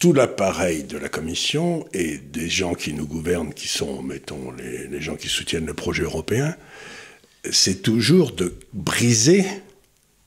tout 0.00 0.14
l'appareil 0.14 0.82
de 0.82 0.96
la 0.96 1.10
Commission 1.10 1.86
et 1.92 2.16
des 2.16 2.48
gens 2.48 2.74
qui 2.74 2.94
nous 2.94 3.06
gouvernent, 3.06 3.52
qui 3.52 3.68
sont, 3.68 4.02
mettons, 4.02 4.50
les, 4.50 5.00
gens 5.00 5.14
qui 5.14 5.28
soutiennent 5.28 5.66
le 5.66 5.74
projet 5.74 6.02
européen, 6.02 6.56
c'est 7.52 7.82
toujours 7.82 8.32
de 8.32 8.54
briser 8.72 9.44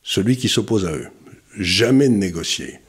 celui 0.04 0.38
qui 0.38 0.48
s'oppose 0.48 0.86
à 0.86 0.92
eux. 0.92 1.08
Jamais 1.58 2.08
de 2.08 2.14
négocier. 2.14 2.80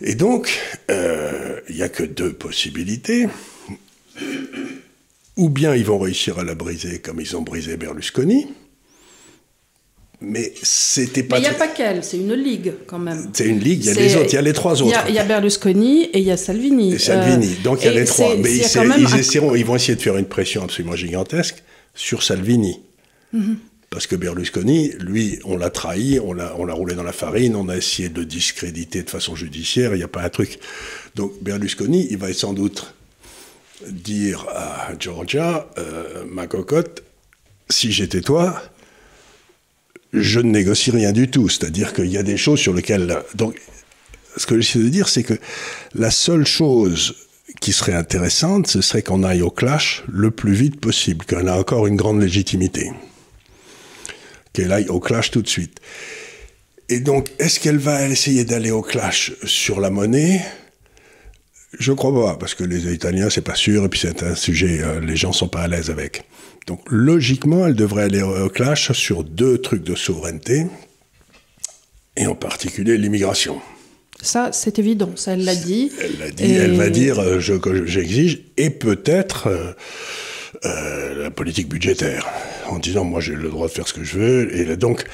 Et 0.00 0.14
donc, 0.14 0.56
euh, 0.90 1.60
il 1.68 1.74
n'y 1.74 1.82
a 1.82 1.88
que 1.88 2.04
deux 2.04 2.32
possibilités. 2.32 3.26
Ou 5.36 5.48
bien 5.48 5.74
ils 5.74 5.84
vont 5.84 5.98
réussir 5.98 6.38
à 6.38 6.44
la 6.44 6.54
briser 6.54 7.00
comme 7.00 7.20
ils 7.20 7.36
ont 7.36 7.42
brisé 7.42 7.76
Berlusconi, 7.76 8.46
mais 10.20 10.52
c'était 10.62 11.22
pas. 11.22 11.38
il 11.38 11.42
n'y 11.42 11.46
a 11.46 11.52
pas 11.54 11.68
qu'elle, 11.68 12.02
c'est 12.02 12.16
une 12.16 12.34
ligue 12.34 12.72
quand 12.86 12.98
même. 12.98 13.30
C'est 13.32 13.46
une 13.46 13.60
ligue, 13.60 13.84
il 13.84 13.86
y 13.86 13.90
a 13.90 13.94
les 13.94 14.16
autres, 14.16 14.26
il 14.30 14.34
y 14.34 14.38
a 14.38 14.42
les 14.42 14.52
trois 14.52 14.82
autres. 14.82 15.04
Il 15.08 15.14
y, 15.14 15.18
a 15.18 15.24
Berlusconi 15.24 16.04
et 16.04 16.18
il 16.18 16.24
y 16.24 16.30
a 16.32 16.36
Salvini. 16.36 16.94
Et 16.94 16.98
Salvini. 16.98 17.52
Euh, 17.52 17.62
Donc 17.64 17.82
il 17.82 17.86
y 17.86 17.88
a 17.88 17.92
les 17.92 18.04
trois. 18.04 18.34
Mais 18.36 18.50
il 18.56 18.62
ils, 18.62 19.14
un- 19.14 19.16
essaieront, 19.18 19.54
ils 19.54 19.64
vont 19.64 19.76
essayer 19.76 19.94
de 19.94 20.02
faire 20.02 20.16
une 20.16 20.26
pression 20.26 20.64
absolument 20.64 20.96
gigantesque 20.96 21.62
sur 21.94 22.22
Salvini. 22.22 22.80
Mhm. 23.32 23.58
Parce 23.90 24.06
que 24.06 24.16
Berlusconi, 24.16 24.92
lui, 24.98 25.38
on 25.44 25.56
l'a 25.56 25.70
trahi, 25.70 26.20
on 26.20 26.34
l'a, 26.34 26.54
on 26.58 26.66
l'a 26.66 26.74
roulé 26.74 26.94
dans 26.94 27.02
la 27.04 27.12
farine, 27.12 27.56
on 27.56 27.68
a 27.70 27.76
essayé 27.76 28.10
de 28.10 28.20
le 28.20 28.26
discréditer 28.26 29.02
de 29.02 29.08
façon 29.08 29.34
judiciaire, 29.34 29.94
il 29.94 29.98
n'y 29.98 30.02
a 30.04 30.08
pas 30.08 30.20
un 30.22 30.28
truc. 30.28 30.58
Donc 31.14 31.32
Berlusconi, 31.42 32.06
il 32.10 32.18
va 32.18 32.30
sans 32.34 32.52
doute 32.52 32.92
dire 33.88 34.46
à 34.54 34.90
Georgia, 34.98 35.68
euh, 35.78 36.24
ma 36.28 36.46
cocotte, 36.46 37.02
si 37.70 37.92
j'étais 37.92 38.20
toi, 38.20 38.60
je 40.12 40.40
ne 40.40 40.50
négocie 40.50 40.90
rien 40.90 41.12
du 41.12 41.28
tout. 41.28 41.48
C'est-à-dire 41.48 41.92
qu'il 41.92 42.06
y 42.06 42.18
a 42.18 42.22
des 42.22 42.36
choses 42.36 42.60
sur 42.60 42.74
lesquelles... 42.74 43.18
Donc, 43.34 43.60
ce 44.36 44.46
que 44.46 44.60
j'essaie 44.60 44.78
de 44.78 44.88
dire, 44.88 45.08
c'est 45.08 45.22
que 45.22 45.34
la 45.94 46.10
seule 46.10 46.46
chose 46.46 47.14
qui 47.60 47.72
serait 47.72 47.94
intéressante, 47.94 48.68
ce 48.68 48.80
serait 48.80 49.02
qu'on 49.02 49.24
aille 49.24 49.42
au 49.42 49.50
clash 49.50 50.04
le 50.08 50.30
plus 50.30 50.52
vite 50.52 50.80
possible, 50.80 51.24
qu'elle 51.24 51.48
a 51.48 51.56
encore 51.56 51.86
une 51.86 51.96
grande 51.96 52.20
légitimité. 52.20 52.92
Qu'elle 54.52 54.72
aille 54.72 54.88
au 54.88 55.00
clash 55.00 55.30
tout 55.30 55.42
de 55.42 55.48
suite. 55.48 55.80
Et 56.88 57.00
donc, 57.00 57.30
est-ce 57.38 57.60
qu'elle 57.60 57.78
va 57.78 58.06
essayer 58.08 58.44
d'aller 58.44 58.70
au 58.70 58.82
clash 58.82 59.32
sur 59.44 59.80
la 59.80 59.90
monnaie? 59.90 60.40
Je 61.78 61.92
crois 61.92 62.14
pas, 62.14 62.36
parce 62.36 62.54
que 62.54 62.64
les 62.64 62.92
Italiens, 62.92 63.28
c'est 63.28 63.42
pas 63.42 63.54
sûr, 63.54 63.84
et 63.84 63.88
puis 63.88 64.00
c'est 64.00 64.22
un 64.22 64.34
sujet, 64.34 64.80
euh, 64.82 65.00
les 65.00 65.16
gens 65.16 65.32
sont 65.32 65.48
pas 65.48 65.60
à 65.60 65.68
l'aise 65.68 65.90
avec. 65.90 66.24
Donc, 66.68 66.82
logiquement, 66.90 67.66
elle 67.66 67.74
devrait 67.74 68.02
aller 68.04 68.20
au 68.20 68.50
clash 68.50 68.92
sur 68.92 69.24
deux 69.24 69.56
trucs 69.56 69.82
de 69.82 69.94
souveraineté, 69.94 70.66
et 72.14 72.26
en 72.26 72.34
particulier 72.34 72.98
l'immigration. 72.98 73.58
Ça, 74.20 74.50
c'est 74.52 74.78
évident, 74.78 75.10
ça, 75.16 75.32
elle 75.32 75.44
l'a 75.46 75.54
dit. 75.54 75.90
Elle 75.98 76.18
l'a 76.18 76.30
dit, 76.30 76.44
Et- 76.44 76.52
elle 76.52 76.76
va 76.76 76.90
dire 76.90 77.20
euh, 77.20 77.40
je, 77.40 77.54
j'exige, 77.86 78.42
et 78.58 78.68
peut-être 78.68 79.46
euh, 79.46 79.72
euh, 80.64 81.22
la 81.22 81.30
politique 81.30 81.68
budgétaire, 81.68 82.26
en 82.68 82.78
disant 82.78 83.04
moi 83.04 83.20
j'ai 83.20 83.34
le 83.34 83.48
droit 83.48 83.68
de 83.68 83.72
faire 83.72 83.86
ce 83.86 83.92
que 83.92 84.04
je 84.04 84.18
veux, 84.18 84.56
et 84.56 84.76
donc 84.76 85.04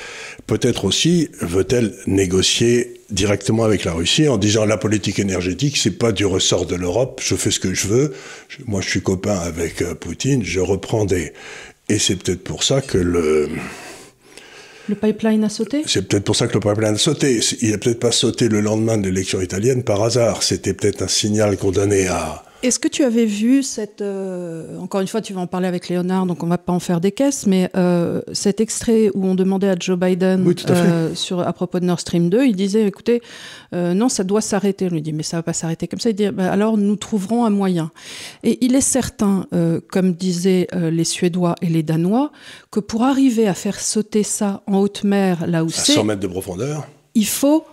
peut-être 0.46 0.84
aussi 0.84 1.28
veut-elle 1.40 1.94
négocier 2.06 3.00
directement 3.10 3.64
avec 3.64 3.84
la 3.84 3.92
Russie 3.92 4.28
en 4.28 4.38
disant 4.38 4.64
la 4.64 4.76
politique 4.76 5.18
énergétique 5.18 5.76
c'est 5.76 5.98
pas 5.98 6.12
du 6.12 6.24
ressort 6.24 6.66
de 6.66 6.76
l'Europe, 6.76 7.20
je 7.22 7.34
fais 7.34 7.50
ce 7.50 7.60
que 7.60 7.74
je 7.74 7.88
veux, 7.88 8.14
moi 8.66 8.80
je 8.80 8.88
suis 8.88 9.02
copain 9.02 9.36
avec 9.38 9.82
euh, 9.82 9.94
Poutine, 9.94 10.44
je 10.44 10.60
reprends 10.60 11.04
des... 11.04 11.32
Et 11.88 11.98
c'est 11.98 12.16
peut-être 12.16 12.42
pour 12.42 12.62
ça 12.62 12.80
que 12.80 12.96
le... 12.96 13.48
Le 14.88 14.94
pipeline 14.94 15.44
a 15.44 15.48
sauté? 15.48 15.82
C'est 15.86 16.08
peut-être 16.08 16.24
pour 16.24 16.36
ça 16.36 16.46
que 16.46 16.54
le 16.54 16.60
pipeline 16.60 16.94
a 16.94 16.98
sauté. 16.98 17.40
Il 17.60 17.70
n'a 17.70 17.78
peut-être 17.78 18.00
pas 18.00 18.12
sauté 18.12 18.48
le 18.48 18.60
lendemain 18.60 18.98
de 18.98 19.04
l'élection 19.08 19.40
italienne 19.40 19.82
par 19.82 20.02
hasard. 20.02 20.42
C'était 20.42 20.74
peut-être 20.74 21.02
un 21.02 21.08
signal 21.08 21.56
qu'on 21.56 21.70
donnait 21.70 22.06
à... 22.06 22.44
Est-ce 22.64 22.78
que 22.78 22.88
tu 22.88 23.04
avais 23.04 23.26
vu 23.26 23.62
cette... 23.62 24.00
euh, 24.00 24.78
encore 24.78 25.02
une 25.02 25.06
fois, 25.06 25.20
tu 25.20 25.34
vas 25.34 25.42
en 25.42 25.46
parler 25.46 25.68
avec 25.68 25.90
Léonard, 25.90 26.24
donc 26.24 26.42
on 26.42 26.46
va 26.46 26.56
pas 26.56 26.72
en 26.72 26.80
faire 26.80 26.98
des 26.98 27.12
caisses, 27.12 27.46
mais 27.46 27.68
euh, 27.76 28.22
cet 28.32 28.58
extrait 28.58 29.10
où 29.12 29.26
on 29.26 29.34
demandait 29.34 29.68
à 29.68 29.76
Joe 29.78 29.98
Biden 29.98 30.46
Oui, 30.46 30.56
à 30.66 30.72
euh, 30.72 31.14
sur, 31.14 31.40
à 31.40 31.52
propos 31.52 31.78
de 31.78 31.84
Nord 31.84 32.00
Stream 32.00 32.30
2, 32.30 32.46
il 32.46 32.56
disait, 32.56 32.86
écoutez, 32.86 33.20
non, 33.72 34.08
ça 34.08 34.24
doit 34.24 34.40
s'arrêter. 34.40 34.86
On 34.86 34.94
lui 34.94 35.02
dit, 35.02 35.12
mais 35.12 35.22
ça 35.22 35.36
va 35.36 35.42
pas 35.42 35.52
s'arrêter 35.52 35.88
comme 35.88 36.00
ça. 36.00 36.08
Il 36.08 36.14
dit, 36.14 36.30
Bah, 36.30 36.50
alors 36.50 36.78
nous 36.78 36.96
trouverons 36.96 37.44
un 37.44 37.50
moyen. 37.50 37.90
Et 38.44 38.64
il 38.64 38.74
est 38.74 38.80
certain, 38.80 39.46
comme 39.90 40.14
disaient 40.14 40.68
les 40.72 41.04
Suédois 41.04 41.56
et 41.60 41.66
les 41.66 41.82
Danois, 41.82 42.32
que 42.70 42.80
pour 42.80 43.02
arriver 43.02 43.46
à 43.46 43.52
faire 43.52 43.78
sauter 43.78 44.22
ça 44.22 44.62
en 44.66 44.78
haute 44.78 45.04
mer, 45.04 45.46
là 45.46 45.64
où 45.64 45.68
à 45.68 45.72
c'est, 45.72 45.92
100 45.92 46.04
mètres 46.04 46.20
de 46.20 46.28
profondeur. 46.28 46.86
il 47.14 47.26
faut 47.26 47.64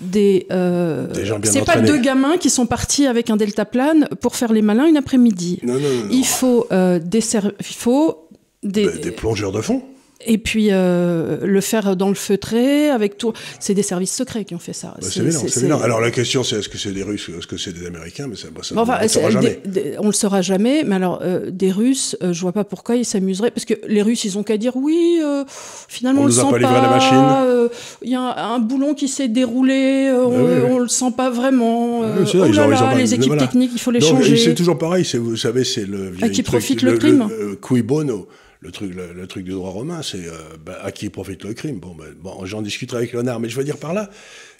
des, 0.00 0.46
euh, 0.50 1.06
Des 1.08 1.48
c'est 1.48 1.64
pas 1.64 1.80
deux 1.80 1.98
gamins 1.98 2.36
qui 2.36 2.50
sont 2.50 2.66
partis 2.66 3.06
avec 3.06 3.30
un 3.30 3.36
deltaplane 3.36 4.08
pour 4.20 4.36
faire 4.36 4.52
les 4.52 4.62
malins 4.62 4.86
une 4.86 4.96
après-midi. 4.96 5.60
Non, 5.62 5.74
non, 5.74 5.80
non. 5.80 5.88
non. 6.04 6.08
Il 6.10 6.24
faut 6.26 6.66
euh, 6.72 6.98
des 6.98 7.18
il 7.18 7.76
faut 7.76 8.28
des, 8.62 8.86
Des, 8.86 8.98
des 8.98 9.10
plongeurs 9.10 9.52
de 9.52 9.60
fond. 9.60 9.82
Et 10.28 10.38
puis 10.38 10.68
euh, 10.70 11.38
le 11.42 11.60
faire 11.60 11.96
dans 11.96 12.08
le 12.08 12.14
feutré 12.14 12.90
avec 12.90 13.18
tout. 13.18 13.32
C'est 13.58 13.74
des 13.74 13.82
services 13.82 14.14
secrets 14.14 14.44
qui 14.44 14.54
ont 14.54 14.58
fait 14.60 14.72
ça. 14.72 14.94
Bah, 15.00 15.06
c'est 15.10 15.20
évident, 15.20 15.40
c'est 15.48 15.60
évident. 15.60 15.80
Alors 15.80 16.00
la 16.00 16.10
question 16.10 16.44
c'est 16.44 16.56
est-ce 16.60 16.68
que 16.68 16.78
c'est 16.78 16.92
des 16.92 17.02
Russes 17.02 17.26
ou 17.28 17.38
est-ce 17.38 17.46
que 17.46 17.56
c'est 17.56 17.72
des 17.72 17.86
Américains 17.86 18.26
Mais 18.28 18.36
ça, 18.36 18.48
bah, 18.54 18.60
ça 18.62 18.74
Bon, 18.74 18.82
enfin, 18.82 18.98
on 19.00 19.02
ne 19.04 19.08
saura 19.08 19.30
jamais. 19.30 19.60
des- 19.64 19.70
des- 19.80 19.96
on 19.98 20.06
le 20.06 20.12
saura 20.12 20.42
jamais, 20.42 20.84
mais 20.84 20.94
alors 20.96 21.20
euh, 21.22 21.50
des 21.50 21.72
Russes, 21.72 22.16
euh, 22.22 22.32
je 22.32 22.40
vois 22.40 22.52
pas 22.52 22.64
pourquoi 22.64 22.96
ils 22.96 23.04
s'amuseraient, 23.04 23.50
parce 23.50 23.64
que 23.64 23.74
les 23.88 24.02
Russes, 24.02 24.24
ils 24.24 24.38
ont 24.38 24.42
qu'à 24.44 24.56
dire 24.58 24.76
oui, 24.76 25.18
euh, 25.24 25.44
finalement 25.88 26.22
On 26.22 26.26
le 26.26 26.32
a 26.32 26.36
sent 26.36 26.50
pas 26.50 26.58
livré 26.58 26.74
la 26.74 26.90
machine. 26.90 27.68
Il 28.02 28.10
y 28.10 28.14
a 28.14 28.20
un, 28.20 28.54
un 28.54 28.58
boulon 28.58 28.94
qui 28.94 29.08
s'est 29.08 29.28
déroulé, 29.28 30.08
euh, 30.10 30.24
on, 30.24 30.44
oui, 30.44 30.52
oui. 30.64 30.70
on 30.70 30.78
le 30.78 30.88
sent 30.88 31.12
pas 31.16 31.30
vraiment. 31.30 32.00
vrai, 32.02 32.10
oh 32.22 32.24
ils 32.26 32.36
là 32.38 32.42
ont- 32.44 32.46
ils 32.46 32.54
là, 32.54 32.84
ont 32.84 32.88
pas- 32.90 32.94
les 32.94 33.14
équipes 33.14 33.28
voilà. 33.28 33.42
techniques, 33.46 33.70
il 33.74 33.80
faut 33.80 33.90
les 33.90 34.00
changer. 34.00 34.36
C'est 34.36 34.54
toujours 34.54 34.78
pareil, 34.78 35.04
vous 35.18 35.36
savez, 35.36 35.64
c'est 35.64 35.86
le 35.86 36.12
qui 36.28 36.30
truc, 36.30 36.44
profite 36.46 36.82
le 36.82 36.98
crime. 36.98 37.28
cui 37.62 37.82
bono, 37.82 38.28
le 38.60 38.72
truc, 38.72 38.94
le, 38.94 39.12
le 39.12 39.26
truc 39.26 39.44
du 39.44 39.52
droit 39.52 39.70
romain, 39.70 40.02
c'est 40.02 40.26
euh, 40.26 40.56
bah, 40.64 40.78
à 40.82 40.90
qui 40.92 41.08
profite 41.10 41.44
le 41.44 41.54
crime? 41.54 41.78
Bon, 41.78 41.94
ben, 41.94 42.12
bon 42.20 42.44
j'en 42.44 42.62
discuterai 42.62 42.98
avec 42.98 43.12
Léonard, 43.12 43.38
mais 43.40 43.48
je 43.48 43.56
veux 43.56 43.64
dire 43.64 43.76
par 43.78 43.94
là, 43.94 44.10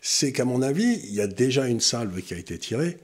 c'est 0.01 0.33
qu'à 0.33 0.45
mon 0.45 0.63
avis, 0.63 1.01
il 1.05 1.15
y 1.15 1.21
a 1.21 1.27
déjà 1.27 1.67
une 1.67 1.81
salve 1.81 2.21
qui 2.23 2.35
a 2.35 2.39
été 2.39 2.59
tirée 2.59 2.99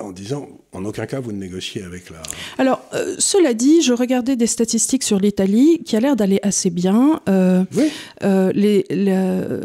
en 0.00 0.10
disant 0.10 0.48
en 0.72 0.84
aucun 0.84 1.06
cas 1.06 1.20
vous 1.20 1.30
ne 1.30 1.38
négociez 1.38 1.84
avec 1.84 2.10
la. 2.10 2.20
Alors, 2.58 2.82
euh, 2.94 3.14
cela 3.20 3.54
dit, 3.54 3.80
je 3.80 3.92
regardais 3.92 4.34
des 4.34 4.48
statistiques 4.48 5.04
sur 5.04 5.20
l'Italie 5.20 5.82
qui 5.84 5.94
a 5.94 6.00
l'air 6.00 6.16
d'aller 6.16 6.40
assez 6.42 6.70
bien. 6.70 7.20
Euh, 7.28 7.62
Oui. 7.76 7.90
euh, 8.24 8.50
les, 8.52 8.84
le, 8.90 9.60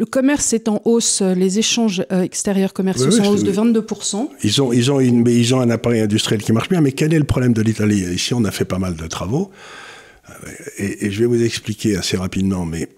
le 0.00 0.06
commerce 0.06 0.54
est 0.54 0.66
en 0.66 0.80
hausse, 0.86 1.20
les 1.20 1.58
échanges 1.58 2.02
euh, 2.10 2.22
extérieurs 2.22 2.72
commerciaux 2.72 3.08
Oui, 3.08 3.12
oui, 3.12 3.18
sont 3.18 3.30
en 3.30 3.34
hausse 3.34 3.44
de 3.44 3.52
22%. 3.52 4.28
Ils 4.42 4.62
ont, 4.62 4.72
ils, 4.72 4.90
ont 4.90 4.98
une, 4.98 5.22
mais 5.22 5.36
ils 5.36 5.54
ont 5.54 5.60
un 5.60 5.68
appareil 5.68 6.00
industriel 6.00 6.42
qui 6.42 6.52
marche 6.52 6.70
bien, 6.70 6.80
mais 6.80 6.92
quel 6.92 7.12
est 7.12 7.18
le 7.18 7.24
problème 7.24 7.52
de 7.52 7.60
l'Italie? 7.60 8.00
Ici, 8.14 8.32
on 8.32 8.42
a 8.46 8.50
fait 8.50 8.64
pas 8.64 8.78
mal 8.78 8.96
de 8.96 9.06
travaux, 9.06 9.50
euh, 10.30 10.32
et, 10.78 11.04
et 11.04 11.10
je 11.10 11.20
vais 11.20 11.26
vous 11.26 11.42
expliquer 11.42 11.98
assez 11.98 12.16
rapidement, 12.16 12.64
mais 12.64 12.88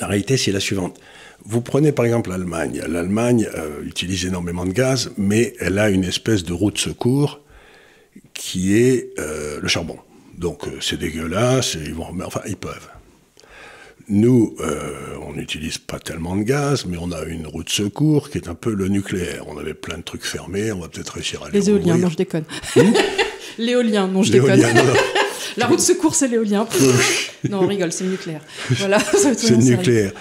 la 0.00 0.06
réalité, 0.06 0.36
c'est 0.36 0.52
la 0.52 0.60
suivante. 0.60 0.96
Vous 1.44 1.62
prenez 1.62 1.90
par 1.90 2.04
exemple 2.04 2.30
l'Allemagne. 2.30 2.80
L'Allemagne 2.86 3.48
euh, 3.56 3.82
utilise 3.84 4.24
énormément 4.24 4.66
de 4.66 4.72
gaz, 4.72 5.10
mais 5.16 5.54
elle 5.58 5.80
a 5.80 5.90
une 5.90 6.04
espèce 6.04 6.44
de 6.44 6.52
roue 6.52 6.70
de 6.70 6.78
secours 6.78 7.40
qui 8.34 8.76
est 8.76 9.10
euh, 9.18 9.58
le 9.60 9.66
charbon. 9.66 9.98
Donc 10.36 10.68
euh, 10.68 10.78
c'est 10.80 10.98
dégueulasse, 10.98 11.74
ils 11.74 11.94
vont, 11.94 12.12
mais 12.12 12.24
enfin 12.24 12.42
ils 12.46 12.56
peuvent. 12.56 12.88
Nous, 14.10 14.56
euh, 14.60 15.16
on 15.26 15.34
n'utilise 15.34 15.78
pas 15.78 15.98
tellement 15.98 16.34
de 16.36 16.42
gaz, 16.42 16.86
mais 16.86 16.96
on 16.98 17.12
a 17.12 17.24
une 17.24 17.46
roue 17.46 17.62
de 17.62 17.68
secours 17.68 18.30
qui 18.30 18.38
est 18.38 18.48
un 18.48 18.54
peu 18.54 18.72
le 18.72 18.88
nucléaire. 18.88 19.44
On 19.48 19.58
avait 19.58 19.74
plein 19.74 19.98
de 19.98 20.02
trucs 20.02 20.24
fermés, 20.24 20.72
on 20.72 20.80
va 20.80 20.88
peut-être 20.88 21.10
réussir 21.10 21.42
à 21.42 21.50
les 21.50 21.60
Les 21.60 21.68
éoliens, 21.68 21.94
rouvrir. 21.94 21.98
non, 21.98 22.10
je 22.10 22.16
déconne. 22.16 22.44
L'éolien, 23.58 24.06
non, 24.06 24.22
je 24.22 24.32
déconne. 24.32 24.60
L'éolien, 24.60 24.74
non, 24.74 24.84
non. 24.84 24.94
La 25.56 25.66
route 25.66 25.78
de 25.78 25.82
secours, 25.82 26.14
c'est 26.14 26.28
l'éolien. 26.28 26.66
non, 27.50 27.62
on 27.62 27.66
rigole, 27.66 27.90
c'est 27.92 28.04
le 28.04 28.10
nucléaire. 28.10 28.42
Voilà, 28.70 29.00
c'est 29.00 29.50
le 29.50 29.56
nucléaire. 29.56 30.12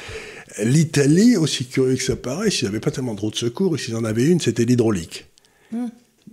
L'Italie, 0.63 1.37
aussi 1.37 1.65
curieux 1.65 1.95
que 1.95 2.03
ça 2.03 2.15
paraît, 2.15 2.49
s'ils 2.49 2.67
n'avaient 2.67 2.79
pas 2.79 2.89
tellement 2.89 3.13
de 3.13 3.21
route 3.21 3.33
de 3.33 3.39
secours, 3.39 3.75
et 3.75 3.77
s'ils 3.77 3.95
en 3.95 4.03
avaient 4.03 4.25
une, 4.25 4.41
c'était 4.41 4.65
l'hydraulique. 4.65 5.25
Hmm. 5.71 5.87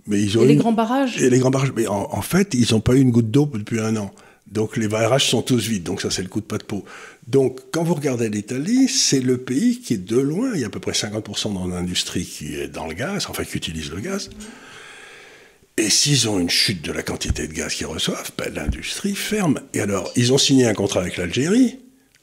Mais 0.07 0.21
ils 0.21 0.37
ont 0.37 0.43
et 0.43 0.47
les 0.47 0.55
grands 0.55 0.71
barrages? 0.71 1.21
Et 1.21 1.29
les 1.29 1.39
grands 1.39 1.51
barrages. 1.51 1.73
Mais 1.75 1.87
en, 1.87 2.21
fait, 2.21 2.53
ils 2.53 2.73
n'ont 2.73 2.79
pas 2.79 2.95
eu 2.95 2.99
une 2.99 3.11
goutte 3.11 3.31
d'eau 3.31 3.49
depuis 3.53 3.79
un 3.79 3.95
an. 3.95 4.11
Donc 4.47 4.77
les 4.77 4.87
barrages 4.87 5.29
sont 5.29 5.41
tous 5.41 5.67
vides. 5.67 5.83
Donc 5.83 6.01
ça, 6.01 6.11
c'est 6.11 6.21
le 6.21 6.27
coup 6.27 6.39
de 6.39 6.45
pas 6.45 6.57
de 6.57 6.63
peau. 6.63 6.83
Donc 7.27 7.59
quand 7.71 7.83
vous 7.83 7.95
regardez 7.95 8.29
l'Italie, 8.29 8.87
c'est 8.87 9.19
le 9.19 9.37
pays 9.37 9.79
qui 9.79 9.95
est 9.95 10.05
de 10.05 10.19
loin. 10.19 10.51
Il 10.53 10.61
y 10.61 10.63
a 10.63 10.67
à 10.67 10.69
peu 10.69 10.79
près 10.79 10.91
50% 10.91 11.53
dans 11.53 11.67
l'industrie 11.67 12.25
qui 12.25 12.55
est 12.55 12.67
dans 12.67 12.87
le 12.87 12.93
gaz, 12.93 13.25
enfin 13.29 13.43
qui 13.43 13.57
utilise 13.57 13.91
le 13.91 13.99
gaz. 13.99 14.29
Et 15.77 15.89
s'ils 15.89 16.29
ont 16.29 16.39
une 16.39 16.49
chute 16.49 16.83
de 16.83 16.93
la 16.93 17.03
quantité 17.03 17.47
de 17.47 17.53
gaz 17.53 17.73
qu'ils 17.73 17.87
reçoivent, 17.87 18.31
ben, 18.37 18.53
l'industrie 18.53 19.15
ferme. 19.15 19.59
Et 19.73 19.81
alors, 19.81 20.09
ils 20.15 20.31
ont 20.31 20.37
signé 20.37 20.67
un 20.67 20.73
contrat 20.73 21.01
avec 21.01 21.17
l'Algérie, 21.17 21.79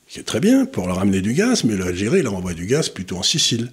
qui 0.09 0.20
est 0.20 0.22
très 0.22 0.40
bien, 0.40 0.64
pour 0.64 0.86
leur 0.86 1.00
amener 1.00 1.20
du 1.20 1.34
gaz, 1.34 1.64
mais 1.64 1.76
l'Algérie 1.76 2.22
leur 2.22 2.34
envoie 2.34 2.55
du 2.55 2.64
gaz 2.64 2.88
plutôt 2.88 3.18
en 3.18 3.22
Sicile. 3.22 3.70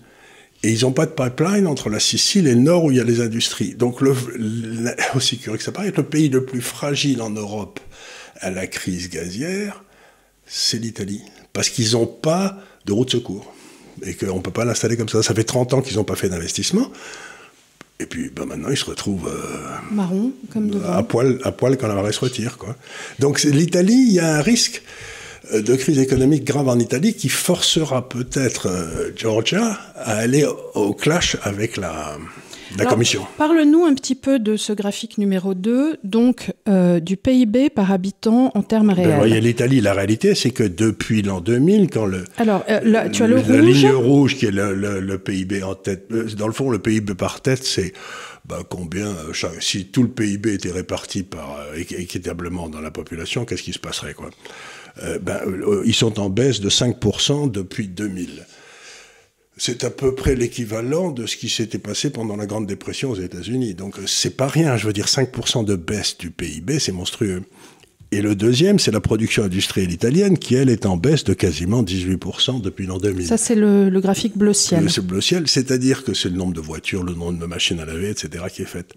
Et 0.63 0.71
ils 0.71 0.81
n'ont 0.81 0.91
pas 0.91 1.05
de 1.05 1.11
pipeline 1.11 1.65
entre 1.65 1.89
la 1.89 2.01
Sicile 2.01 2.47
et 2.47 2.55
le 2.55 2.59
nord 2.59 2.83
où 2.83 2.91
il 2.91 2.97
y 2.97 2.99
a 2.99 3.05
les 3.05 3.21
industries. 3.21 3.73
Donc, 3.75 4.01
le, 4.01 4.13
aussi 5.15 5.37
curieux 5.37 5.57
que 5.57 5.63
ça 5.63 5.71
paraît, 5.71 5.93
le 5.95 6.03
pays 6.03 6.27
le 6.27 6.43
plus 6.43 6.61
fragile 6.61 7.21
en 7.21 7.29
Europe 7.29 7.79
à 8.41 8.49
la 8.49 8.67
crise 8.67 9.09
gazière, 9.09 9.85
c'est 10.49 10.79
l'Italie. 10.79 11.21
Parce 11.53 11.69
qu'ils 11.69 11.93
n'ont 11.93 12.07
pas 12.07 12.57
de 12.85 12.91
route 12.91 13.07
de 13.07 13.11
secours. 13.13 13.53
Et 14.03 14.13
qu'on 14.15 14.37
ne 14.37 14.41
peut 14.41 14.51
pas 14.51 14.65
l'installer 14.65 14.97
comme 14.97 15.09
ça. 15.09 15.23
Ça 15.23 15.33
fait 15.33 15.43
30 15.43 15.73
ans 15.73 15.81
qu'ils 15.81 15.97
n'ont 15.97 16.03
pas 16.03 16.15
fait 16.15 16.29
d'investissement. 16.29 16.91
Et 18.01 18.05
puis 18.05 18.29
ben 18.29 18.45
maintenant, 18.45 18.69
ils 18.69 18.77
se 18.77 18.85
retrouvent. 18.85 19.27
Euh, 19.27 19.67
Marron, 19.91 20.31
comme 20.51 20.69
devant. 20.69 20.91
À 20.91 21.03
poil, 21.03 21.39
à 21.43 21.51
poil 21.51 21.77
quand 21.77 21.87
la 21.87 21.95
marée 21.95 22.13
se 22.13 22.21
retire. 22.21 22.57
Quoi. 22.57 22.75
Donc 23.19 23.43
l'Italie, 23.43 24.05
il 24.07 24.13
y 24.13 24.19
a 24.19 24.37
un 24.37 24.41
risque 24.41 24.81
euh, 25.53 25.61
de 25.61 25.75
crise 25.75 25.99
économique 25.99 26.45
grave 26.45 26.69
en 26.69 26.79
Italie 26.79 27.13
qui 27.13 27.27
forcera 27.27 28.07
peut-être 28.07 28.67
euh, 28.67 29.11
Georgia 29.17 29.77
à 29.95 30.15
aller 30.15 30.45
au 30.75 30.93
clash 30.93 31.35
avec 31.43 31.75
la, 31.75 32.17
la 32.77 32.85
commission. 32.85 33.25
Parle-nous 33.37 33.85
un 33.85 33.93
petit 33.93 34.15
peu 34.15 34.39
de 34.39 34.57
ce 34.57 34.73
graphique 34.73 35.17
numéro 35.17 35.53
2, 35.53 35.97
donc 36.03 36.53
euh, 36.67 36.99
du 36.99 37.17
PIB 37.17 37.69
par 37.69 37.91
habitant 37.91 38.51
en 38.53 38.61
termes 38.61 38.87
ben, 38.87 38.93
réels. 38.93 39.17
voyez, 39.17 39.41
l'Italie, 39.41 39.81
la 39.81 39.93
réalité, 39.93 40.35
c'est 40.35 40.51
que 40.51 40.63
depuis 40.63 41.21
l'an 41.21 41.41
2000, 41.41 41.89
quand 41.89 42.05
le. 42.05 42.25
Alors, 42.37 42.63
euh, 42.69 43.09
tu 43.09 43.23
as 43.23 43.27
le 43.27 43.35
la 43.35 43.41
rouge. 43.41 43.49
La 43.49 43.61
ligne 43.61 43.91
rouge, 43.91 44.35
qui 44.35 44.45
est 44.45 44.51
le, 44.51 45.17
PIB 45.17 45.63
en 45.63 45.75
tête. 45.75 46.07
Euh, 46.11 46.25
dans 46.37 46.47
le 46.47 46.53
fond, 46.53 46.69
le 46.69 46.79
PIB 46.79 47.15
par 47.15 47.41
tête, 47.41 47.63
c'est. 47.63 47.93
Ben, 48.47 48.63
combien, 48.67 49.13
si 49.59 49.87
tout 49.87 50.01
le 50.01 50.09
PIB 50.09 50.53
était 50.53 50.71
réparti 50.71 51.21
par, 51.21 51.59
équitablement 51.75 52.67
dans 52.67 52.81
la 52.81 52.89
population, 52.89 53.45
qu'est-ce 53.45 53.61
qui 53.61 53.73
se 53.73 53.79
passerait 53.79 54.15
quoi? 54.15 54.31
Ben, 55.21 55.41
Ils 55.85 55.93
sont 55.93 56.19
en 56.19 56.29
baisse 56.29 56.59
de 56.59 56.69
5% 56.69 57.51
depuis 57.51 57.89
2000 57.89 58.45
c'est 59.59 59.83
à 59.83 59.89
peu 59.89 60.15
près 60.15 60.35
l'équivalent 60.35 61.11
de 61.11 61.25
ce 61.25 61.35
qui 61.35 61.49
s'était 61.49 61.79
passé 61.79 62.09
pendant 62.09 62.37
la 62.37 62.45
Grande 62.45 62.65
Dépression 62.65 63.11
aux 63.11 63.19
États-Unis. 63.19 63.73
Donc 63.75 63.99
euh, 63.99 64.03
c'est 64.07 64.35
pas 64.35 64.47
rien, 64.47 64.77
je 64.77 64.87
veux 64.87 64.93
dire 64.93 65.05
5% 65.05 65.65
de 65.65 65.75
baisse 65.75 66.17
du 66.17 66.31
PIB, 66.31 66.79
c'est 66.79 66.93
monstrueux. 66.93 67.43
Et 68.11 68.21
le 68.21 68.33
deuxième, 68.35 68.79
c'est 68.79 68.89
la 68.89 69.01
production 69.01 69.43
industrielle 69.43 69.91
italienne 69.91 70.39
qui, 70.39 70.55
elle, 70.55 70.69
est 70.69 70.87
en 70.87 70.97
baisse 70.97 71.25
de 71.25 71.35
quasiment 71.35 71.83
18% 71.83 72.59
depuis 72.59 72.87
l'an 72.87 72.97
2000. 72.97 73.27
Ça, 73.27 73.37
c'est 73.37 73.53
le, 73.53 73.91
graphique 73.99 74.35
bleu 74.35 74.53
ciel. 74.53 74.89
C'est 74.89 75.05
bleu 75.05 75.21
ciel, 75.21 75.47
c'est-à-dire 75.47 76.03
que 76.03 76.15
c'est 76.15 76.29
le 76.29 76.35
nombre 76.35 76.53
de 76.53 76.61
voitures, 76.61 77.03
le 77.03 77.13
nombre 77.13 77.37
de 77.37 77.45
machines 77.45 77.79
à 77.79 77.85
laver, 77.85 78.09
etc., 78.09 78.45
qui 78.51 78.63
est 78.63 78.65
fait. 78.65 78.95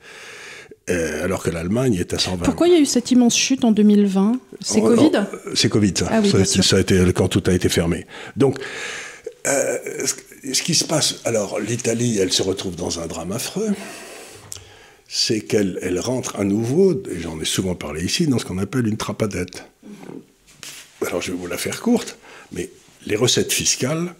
Euh, 0.88 1.24
alors 1.24 1.42
que 1.42 1.50
l'Allemagne 1.50 1.94
est 1.94 2.14
à 2.14 2.18
120. 2.18 2.44
Pourquoi 2.44 2.68
il 2.68 2.72
y 2.72 2.76
a 2.76 2.80
eu 2.80 2.86
cette 2.86 3.10
immense 3.10 3.36
chute 3.36 3.64
en 3.64 3.72
2020 3.72 4.40
C'est 4.60 4.80
Covid? 4.80 5.12
C'est 5.54 5.68
Covid, 5.68 5.92
ça. 5.94 6.08
Ah 6.10 6.22
ça, 6.24 6.62
ça, 6.62 6.76
a 6.76 6.80
été 6.80 6.98
quand 7.14 7.28
tout 7.28 7.42
a 7.46 7.52
été 7.52 7.68
fermé. 7.68 8.06
Donc, 8.36 8.58
euh, 9.46 9.78
ce 10.52 10.62
qui 10.62 10.74
se 10.74 10.84
passe, 10.84 11.20
alors 11.24 11.60
l'Italie, 11.60 12.18
elle 12.18 12.32
se 12.32 12.42
retrouve 12.42 12.76
dans 12.76 13.00
un 13.00 13.06
drame 13.06 13.32
affreux, 13.32 13.74
c'est 15.08 15.40
qu'elle 15.40 15.78
elle 15.82 16.00
rentre 16.00 16.36
à 16.36 16.44
nouveau, 16.44 17.00
et 17.10 17.20
j'en 17.20 17.40
ai 17.40 17.44
souvent 17.44 17.74
parlé 17.74 18.04
ici, 18.04 18.26
dans 18.26 18.38
ce 18.38 18.44
qu'on 18.44 18.58
appelle 18.58 18.86
une 18.86 18.96
trappe 18.96 19.22
à 19.22 19.28
dette. 19.28 19.64
Alors 21.06 21.20
je 21.20 21.32
vais 21.32 21.38
vous 21.38 21.46
la 21.46 21.58
faire 21.58 21.80
courte, 21.80 22.16
mais 22.52 22.70
les 23.06 23.16
recettes 23.16 23.52
fiscales 23.52 24.14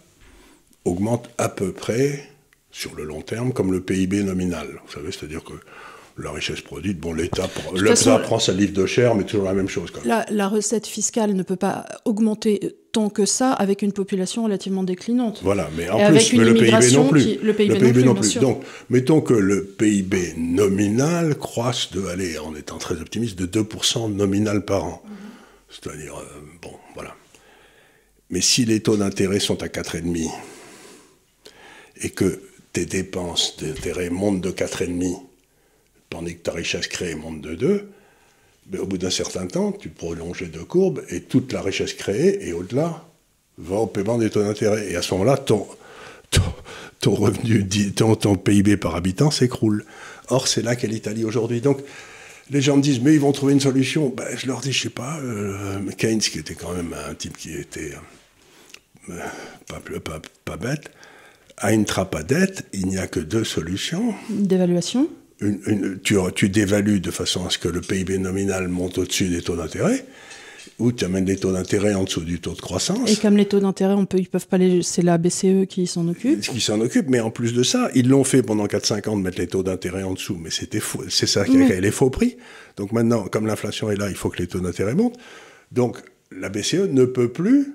augmentent 0.85 1.29
à 1.37 1.49
peu 1.49 1.71
près 1.71 2.29
sur 2.71 2.95
le 2.95 3.03
long 3.03 3.21
terme 3.21 3.53
comme 3.53 3.71
le 3.71 3.81
PIB 3.81 4.23
nominal. 4.23 4.67
Vous 4.85 4.93
savez, 4.93 5.11
c'est-à-dire 5.11 5.43
que 5.43 5.53
la 6.17 6.31
richesse 6.31 6.61
produite, 6.61 6.99
bon, 6.99 7.13
l'État 7.13 7.47
prend 8.19 8.39
sa 8.39 8.53
livre 8.53 8.73
de 8.73 8.85
chair, 8.85 9.15
mais 9.15 9.23
toujours 9.23 9.45
la 9.45 9.53
même 9.53 9.69
chose. 9.69 9.91
La, 10.05 10.25
la, 10.29 10.47
recette 10.47 10.85
fiscale 10.85 11.33
ne 11.33 11.41
peut 11.43 11.55
pas 11.55 11.85
augmenter 12.05 12.75
tant 12.91 13.09
que 13.09 13.25
ça 13.25 13.51
avec 13.51 13.81
une 13.81 13.91
population 13.91 14.43
relativement 14.43 14.83
déclinante. 14.83 15.39
Voilà, 15.43 15.69
mais 15.75 15.89
en 15.89 15.97
plus, 16.11 16.33
le 16.33 16.53
PIB 16.53 16.91
non 16.93 17.09
plus. 17.09 17.39
le 17.41 17.53
PIB, 17.53 18.03
non, 18.03 18.13
plus, 18.13 18.37
Donc, 18.37 18.63
mettons 18.89 19.21
que 19.21 19.33
le 19.33 19.65
PIB 19.65 20.35
nominal 20.37 21.35
croisse 21.35 21.91
de, 21.91 22.05
allez, 22.05 22.37
en 22.37 22.55
étant 22.55 22.77
très 22.77 23.01
optimiste, 23.01 23.37
de 23.39 23.61
2% 23.61 24.13
nominal 24.13 24.63
par 24.63 24.85
an. 24.85 25.03
C'est-à-dire, 25.69 26.15
euh, 26.15 26.39
bon, 26.61 26.73
voilà. 26.93 27.15
Mais 28.29 28.41
si 28.41 28.65
les 28.65 28.81
taux 28.81 28.97
d'intérêt 28.97 29.39
sont 29.39 29.63
à 29.63 29.67
4,5% 29.67 30.29
et 32.01 32.09
que 32.11 32.41
tes 32.71 32.85
dépenses 32.85 33.57
d'intérêt 33.57 34.11
montent 34.11 34.41
de 34.41 34.51
4,5 34.51 35.19
tandis 36.13 36.35
que 36.35 36.43
ta 36.43 36.51
richesse 36.51 36.87
créée 36.87 37.15
monte 37.15 37.41
de 37.41 37.55
2, 37.55 37.89
mais 38.71 38.77
au 38.77 38.85
bout 38.85 38.99
d'un 38.99 39.09
certain 39.09 39.47
temps, 39.47 39.71
tu 39.71 39.89
prolonges 39.89 40.41
les 40.41 40.47
deux 40.47 40.63
courbes 40.63 41.01
et 41.09 41.21
toute 41.21 41.51
la 41.51 41.61
richesse 41.61 41.93
créée 41.93 42.47
et 42.47 42.53
au-delà 42.53 43.03
va 43.57 43.77
au 43.77 43.87
paiement 43.87 44.19
des 44.19 44.29
taux 44.29 44.43
d'intérêt. 44.43 44.91
Et 44.91 44.95
à 44.95 45.01
ce 45.01 45.13
moment-là, 45.15 45.37
ton, 45.37 45.65
ton, 47.01 47.15
revenu, 47.15 47.67
ton, 47.93 48.15
ton, 48.15 48.35
PIB 48.35 48.77
par 48.77 48.95
habitant 48.95 49.31
s'écroule. 49.31 49.85
Or, 50.29 50.47
c'est 50.47 50.61
là 50.61 50.75
qu'est 50.75 50.87
l'Italie 50.87 51.25
aujourd'hui. 51.25 51.61
Donc, 51.61 51.79
les 52.51 52.61
gens 52.61 52.77
me 52.77 52.81
disent, 52.83 53.01
mais 53.01 53.13
ils 53.13 53.19
vont 53.19 53.31
trouver 53.31 53.53
une 53.53 53.59
solution. 53.59 54.13
Ben, 54.15 54.37
je 54.37 54.45
leur 54.45 54.61
dis, 54.61 54.71
je 54.71 54.83
sais 54.83 54.89
pas, 54.89 55.17
euh, 55.19 55.79
Keynes, 55.97 56.19
qui 56.19 56.37
était 56.37 56.55
quand 56.55 56.73
même 56.73 56.95
un 57.09 57.15
type 57.15 57.37
qui 57.37 57.53
était 57.53 57.93
euh, 59.09 59.19
pas, 59.67 59.81
pas, 59.99 60.21
pas, 60.45 60.57
bête, 60.57 60.91
a 61.57 61.73
une 61.73 61.85
trappe 61.85 62.13
à 62.15 62.21
dette, 62.21 62.65
il 62.71 62.85
n'y 62.85 62.99
a 62.99 63.07
que 63.07 63.19
deux 63.19 63.43
solutions. 63.43 64.13
D'évaluation 64.29 65.09
tu, 66.03 66.17
tu, 66.35 66.49
dévalues 66.49 66.99
de 66.99 67.11
façon 67.11 67.45
à 67.45 67.49
ce 67.49 67.57
que 67.57 67.67
le 67.67 67.81
PIB 67.81 68.17
nominal 68.17 68.67
monte 68.67 68.97
au-dessus 68.97 69.29
des 69.29 69.41
taux 69.41 69.55
d'intérêt, 69.55 70.05
ou 70.79 70.91
tu 70.91 71.05
amènes 71.05 71.25
des 71.25 71.37
taux 71.37 71.51
d'intérêt 71.51 71.93
en 71.93 72.03
dessous 72.03 72.21
du 72.21 72.39
taux 72.39 72.53
de 72.53 72.61
croissance. 72.61 73.11
Et 73.11 73.15
comme 73.17 73.37
les 73.37 73.45
taux 73.45 73.59
d'intérêt, 73.59 73.93
on 73.93 74.05
peut, 74.05 74.19
ils 74.19 74.29
peuvent 74.29 74.47
pas 74.47 74.57
les, 74.57 74.81
c'est 74.81 75.01
la 75.01 75.17
BCE 75.17 75.65
qui 75.67 75.87
s'en 75.87 76.07
occupe. 76.07 76.41
Qui 76.41 76.61
s'en 76.61 76.79
occupe, 76.79 77.09
mais 77.09 77.19
en 77.19 77.31
plus 77.31 77.53
de 77.53 77.63
ça, 77.63 77.89
ils 77.95 78.07
l'ont 78.07 78.23
fait 78.23 78.41
pendant 78.41 78.65
4-5 78.65 79.09
ans 79.09 79.17
de 79.17 79.21
mettre 79.21 79.39
les 79.39 79.47
taux 79.47 79.63
d'intérêt 79.63 80.03
en 80.03 80.13
dessous, 80.13 80.37
mais 80.41 80.49
c'était 80.49 80.79
faux, 80.79 81.03
c'est 81.09 81.27
ça 81.27 81.45
qui 81.45 81.61
a 81.61 81.65
créé 81.65 81.81
les 81.81 81.91
faux 81.91 82.09
prix. 82.09 82.37
Donc 82.77 82.91
maintenant, 82.91 83.25
comme 83.25 83.45
l'inflation 83.45 83.91
est 83.91 83.97
là, 83.97 84.09
il 84.09 84.15
faut 84.15 84.29
que 84.29 84.39
les 84.39 84.47
taux 84.47 84.59
d'intérêt 84.59 84.95
montent. 84.95 85.17
Donc 85.71 85.97
la 86.31 86.49
BCE 86.49 86.89
ne 86.89 87.05
peut 87.05 87.31
plus 87.31 87.73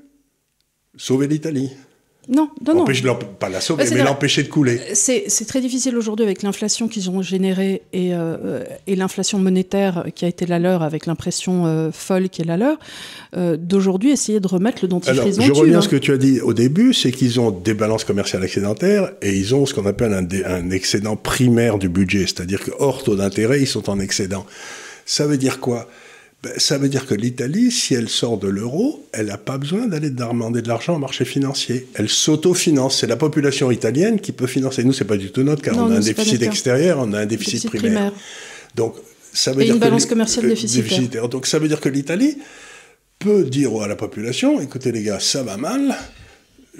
sauver 0.97 1.29
l'Italie. 1.29 1.71
Non, 2.29 2.51
non, 2.67 2.85
non. 2.85 3.19
pas 3.39 3.49
la 3.49 3.61
sauver, 3.61 3.85
mais 3.91 4.03
l'empêcher 4.03 4.43
de 4.43 4.49
couler. 4.49 4.81
C'est 4.95 5.47
très 5.47 5.61
difficile 5.61 5.97
aujourd'hui 5.97 6.27
avec 6.27 6.43
l'inflation 6.43 6.87
qu'ils 6.87 7.09
ont 7.09 7.23
générée 7.23 7.83
et, 7.93 8.11
euh, 8.13 8.65
et 8.87 8.97
l'inflation 8.97 9.39
monétaire 9.39 10.05
qui 10.15 10.27
a 10.27 10.29
été 10.29 10.45
la 10.45 10.59
leur 10.59 10.83
avec 10.83 11.07
l'impression 11.07 11.67
euh, 11.67 11.91
folle 11.91 12.29
qui 12.29 12.43
est 12.43 12.45
la 12.45 12.59
leur, 12.59 12.79
euh, 13.37 13.57
d'aujourd'hui 13.57 14.11
essayer 14.11 14.41
de 14.41 14.47
remettre 14.47 14.81
le 14.83 14.89
dentifrice 14.89 15.39
Alors, 15.39 15.47
Je 15.47 15.53
reviens 15.53 15.79
à 15.79 15.83
ce 15.83 15.89
que 15.89 15.97
tu 15.97 16.13
as 16.13 16.19
dit 16.19 16.41
au 16.41 16.53
début, 16.53 16.93
c'est 16.93 17.13
qu'ils 17.13 17.41
ont 17.41 17.51
des 17.51 17.75
balances 17.75 18.05
commerciales 18.05 18.45
excédentaires 18.45 19.11
et 19.23 19.35
ils 19.35 19.55
ont 19.55 19.65
ce 19.65 19.73
qu'on 19.73 19.87
appelle 19.87 20.13
un, 20.13 20.27
un 20.45 20.71
excédent 20.71 21.17
primaire 21.17 21.79
du 21.79 21.89
budget, 21.89 22.27
c'est-à-dire 22.27 22.61
que 22.63 22.73
hors 22.79 23.03
taux 23.03 23.17
d'intérêt, 23.17 23.61
ils 23.61 23.67
sont 23.67 23.89
en 23.89 23.99
excédent. 24.01 24.45
Ça 25.07 25.27
veut 25.27 25.39
dire 25.39 25.61
quoi? 25.61 25.89
Ben, 26.43 26.53
ça 26.57 26.79
veut 26.79 26.89
dire 26.89 27.05
que 27.05 27.15
l'Italie, 27.15 27.73
si 27.73 27.95
elle 27.95 28.09
sort 28.09 28.39
de 28.39 28.47
l'euro, 28.47 29.05
elle 29.13 29.27
n'a 29.27 29.39
pas 29.39 29.59
besoin 29.59 29.89
d'aller 29.89 30.11
demander 30.11 30.63
de 30.63 30.69
l'argent 30.69 30.95
au 30.95 30.99
marché 30.99 31.25
financier. 31.25 31.89
Elle 31.95 32.09
s'autofinance. 32.09 33.01
C'est 33.01 33.09
la 33.09 33.17
population 33.17 33.73
italienne 33.73 34.21
qui 34.21 34.31
peut 34.31 34.47
financer. 34.47 34.85
Nous, 34.85 34.93
c'est 34.93 35.05
pas 35.05 35.17
du 35.17 35.33
tout 35.33 35.43
notre 35.43 35.63
car 35.63 35.77
on 35.77 35.91
a 35.91 35.97
un 35.97 36.01
déficit 36.01 36.41
extérieur, 36.43 36.99
on 37.01 37.13
a 37.13 37.21
un 37.21 37.27
déficit, 37.27 37.69
primaire. 37.69 38.13
Donc, 38.77 38.95
ça 39.33 39.53
veut 39.53 39.63
Et 39.63 39.65
dire 39.65 39.75
une 39.75 39.81
balance 39.81 40.07
commerciale 40.07 40.47
euh, 40.47 40.51
déficitaire. 40.51 41.29
Donc, 41.29 41.47
ça 41.47 41.59
veut 41.59 41.67
dire 41.67 41.81
que 41.81 41.89
l'Italie 41.89 42.39
peut 43.19 43.43
dire 43.43 43.75
à 43.83 43.89
la 43.89 43.97
population, 43.97 44.61
écoutez 44.61 44.93
les 44.93 45.03
gars, 45.03 45.19
ça 45.19 45.43
va 45.43 45.57
mal, 45.57 45.97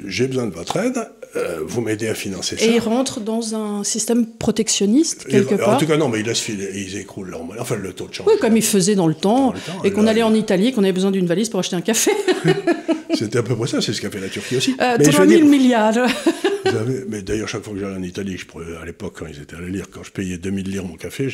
j'ai 0.07 0.29
besoin 0.29 0.47
de 0.47 0.55
votre 0.55 0.77
aide, 0.77 0.99
euh, 1.37 1.61
vous 1.67 1.81
m'aidez 1.81 2.09
à 2.09 2.15
financer 2.15 2.57
ça. 2.57 2.65
Et 2.65 2.75
ils 2.75 2.81
rentrent 2.81 3.21
dans 3.21 3.55
un 3.55 3.85
système 3.85 4.27
protectionniste, 4.27 5.27
quelque 5.27 5.55
part. 5.55 5.77
En 5.77 5.77
tout 5.77 5.87
cas, 5.87 5.97
non, 5.97 6.09
mais 6.09 6.21
ils 6.21 6.27
laissent 6.27 6.41
filer, 6.41 6.71
ils 6.75 6.97
écroulent 6.97 7.31
leur 7.31 7.43
Enfin, 7.61 7.77
le 7.77 7.93
taux 7.93 8.07
de 8.07 8.15
change. 8.15 8.27
Oui, 8.27 8.35
comme 8.41 8.57
ils 8.57 8.65
faisaient 8.65 8.95
dans 8.95 9.07
le 9.07 9.15
temps, 9.15 9.53
et 9.85 9.91
qu'on 9.91 10.07
allait 10.07 10.23
en 10.23 10.35
Italie, 10.35 10.73
qu'on 10.73 10.85
avait 10.85 10.93
besoin 10.93 11.11
d'une 11.11 11.27
valise 11.27 11.49
pour 11.49 11.61
acheter 11.61 11.77
un 11.77 11.81
café. 11.81 12.13
C'était 13.15 13.39
à 13.39 13.43
peu 13.43 13.57
près 13.57 13.67
ça, 13.67 13.81
c'est 13.81 13.93
ce 13.93 14.01
qu'a 14.01 14.11
fait 14.11 14.21
la 14.21 14.29
Turquie 14.29 14.57
aussi. 14.57 14.77
Euh, 14.81 14.97
3 14.99 15.27
000 15.27 15.47
milliards. 15.49 15.95
mais 17.09 17.23
d'ailleurs, 17.23 17.49
chaque 17.49 17.65
fois 17.65 17.73
que 17.73 17.81
j'allais 17.81 17.97
en 17.97 18.03
Italie, 18.03 18.37
je, 18.37 18.45
à 18.81 18.85
l'époque, 18.85 19.15
quand 19.19 19.27
ils 19.27 19.41
étaient 19.41 19.57
allés 19.57 19.71
lire, 19.71 19.87
quand 19.91 20.03
je 20.03 20.11
payais 20.11 20.39
2000 20.39 20.71
lire 20.71 20.85
mon 20.85 20.95
café, 20.95 21.29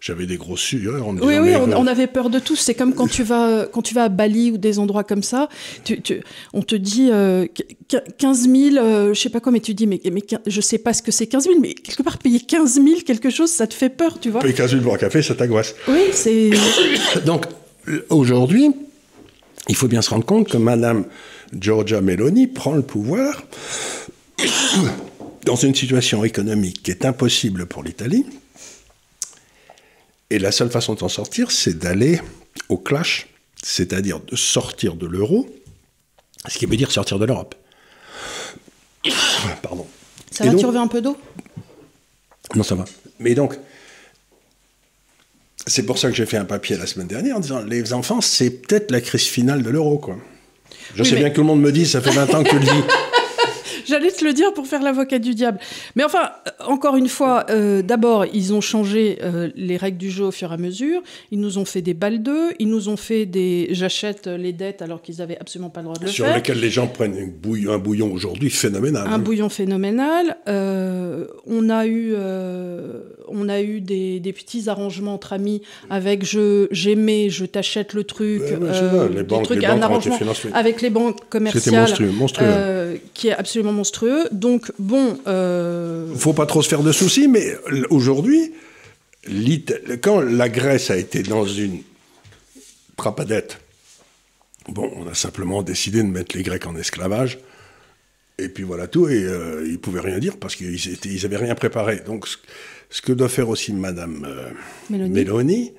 j'avais 0.00 0.26
des 0.26 0.36
grosses 0.36 0.60
sueurs. 0.60 1.06
oui, 1.06 1.38
oui, 1.38 1.54
on, 1.56 1.86
avait 1.86 2.06
peur 2.06 2.30
de 2.30 2.38
tout. 2.38 2.56
C'est 2.56 2.74
comme 2.74 2.94
quand 2.94 3.08
tu, 3.08 3.22
vas, 3.22 3.66
quand 3.70 3.82
tu 3.82 3.94
vas 3.94 4.04
à 4.04 4.08
Bali 4.08 4.52
ou 4.52 4.58
des 4.58 4.78
endroits 4.78 5.04
comme 5.04 5.22
ça, 5.22 5.48
tu, 5.84 6.00
on 6.52 6.62
te 6.62 6.74
dit 6.74 7.10
15 8.18 8.48
000, 8.48 8.76
euh, 8.76 9.14
je 9.14 9.20
sais 9.22 9.30
pas 9.30 9.40
quoi, 9.40 9.52
mais 9.52 9.60
tu 9.60 9.74
dis, 9.74 9.86
mais, 9.86 10.00
mais 10.10 10.22
je 10.46 10.60
sais 10.60 10.78
pas 10.78 10.92
ce 10.92 11.02
que 11.02 11.12
c'est 11.12 11.26
15 11.26 11.44
000, 11.44 11.60
mais 11.60 11.74
quelque 11.74 12.02
part, 12.02 12.18
payer 12.18 12.40
15 12.40 12.74
000 12.74 12.86
quelque 13.06 13.30
chose, 13.30 13.50
ça 13.50 13.66
te 13.66 13.74
fait 13.74 13.90
peur, 13.90 14.18
tu 14.20 14.30
vois. 14.30 14.40
Payer 14.40 14.54
15 14.54 14.70
000 14.70 14.82
pour 14.82 14.94
un 14.94 14.98
café, 14.98 15.22
ça 15.22 15.34
t'angoisse. 15.34 15.74
Oui, 15.88 16.06
c'est. 16.12 16.50
Donc, 17.24 17.46
aujourd'hui, 18.10 18.70
il 19.68 19.76
faut 19.76 19.88
bien 19.88 20.02
se 20.02 20.10
rendre 20.10 20.24
compte 20.24 20.48
que 20.48 20.56
Madame 20.56 21.04
Giorgia 21.58 22.00
Meloni 22.00 22.46
prend 22.46 22.74
le 22.74 22.82
pouvoir 22.82 23.44
dans 25.44 25.56
une 25.56 25.74
situation 25.74 26.24
économique 26.24 26.82
qui 26.82 26.90
est 26.90 27.04
impossible 27.04 27.66
pour 27.66 27.82
l'Italie. 27.82 28.26
Et 30.30 30.38
la 30.38 30.50
seule 30.50 30.70
façon 30.70 30.94
de 30.94 30.98
s'en 30.98 31.08
sortir, 31.08 31.50
c'est 31.50 31.78
d'aller 31.78 32.20
au 32.68 32.78
clash, 32.78 33.28
c'est-à-dire 33.62 34.20
de 34.20 34.34
sortir 34.34 34.94
de 34.94 35.06
l'euro, 35.06 35.46
ce 36.48 36.58
qui 36.58 36.66
veut 36.66 36.76
dire 36.76 36.90
sortir 36.90 37.18
de 37.18 37.26
l'Europe. 37.26 37.54
Pardon. 39.62 39.86
Ça 40.30 40.44
va, 40.44 40.54
tu 40.54 40.66
reviens 40.66 40.82
un 40.82 40.88
peu 40.88 41.00
d'eau? 41.00 41.16
Non, 42.54 42.62
ça 42.62 42.74
va. 42.74 42.84
Mais 43.18 43.34
donc, 43.34 43.58
c'est 45.66 45.84
pour 45.84 45.98
ça 45.98 46.08
que 46.08 46.14
j'ai 46.16 46.26
fait 46.26 46.36
un 46.36 46.44
papier 46.44 46.76
la 46.76 46.86
semaine 46.86 47.06
dernière 47.06 47.36
en 47.36 47.40
disant 47.40 47.62
les 47.62 47.92
enfants, 47.92 48.20
c'est 48.20 48.50
peut-être 48.50 48.90
la 48.90 49.00
crise 49.00 49.26
finale 49.26 49.62
de 49.62 49.70
l'euro, 49.70 49.98
quoi. 49.98 50.16
Je 50.94 51.02
sais 51.04 51.16
bien 51.16 51.30
que 51.30 51.36
tout 51.36 51.42
le 51.42 51.46
monde 51.46 51.60
me 51.60 51.72
dit, 51.72 51.86
ça 51.86 52.00
fait 52.00 52.10
20 52.10 52.34
ans 52.34 52.42
que 52.42 52.50
je 52.50 52.56
le 52.56 52.62
dis. 52.62 52.70
J'allais 53.86 54.10
te 54.10 54.24
le 54.24 54.32
dire 54.32 54.52
pour 54.54 54.66
faire 54.66 54.82
l'avocat 54.82 55.18
du 55.18 55.34
diable. 55.34 55.58
Mais 55.96 56.04
enfin, 56.04 56.30
euh, 56.46 56.50
encore 56.66 56.96
une 56.96 57.08
fois, 57.08 57.46
euh, 57.50 57.82
d'abord, 57.82 58.26
ils 58.32 58.52
ont 58.52 58.60
changé 58.60 59.18
euh, 59.22 59.50
les 59.56 59.76
règles 59.76 59.98
du 59.98 60.10
jeu 60.10 60.24
au 60.24 60.30
fur 60.30 60.50
et 60.50 60.54
à 60.54 60.56
mesure. 60.56 61.02
Ils 61.30 61.40
nous 61.40 61.58
ont 61.58 61.64
fait 61.64 61.82
des 61.82 61.94
balles 61.94 62.22
d'eux. 62.22 62.50
Ils 62.58 62.68
nous 62.68 62.88
ont 62.88 62.96
fait 62.96 63.26
des 63.26 63.68
j'achète 63.72 64.26
les 64.26 64.52
dettes 64.52 64.82
alors 64.82 65.02
qu'ils 65.02 65.16
n'avaient 65.16 65.38
absolument 65.38 65.70
pas 65.70 65.80
le 65.80 65.86
droit 65.86 65.96
de 65.96 66.04
le 66.04 66.10
Sur 66.10 66.24
faire. 66.24 66.34
Sur 66.34 66.36
lesquelles 66.36 66.60
les 66.60 66.70
gens 66.70 66.86
prennent 66.86 67.16
un 67.16 67.78
bouillon, 67.78 68.12
aujourd'hui 68.12 68.50
phénoménal. 68.50 69.06
Un 69.06 69.12
hein. 69.12 69.18
bouillon 69.18 69.48
phénoménal. 69.48 70.36
on 70.46 71.70
a 71.70 71.86
eu, 71.86 72.14
on 73.28 73.48
a 73.48 73.60
eu 73.60 73.80
des, 73.80 74.20
des, 74.20 74.32
petits 74.32 74.68
arrangements 74.68 75.14
entre 75.14 75.32
amis 75.32 75.62
avec 75.90 76.24
je 76.24 76.68
j'aimais, 76.70 77.30
je 77.30 77.44
t'achète 77.44 77.92
le 77.92 78.04
truc. 78.04 78.42
les 79.14 79.22
banques, 79.22 79.44
trucs, 79.44 79.60
les 79.60 79.66
un 79.66 79.82
arrangement 79.82 80.18
avec 80.54 80.80
les 80.80 80.90
banques 80.90 81.28
commerciales. 81.28 81.82
monstrueux, 81.82 82.10
monstrueux. 82.12 83.00
qui 83.14 83.28
est 83.28 83.32
absolument 83.32 83.71
monstrueux. 83.72 84.28
Donc, 84.30 84.72
bon. 84.78 85.18
Euh... 85.26 86.14
Faut 86.14 86.32
pas 86.32 86.46
trop 86.46 86.62
se 86.62 86.68
faire 86.68 86.82
de 86.82 86.92
soucis, 86.92 87.28
mais 87.28 87.56
aujourd'hui, 87.90 88.52
quand 90.02 90.20
la 90.20 90.48
Grèce 90.48 90.90
a 90.90 90.96
été 90.96 91.22
dans 91.22 91.46
une 91.46 91.82
trapadette, 92.96 93.58
bon, 94.68 94.90
on 94.96 95.06
a 95.06 95.14
simplement 95.14 95.62
décidé 95.62 96.02
de 96.02 96.08
mettre 96.08 96.36
les 96.36 96.42
Grecs 96.42 96.66
en 96.66 96.76
esclavage. 96.76 97.38
Et 98.38 98.48
puis 98.48 98.64
voilà 98.64 98.88
tout, 98.88 99.08
et 99.08 99.22
euh, 99.22 99.66
ils 99.68 99.78
pouvaient 99.78 100.00
rien 100.00 100.18
dire 100.18 100.38
parce 100.38 100.56
qu'ils 100.56 100.76
ils 101.04 101.24
avaient 101.24 101.36
rien 101.36 101.54
préparé. 101.54 102.00
Donc, 102.00 102.26
ce, 102.90 103.02
que 103.02 103.12
doit 103.12 103.28
faire 103.28 103.48
aussi 103.48 103.72
Madame 103.72 104.26
euh, 104.26 104.50
Mélanie, 104.90 105.72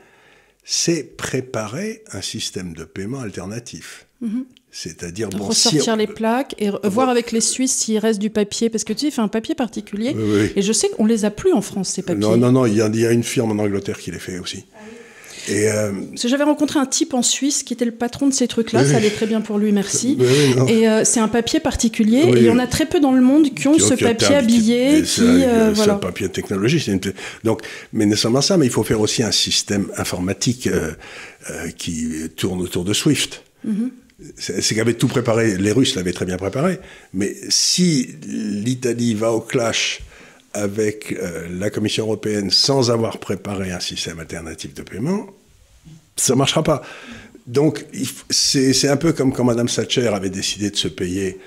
c'est 0.63 1.17
préparer 1.17 2.03
un 2.11 2.21
système 2.21 2.73
de 2.73 2.85
paiement 2.85 3.19
alternatif. 3.19 4.05
Mm-hmm. 4.23 4.43
C'est-à-dire 4.75 5.29
bon, 5.29 5.45
ressortir 5.45 5.95
les 5.95 6.07
plaques 6.07 6.55
et 6.57 6.71
voir 6.83 7.07
avec 7.07 7.31
les 7.31 7.41
Suisses 7.41 7.75
s'il 7.75 7.99
reste 7.99 8.19
du 8.19 8.31
papier, 8.31 8.71
parce 8.71 8.83
que 8.83 8.91
tu 8.91 9.01
sais, 9.01 9.07
il 9.09 9.11
fait 9.11 9.21
un 9.21 9.27
papier 9.27 9.53
particulier. 9.53 10.15
Et 10.55 10.63
je 10.63 10.73
sais 10.73 10.89
qu'on 10.89 11.05
les 11.05 11.25
a 11.25 11.31
plus 11.31 11.53
en 11.53 11.61
France 11.61 11.89
ces 11.89 12.01
papiers. 12.01 12.19
Non, 12.19 12.37
non, 12.37 12.51
non, 12.51 12.65
il 12.65 12.75
y, 12.75 12.81
a, 12.81 12.87
il 12.87 12.99
y 12.99 13.05
a 13.05 13.11
une 13.11 13.23
firme 13.23 13.51
en 13.51 13.63
Angleterre 13.63 13.99
qui 13.99 14.09
les 14.09 14.17
fait 14.17 14.39
aussi. 14.39 14.65
Et 15.47 15.69
euh... 15.69 15.91
j'avais 16.15 16.45
rencontré 16.45 16.79
un 16.79 16.85
type 16.85 17.13
en 17.13 17.21
Suisse 17.21 17.63
qui 17.63 17.73
était 17.73 17.85
le 17.85 17.91
patron 17.91 18.27
de 18.27 18.33
ces 18.33 18.47
trucs-là, 18.47 18.85
ça 18.85 18.95
allait 18.95 19.09
très 19.09 19.25
bien 19.27 19.41
pour 19.41 19.59
lui, 19.59 19.71
merci. 19.73 20.17
et 20.69 20.87
euh, 20.87 21.03
c'est 21.03 21.19
un 21.19 21.27
papier 21.27 21.59
particulier, 21.59 22.19
et 22.19 22.29
il 22.29 22.43
y 22.43 22.49
en 22.49 22.59
a 22.59 22.65
très 22.65 22.85
peu 22.85 22.99
dans 22.99 23.11
le 23.11 23.21
monde 23.21 23.53
qui 23.53 23.67
ont 23.67 23.77
ce 23.77 23.93
papier 23.93 24.35
habillé. 24.35 25.05
C'est 25.05 25.21
euh, 25.21 25.71
voilà. 25.75 25.95
un 25.95 25.97
papier 25.97 26.29
technologique. 26.29 26.89
Donc, 27.43 27.61
mais 27.91 28.05
ne 28.05 28.15
seulement 28.15 28.41
ça, 28.41 28.57
mais 28.57 28.65
il 28.65 28.71
faut 28.71 28.83
faire 28.83 29.01
aussi 29.01 29.21
un 29.21 29.31
système 29.31 29.87
informatique 29.97 30.67
qui 31.77 32.09
tourne 32.35 32.61
autour 32.61 32.85
de 32.85 32.93
Swift. 32.93 33.43
Mm-hmm 33.67 33.89
c'est 34.37 34.75
qu'avait 34.75 34.93
tout 34.93 35.07
préparé, 35.07 35.57
les 35.57 35.71
Russes 35.71 35.95
l'avaient 35.95 36.13
très 36.13 36.25
bien 36.25 36.37
préparé, 36.37 36.79
mais 37.13 37.35
si 37.49 38.15
l'Italie 38.25 39.15
va 39.15 39.31
au 39.31 39.41
clash 39.41 40.01
avec 40.53 41.13
euh, 41.13 41.47
la 41.51 41.69
Commission 41.69 42.05
européenne 42.05 42.51
sans 42.51 42.91
avoir 42.91 43.17
préparé 43.17 43.71
un 43.71 43.79
système 43.79 44.19
alternatif 44.19 44.73
de 44.73 44.83
paiement, 44.83 45.27
ça 46.15 46.33
ne 46.33 46.37
marchera 46.37 46.63
pas. 46.63 46.83
Donc 47.47 47.85
c'est 48.29 48.87
un 48.87 48.97
peu 48.97 49.11
comme 49.13 49.33
quand 49.33 49.43
Mme 49.43 49.67
Thatcher 49.67 50.07
avait 50.07 50.29
décidé 50.29 50.69
de 50.69 50.77
se 50.77 50.87
payer 50.87 51.39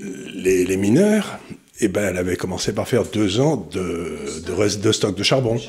les, 0.00 0.64
les 0.64 0.76
mineurs, 0.76 1.38
et 1.80 1.86
eh 1.86 1.88
ben 1.88 2.10
elle 2.10 2.18
avait 2.18 2.36
commencé 2.36 2.72
par 2.72 2.86
faire 2.86 3.04
deux 3.04 3.40
ans 3.40 3.68
de, 3.72 4.18
de, 4.46 4.76
de 4.76 4.92
stock 4.92 5.16
de 5.16 5.22
charbon. 5.22 5.60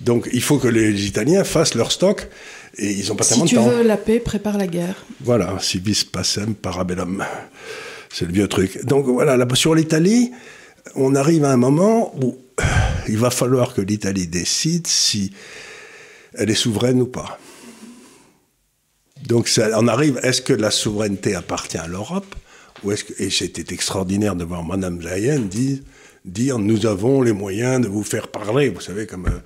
Donc 0.00 0.28
il 0.32 0.42
faut 0.42 0.58
que 0.58 0.68
les 0.68 1.06
Italiens 1.06 1.42
fassent 1.42 1.74
leur 1.74 1.90
stock 1.90 2.28
et 2.76 2.90
ils 2.90 3.08
n'ont 3.08 3.16
pas 3.16 3.24
tellement 3.24 3.44
de 3.44 3.50
temps. 3.50 3.64
Si 3.64 3.70
tu 3.70 3.76
veux 3.76 3.82
la 3.82 3.96
paix, 3.96 4.20
prépare 4.20 4.58
la 4.58 4.66
guerre. 4.66 5.04
Voilà, 5.20 5.58
civis 5.60 6.04
pacem 6.04 6.54
parabellum. 6.54 7.24
C'est 8.12 8.26
le 8.26 8.32
vieux 8.32 8.48
truc. 8.48 8.84
Donc 8.84 9.06
voilà, 9.06 9.36
sur 9.54 9.74
l'Italie, 9.74 10.32
on 10.94 11.14
arrive 11.14 11.44
à 11.44 11.52
un 11.52 11.56
moment 11.56 12.14
où 12.22 12.36
il 13.08 13.18
va 13.18 13.30
falloir 13.30 13.74
que 13.74 13.80
l'Italie 13.80 14.26
décide 14.26 14.86
si 14.86 15.32
elle 16.34 16.50
est 16.50 16.54
souveraine 16.54 17.00
ou 17.02 17.06
pas. 17.06 17.38
Donc 19.26 19.48
ça, 19.48 19.68
on 19.76 19.86
arrive, 19.86 20.18
est-ce 20.22 20.40
que 20.40 20.52
la 20.52 20.70
souveraineté 20.70 21.34
appartient 21.34 21.78
à 21.78 21.86
l'Europe 21.86 22.34
ou 22.82 22.92
est-ce 22.92 23.04
que, 23.04 23.22
Et 23.22 23.30
c'était 23.30 23.74
extraordinaire 23.74 24.34
de 24.34 24.44
voir 24.44 24.64
Mme 24.64 25.00
Leyen 25.00 25.40
dire, 25.40 25.78
dire, 26.24 26.58
nous 26.58 26.86
avons 26.86 27.20
les 27.20 27.32
moyens 27.32 27.82
de 27.82 27.88
vous 27.88 28.02
faire 28.02 28.28
parler, 28.28 28.70
vous 28.70 28.80
savez, 28.80 29.06
comme... 29.06 29.26
Euh, 29.26 29.40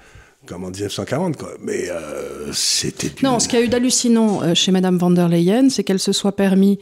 comme 0.47 0.64
en 0.64 0.70
1940, 0.70 1.36
quoi. 1.36 1.51
Mais 1.61 1.90
euh, 1.90 2.53
c'était. 2.53 3.11
Non, 3.22 3.38
ce 3.38 3.49
qui 3.49 3.57
a 3.57 3.62
eu 3.62 3.68
d'hallucinant 3.68 4.42
euh, 4.42 4.55
chez 4.55 4.72
Madame 4.72 4.99
van 4.99 5.11
der 5.11 5.28
Leyen, 5.28 5.70
c'est 5.70 5.84
qu'elle 5.84 5.99
se 5.99 6.12
soit 6.12 6.36
permis. 6.36 6.78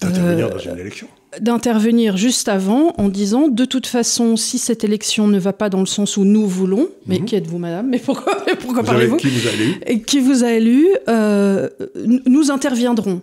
D'intervenir 0.00 0.50
dans 0.50 0.58
une 0.58 0.78
élection 0.78 1.08
d'intervenir 1.40 2.16
juste 2.16 2.48
avant 2.48 2.94
en 2.98 3.08
disant 3.08 3.48
de 3.48 3.64
toute 3.64 3.86
façon 3.86 4.36
si 4.36 4.58
cette 4.58 4.84
élection 4.84 5.26
ne 5.26 5.38
va 5.38 5.52
pas 5.52 5.68
dans 5.68 5.80
le 5.80 5.86
sens 5.86 6.16
où 6.16 6.24
nous 6.24 6.46
voulons 6.46 6.88
mais 7.06 7.18
mhm. 7.18 7.24
qui 7.24 7.36
êtes-vous 7.36 7.58
madame? 7.58 7.88
Mais 7.88 7.98
pourquoi 7.98 8.36
pourquoi 8.60 8.82
parlez-vous? 8.82 9.16
qui 9.16 9.28
vous 9.28 9.48
a 9.48 9.52
élu? 9.52 9.74
Et 9.86 10.00
qui 10.02 10.20
vous 10.20 10.44
a 10.44 10.52
élu 10.52 10.86
euh, 11.08 11.68
nous 12.26 12.50
interviendrons. 12.50 13.20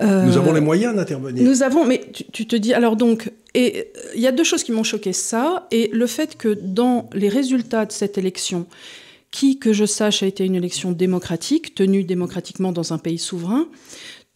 Nous 0.00 0.36
avons 0.36 0.52
les 0.52 0.60
moyens 0.60 0.94
d'intervenir. 0.94 1.42
nous 1.42 1.62
avons 1.62 1.84
mais 1.84 2.02
tu, 2.12 2.24
tu, 2.30 2.46
te 2.46 2.56
dis 2.56 2.74
alors 2.74 2.96
donc 2.96 3.30
et 3.54 3.90
il 4.14 4.20
y 4.20 4.26
a 4.26 4.32
deux 4.32 4.44
choses 4.44 4.62
qui 4.62 4.72
m'ont 4.72 4.82
choqué 4.82 5.12
ça 5.12 5.66
et 5.70 5.90
le 5.92 6.06
fait 6.06 6.36
que 6.36 6.58
dans 6.60 7.08
les 7.14 7.28
résultats 7.28 7.86
de 7.86 7.92
cette 7.92 8.18
élection 8.18 8.66
qui, 9.30 9.58
que 9.58 9.72
je 9.72 9.84
sache, 9.84 10.22
a 10.22 10.26
été 10.26 10.44
une 10.44 10.54
élection 10.54 10.92
démocratique, 10.92 11.74
tenue 11.74 12.04
démocratiquement 12.04 12.72
dans 12.72 12.92
un 12.92 12.98
pays 12.98 13.18
souverain, 13.18 13.68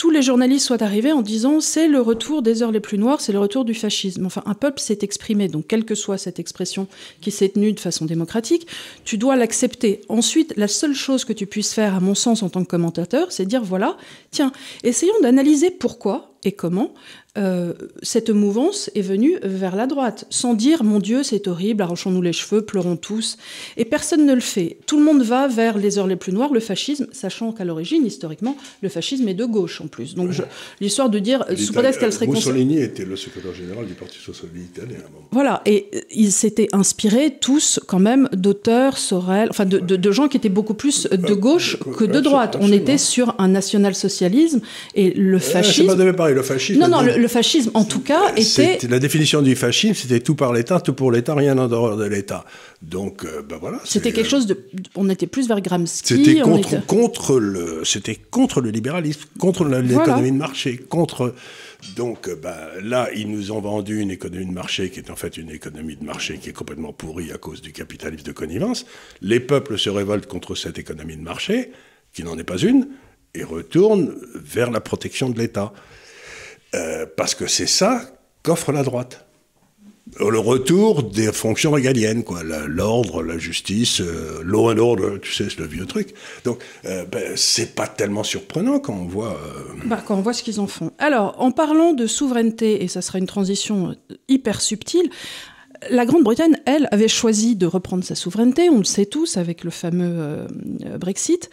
tous 0.03 0.11
les 0.11 0.21
journalistes 0.21 0.67
soient 0.67 0.83
arrivés 0.83 1.13
en 1.13 1.23
disant 1.23 1.61
c'est 1.61 1.87
le 1.87 2.01
retour 2.01 2.43
des 2.43 2.65
heures 2.65 2.73
les 2.73 2.81
plus 2.81 2.99
noires, 2.99 3.21
c'est 3.21 3.31
le 3.31 3.39
retour 3.39 3.65
du 3.65 3.73
fascisme. 3.73 4.27
Enfin, 4.27 4.43
un 4.47 4.55
peuple 4.55 4.81
s'est 4.81 4.99
exprimé, 5.03 5.47
donc 5.47 5.69
quelle 5.69 5.85
que 5.85 5.95
soit 5.95 6.19
cette 6.19 6.41
expression 6.41 6.89
qui 7.21 7.31
s'est 7.31 7.51
tenue 7.51 7.73
de 7.73 7.79
façon 7.79 8.05
démocratique, 8.05 8.67
tu 9.05 9.17
dois 9.17 9.37
l'accepter. 9.37 10.01
Ensuite, 10.09 10.55
la 10.57 10.67
seule 10.67 10.97
chose 10.97 11.25
que 11.25 11.33
tu 11.33 11.47
puisses 11.47 11.73
faire, 11.73 11.95
à 11.95 12.01
mon 12.01 12.17
sens, 12.17 12.43
en 12.43 12.49
tant 12.49 12.65
que 12.65 12.69
commentateur, 12.69 13.31
c'est 13.31 13.47
dire 13.47 13.63
voilà, 13.63 13.97
tiens, 14.33 14.51
essayons 14.83 15.15
d'analyser 15.23 15.71
pourquoi 15.71 16.35
et 16.43 16.51
comment 16.51 16.93
euh, 17.39 17.73
cette 18.03 18.29
mouvance 18.29 18.91
est 18.95 19.01
venue 19.01 19.39
vers 19.43 19.75
la 19.75 19.87
droite, 19.87 20.27
sans 20.29 20.53
dire 20.53 20.85
mon 20.85 20.99
Dieu 20.99 21.23
c'est 21.23 21.49
horrible, 21.49 21.83
arrachons-nous 21.83 22.21
les 22.21 22.35
cheveux, 22.35 22.63
pleurons 22.63 22.97
tous. 22.97 23.39
Et 23.79 23.87
personne 23.87 24.27
ne 24.27 24.35
le 24.35 24.41
fait. 24.41 24.77
Tout 24.87 24.99
le 24.99 25.05
monde 25.05 25.23
va 25.23 25.49
vers 25.49 25.79
les 25.79 25.99
heures 25.99 26.07
les 26.07 26.17
plus 26.17 26.33
noires, 26.33 26.53
le 26.53 26.61
fascisme, 26.61 27.07
sachant 27.13 27.53
qu'à 27.53 27.65
l'origine, 27.65 28.05
historiquement, 28.05 28.57
le 28.83 28.91
fascisme 28.91 29.27
est 29.29 29.35
de 29.35 29.47
gauche 29.47 29.81
en 29.81 29.87
plus. 29.87 30.15
Donc 30.15 30.31
l'histoire 30.81 31.09
de 31.09 31.19
dire, 31.19 31.45
sous 31.57 31.73
prétexte 31.73 32.01
qu'elle 32.01 32.13
serait 32.13 32.27
Mussolini 32.27 32.79
était 32.79 33.05
le 33.05 33.17
secrétaire 33.17 33.55
général 33.55 33.87
du 33.87 33.95
Parti 33.95 34.19
socialiste 34.19 34.77
italien. 34.77 34.99
Voilà, 35.31 35.63
et 35.65 35.89
euh, 35.95 36.01
ils 36.11 36.33
s'étaient 36.33 36.69
inspirés 36.73 37.39
tous 37.41 37.81
quand 37.87 37.99
même 37.99 38.29
d'auteurs, 38.33 38.99
Sorel, 38.99 39.49
enfin 39.51 39.65
de, 39.65 39.79
de, 39.79 40.13
gens 40.13 40.29
qui 40.29 40.37
étaient 40.37 40.51
beaucoup 40.51 40.75
plus 40.75 41.09
de 41.11 41.33
euh, 41.33 41.35
gauche 41.35 41.79
que 41.97 42.05
de 42.05 42.21
droite. 42.21 42.59
On 42.61 42.71
était 42.73 42.99
sur 42.99 43.35
un 43.39 43.49
national-socialisme 43.49 44.61
et 44.95 45.13
le 45.13 45.39
fascisme. 45.39 45.83
c'est 45.89 45.97
pas 45.97 46.05
de 46.05 46.11
pareil, 46.13 46.35
le 46.35 46.43
fascisme. 46.43 46.81
Non, 46.81 46.89
non, 46.89 47.01
le, 47.01 47.22
le 47.23 47.29
fascisme, 47.29 47.71
en 47.75 47.85
tout 47.85 48.01
cas, 48.01 48.35
était... 48.37 48.79
La 48.89 48.99
définition 48.99 49.41
du 49.41 49.57
fascisme, 49.57 49.95
c'était 49.95 50.21
tout 50.21 50.35
par 50.35 50.53
l'État, 50.53 50.81
tout 50.81 50.93
pour 50.93 51.11
l'État, 51.11 51.35
rien 51.35 51.57
en 51.57 51.69
dehors 51.69 51.97
de 51.97 52.05
l'État. 52.05 52.45
Donc, 52.83 53.25
euh, 53.25 53.43
ben 53.43 53.57
voilà. 53.59 53.81
C'était 53.85 54.13
quelque 54.13 54.29
chose 54.29 54.47
de... 54.47 54.59
On 54.95 55.09
était 55.09 55.27
plus 55.27 55.49
vers 55.49 55.61
Gramsci. 55.61 56.03
C'était 56.05 56.41
contre, 56.41 56.85
contre, 56.87 57.39
le, 57.39 57.83
contre 58.31 58.61
le 58.61 58.71
libéralisme, 58.71 59.23
contre 59.39 59.65
l'économie 59.65 60.33
de 60.33 60.37
marché, 60.37 60.77
contre... 60.77 61.35
Donc 61.97 62.31
ben, 62.41 62.57
là, 62.83 63.09
ils 63.15 63.29
nous 63.29 63.51
ont 63.51 63.61
vendu 63.61 64.01
une 64.01 64.13
économie 64.13 64.47
de 64.47 64.53
marché 64.53 64.91
qui 64.91 65.01
est 65.01 65.11
en 65.11 65.17
fait 65.17 65.37
une 65.37 65.51
économie 65.51 65.97
de 65.97 66.05
marché 66.05 66.39
qui 66.39 66.51
est 66.51 66.53
complètement 66.53 66.93
pourrie 66.93 67.33
à 67.33 67.39
cause 67.39 67.61
du 67.61 67.73
capitalisme 67.73 68.25
de 68.25 68.31
connivence. 68.31 68.87
Les 69.21 69.41
peuples 69.41 69.77
se 69.77 69.91
révoltent 69.91 70.27
contre 70.27 70.55
cette 70.55 70.79
économie 70.79 71.17
de 71.17 71.23
marché, 71.23 71.73
qui 72.13 72.23
n'en 72.23 72.39
est 72.39 72.45
pas 72.45 72.59
une, 72.59 72.87
et 73.35 73.43
retournent 73.43 74.15
vers 74.35 74.71
la 74.71 74.81
protection 74.81 75.31
de 75.31 75.39
l'État. 75.39 75.73
Euh, 76.75 77.07
parce 77.17 77.35
que 77.35 77.47
c'est 77.47 77.67
ça 77.67 78.03
qu'offre 78.43 78.73
la 78.73 78.83
droite. 78.83 79.27
Le 80.19 80.39
retour 80.39 81.05
des 81.05 81.33
fonctions 81.33 81.71
régaliennes, 81.71 82.25
quoi, 82.25 82.43
l'ordre, 82.43 83.23
la, 83.23 83.39
justice, 83.39 84.01
euh, 84.01 84.43
law 84.43 84.71
and 84.71 84.79
order, 84.79 85.21
tu 85.23 85.33
sais, 85.33 85.45
c'est 85.49 85.59
le 85.59 85.67
vieux 85.67 85.87
truc. 85.87 86.13
Donc, 86.45 86.63
euh, 86.85 87.05
ben, 87.05 87.35
c'est 87.37 87.75
pas 87.75 87.87
tellement 87.87 88.25
surprenant 88.25 88.79
quand 88.79 88.95
on 88.95 89.07
voit. 89.07 89.39
Bah, 89.85 90.03
quand 90.05 90.17
on 90.17 90.21
voit 90.21 90.33
ce 90.33 90.43
qu'ils 90.43 90.61
en 90.61 90.67
font. 90.67 90.91
Alors, 90.99 91.37
en 91.39 91.51
parlant 91.51 91.93
de 91.93 92.07
souveraineté, 92.07 92.83
et 92.83 92.89
ça 92.89 93.01
sera 93.01 93.19
une 93.19 93.27
transition 93.27 93.95
hyper 94.29 94.61
subtile, 94.61 95.09
la 95.89 96.05
Grande-Bretagne, 96.05 96.57
elle, 96.67 96.89
avait 96.91 97.09
choisi 97.09 97.57
de 97.57 97.67
reprendre 97.67 98.05
sa 98.05 98.15
souveraineté, 98.15 98.71
on 98.71 98.79
le 98.79 98.85
sait 98.85 99.07
tous, 99.07 99.37
avec 99.37 99.65
le 99.65 99.71
fameux 99.71 100.47
Brexit. 100.99 101.49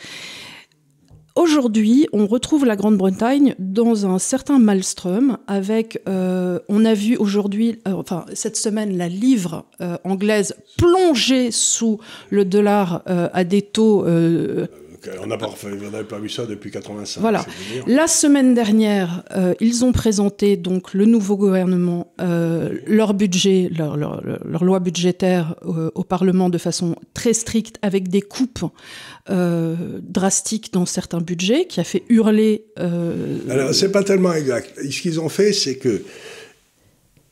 Aujourd'hui, 1.35 2.07
on 2.11 2.27
retrouve 2.27 2.65
la 2.65 2.75
Grande-Bretagne 2.75 3.55
dans 3.59 4.05
un 4.05 4.19
certain 4.19 4.59
maelstrom 4.59 5.37
avec, 5.47 6.01
euh, 6.07 6.59
on 6.67 6.85
a 6.85 6.93
vu 6.93 7.17
aujourd'hui, 7.17 7.79
euh, 7.87 7.93
enfin 7.93 8.25
cette 8.33 8.57
semaine, 8.57 8.97
la 8.97 9.07
livre 9.07 9.65
euh, 9.81 9.97
anglaise 10.03 10.55
plongée 10.77 11.51
sous 11.51 11.99
le 12.29 12.45
dollar 12.45 13.03
à 13.05 13.43
des 13.43 13.61
taux 13.61 14.05
on 15.21 15.27
n'avait 15.27 16.03
pas 16.03 16.19
vu 16.19 16.29
ça 16.29 16.45
depuis 16.45 16.71
85. 16.71 17.21
Voilà. 17.21 17.45
La 17.87 18.07
semaine 18.07 18.53
dernière, 18.53 19.23
euh, 19.35 19.53
ils 19.59 19.85
ont 19.85 19.91
présenté 19.91 20.57
donc 20.57 20.93
le 20.93 21.05
nouveau 21.05 21.37
gouvernement, 21.37 22.13
euh, 22.21 22.77
leur 22.85 23.13
budget, 23.13 23.69
leur, 23.75 23.97
loi 23.97 24.79
budgétaire 24.79 25.55
euh, 25.65 25.91
au 25.95 26.03
Parlement 26.03 26.49
de 26.49 26.57
façon 26.57 26.95
très 27.13 27.33
stricte, 27.33 27.77
avec 27.81 28.09
des 28.09 28.21
coupes 28.21 28.65
drastiques 29.29 30.73
dans 30.73 30.87
certains 30.87 31.21
budgets, 31.21 31.65
qui 31.65 31.79
a 31.79 31.83
fait 31.83 32.03
hurler. 32.09 32.65
Alors 32.77 33.73
c'est 33.73 33.91
pas 33.91 34.03
tellement 34.03 34.33
exact. 34.33 34.73
Ce 34.89 35.01
qu'ils 35.01 35.19
ont 35.19 35.29
fait, 35.29 35.53
c'est 35.53 35.75
que 35.75 36.01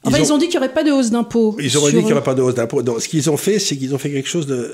Enfin, 0.03 0.19
ils 0.19 0.31
ont, 0.31 0.37
dit 0.37 0.45
qu'il 0.45 0.59
n'y 0.59 0.65
aurait 0.65 0.73
pas 0.73 0.83
de 0.83 0.91
hausse 0.91 1.09
d'impôts. 1.09 1.57
Ils 1.59 1.75
auraient 1.75 1.91
dit 1.91 1.97
qu'il 1.97 2.05
n'y 2.05 2.13
aurait 2.13 2.23
pas 2.23 2.35
de 2.35 2.41
hausse 2.41 2.55
d'impôts. 2.55 2.81
Ce 2.99 3.09
qu'ils 3.09 3.29
ont 3.29 3.35
fait, 3.35 3.59
c'est 3.59 3.75
qu'ils 3.75 3.93
ont 3.93 3.97
fait 3.97 4.11
quelque 4.11 4.29
chose 4.29 4.47
de 4.47 4.73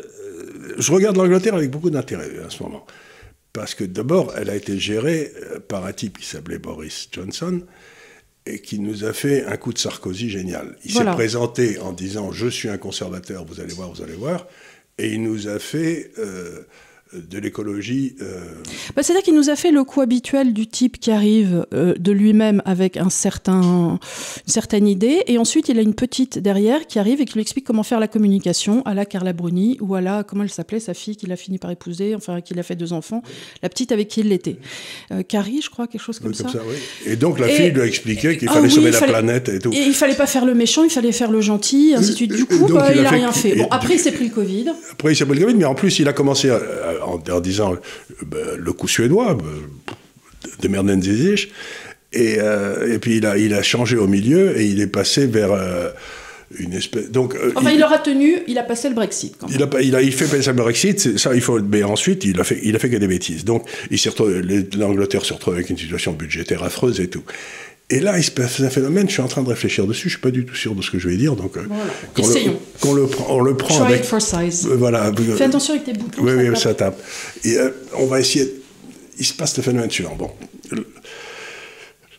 je 0.77 0.91
regarde 0.91 1.17
l'Angleterre 1.17 1.55
avec 1.55 1.71
beaucoup 1.71 1.89
d'intérêt 1.89 2.29
à 2.45 2.49
ce 2.49 2.63
moment. 2.63 2.85
Parce 3.53 3.75
que 3.75 3.83
d'abord, 3.83 4.33
elle 4.35 4.49
a 4.49 4.55
été 4.55 4.79
gérée 4.79 5.31
euh, 5.43 5.59
par 5.59 5.85
un 5.85 5.93
type 5.93 6.17
qui 6.17 6.25
s'appelait 6.25 6.57
Boris 6.57 7.07
Johnson 7.11 7.61
et 8.45 8.59
qui 8.59 8.79
nous 8.79 9.05
a 9.05 9.13
fait 9.13 9.45
un 9.45 9.57
coup 9.57 9.71
de 9.71 9.77
Sarkozy 9.77 10.29
génial. 10.29 10.75
Il 10.83 10.91
s'est 10.91 11.05
présenté 11.05 11.79
en 11.79 11.93
disant 11.93 12.31
Je 12.31 12.47
suis 12.47 12.69
un 12.69 12.77
conservateur, 12.77 13.45
vous 13.45 13.61
allez 13.61 13.73
voir, 13.73 13.91
vous 13.93 14.01
allez 14.01 14.15
voir. 14.15 14.47
Et 14.97 15.13
il 15.13 15.23
nous 15.23 15.47
a 15.47 15.59
fait. 15.59 16.11
Euh, 16.17 16.63
de 17.15 17.39
l'écologie. 17.39 18.15
Euh, 18.21 18.41
bah, 18.95 19.03
C'est-à-dire 19.03 19.23
qu'il 19.23 19.35
nous 19.35 19.49
a 19.49 19.55
fait 19.55 19.71
le 19.71 19.83
coup 19.83 20.01
habituel 20.01 20.53
du 20.53 20.67
type 20.67 20.99
qui 20.99 21.11
arrive 21.11 21.65
euh, 21.73 21.93
de 21.97 22.11
lui-même 22.11 22.61
avec 22.65 22.97
un 22.97 23.09
certain, 23.09 23.99
une 24.45 24.51
certaine 24.51 24.87
idée, 24.87 25.23
et 25.27 25.37
ensuite 25.37 25.69
il 25.69 25.77
a 25.79 25.81
une 25.81 25.93
petite 25.93 26.39
derrière 26.39 26.87
qui 26.87 26.99
arrive 26.99 27.21
et 27.21 27.25
qui 27.25 27.35
lui 27.35 27.41
explique 27.41 27.65
comment 27.65 27.83
faire 27.83 27.99
la 27.99 28.07
communication 28.07 28.83
à 28.85 28.93
la 28.93 29.05
Carla 29.05 29.33
Bruni, 29.33 29.77
ou 29.81 29.95
à 29.95 30.01
la, 30.01 30.23
comment 30.23 30.43
elle 30.43 30.49
s'appelait, 30.49 30.79
sa 30.79 30.93
fille 30.93 31.15
qu'il 31.15 31.31
a 31.31 31.35
fini 31.35 31.57
par 31.57 31.71
épouser, 31.71 32.15
enfin 32.15 32.41
qu'il 32.41 32.59
a 32.59 32.63
fait 32.63 32.75
deux 32.75 32.93
enfants, 32.93 33.21
la 33.61 33.69
petite 33.69 33.91
avec 33.91 34.07
qui 34.07 34.21
il 34.21 34.29
l'était. 34.29 34.57
Euh, 35.11 35.23
Carrie, 35.23 35.61
je 35.61 35.69
crois, 35.69 35.87
quelque 35.87 36.01
chose 36.01 36.19
comme, 36.19 36.33
ça. 36.33 36.47
Et 37.05 37.15
donc 37.15 37.39
la 37.39 37.47
fille 37.47 37.71
lui 37.71 37.81
a 37.81 37.85
expliqué 37.85 38.37
qu'il 38.37 38.49
ah 38.49 38.53
fallait 38.53 38.69
sauver 38.69 38.91
la 38.91 39.01
planète 39.01 39.49
et 39.49 39.59
tout. 39.59 39.71
Et 39.71 39.79
il 39.79 39.93
fallait 39.93 40.15
pas 40.15 40.27
faire 40.27 40.45
le 40.45 40.53
méchant, 40.53 40.83
il 40.83 40.89
fallait 40.89 41.11
faire 41.11 41.31
le 41.31 41.41
gentil, 41.41 41.93
ainsi 41.95 42.11
de 42.11 42.15
suite. 42.15 42.33
Du 42.33 42.45
coup, 42.45 42.67
bah, 42.67 42.89
il, 42.93 43.01
n'a 43.01 43.09
a, 43.09 43.11
rien 43.11 43.31
fait. 43.31 43.55
Bon, 43.55 43.67
après 43.69 43.95
il 43.95 43.99
s'est 43.99 44.11
pris 44.11 44.25
le 44.25 44.33
Covid. 44.33 44.71
Après 44.91 45.13
il 45.13 45.15
s'est 45.15 45.25
pris 45.25 45.37
le 45.37 45.45
Covid, 45.45 45.57
mais 45.57 45.65
en 45.65 45.75
plus 45.75 45.99
il 45.99 46.07
a 46.07 46.13
commencé 46.13 46.49
à 46.49 46.61
en, 47.05 47.39
disant 47.39 47.75
ben, 48.25 48.57
le 48.57 48.73
coup 48.73 48.87
suédois, 48.87 49.35
ben, 49.35 49.45
de 50.61 50.67
Merdenzizich. 50.67 51.49
Et, 52.13 52.35
euh, 52.39 52.93
et 52.93 52.99
puis 52.99 53.17
il 53.17 53.25
a, 53.25 53.37
il 53.37 53.53
a 53.53 53.63
changé 53.63 53.97
au 53.97 54.07
milieu 54.07 54.59
et 54.59 54.65
il 54.65 54.79
est 54.81 54.87
passé 54.87 55.25
vers 55.25 55.51
euh, 55.51 55.89
une 56.59 56.73
espèce. 56.73 57.09
Donc, 57.09 57.35
euh, 57.35 57.51
enfin, 57.55 57.71
il, 57.71 57.83
aura 57.83 57.97
tenu, 57.97 58.43
il 58.47 58.57
a 58.59 58.63
passé 58.63 58.87
le 58.89 58.95
Brexit. 58.95 59.35
Quand 59.39 59.49
même. 59.49 59.57
Il, 59.57 59.63
a, 59.63 59.81
il, 59.81 59.95
a, 59.95 60.01
il 60.01 60.13
fait 60.13 60.25
passer 60.25 60.51
le 60.51 60.55
Brexit, 60.55 61.17
ça 61.17 61.33
il 61.33 61.41
faut. 61.41 61.59
Mais 61.59 61.83
ensuite, 61.83 62.23
il 62.25 62.39
a 62.39 62.43
fait, 62.43 62.59
il 62.63 62.75
a 62.75 62.79
fait 62.79 62.89
que 62.89 62.97
des 62.97 63.07
bêtises. 63.07 63.45
Donc, 63.45 63.67
l'Angleterre 64.77 65.25
se 65.25 65.33
retrouve 65.33 65.55
avec 65.55 65.69
une 65.71 65.77
situation 65.77 66.13
budgétaire 66.13 66.63
affreuse 66.63 66.99
et 66.99 67.07
tout. 67.07 67.23
Et 67.89 67.99
là, 67.99 68.17
il 68.17 68.23
se 68.23 68.31
passe 68.31 68.59
un 68.61 68.69
phénomène, 68.69 69.07
je 69.07 69.13
suis 69.13 69.21
en 69.21 69.27
train 69.27 69.43
de 69.43 69.49
réfléchir 69.49 69.85
dessus, 69.85 70.03
je 70.03 70.07
ne 70.07 70.11
suis 70.11 70.21
pas 70.21 70.31
du 70.31 70.45
tout 70.45 70.55
sûr 70.55 70.73
de 70.73 70.81
ce 70.81 70.89
que 70.89 70.97
je 70.97 71.07
vais 71.09 71.17
dire. 71.17 71.35
Donc, 71.35 71.57
euh, 71.57 71.67
Essayons. 72.17 72.57
Le, 72.85 73.01
le, 73.01 73.07
on 73.27 73.41
le 73.41 73.55
prend 73.55 73.75
Try 73.75 73.87
avec... 73.87 73.99
It 73.99 74.05
for 74.05 74.21
size. 74.21 74.65
Euh, 74.65 74.75
voilà. 74.75 75.11
Fais 75.37 75.43
attention 75.43 75.73
avec 75.75 75.85
tes 75.85 75.93
boutons. 75.93 76.23
Oui, 76.23 76.31
oui, 76.33 76.57
ça 76.57 76.73
tape. 76.73 76.99
Et 77.43 77.57
euh, 77.57 77.69
on 77.97 78.05
va 78.05 78.19
essayer... 78.19 78.61
Il 79.19 79.25
se 79.25 79.33
passe 79.33 79.53
ce 79.53 79.61
phénomène 79.61 79.91
suivant. 79.91 80.15
Bon, 80.17 80.31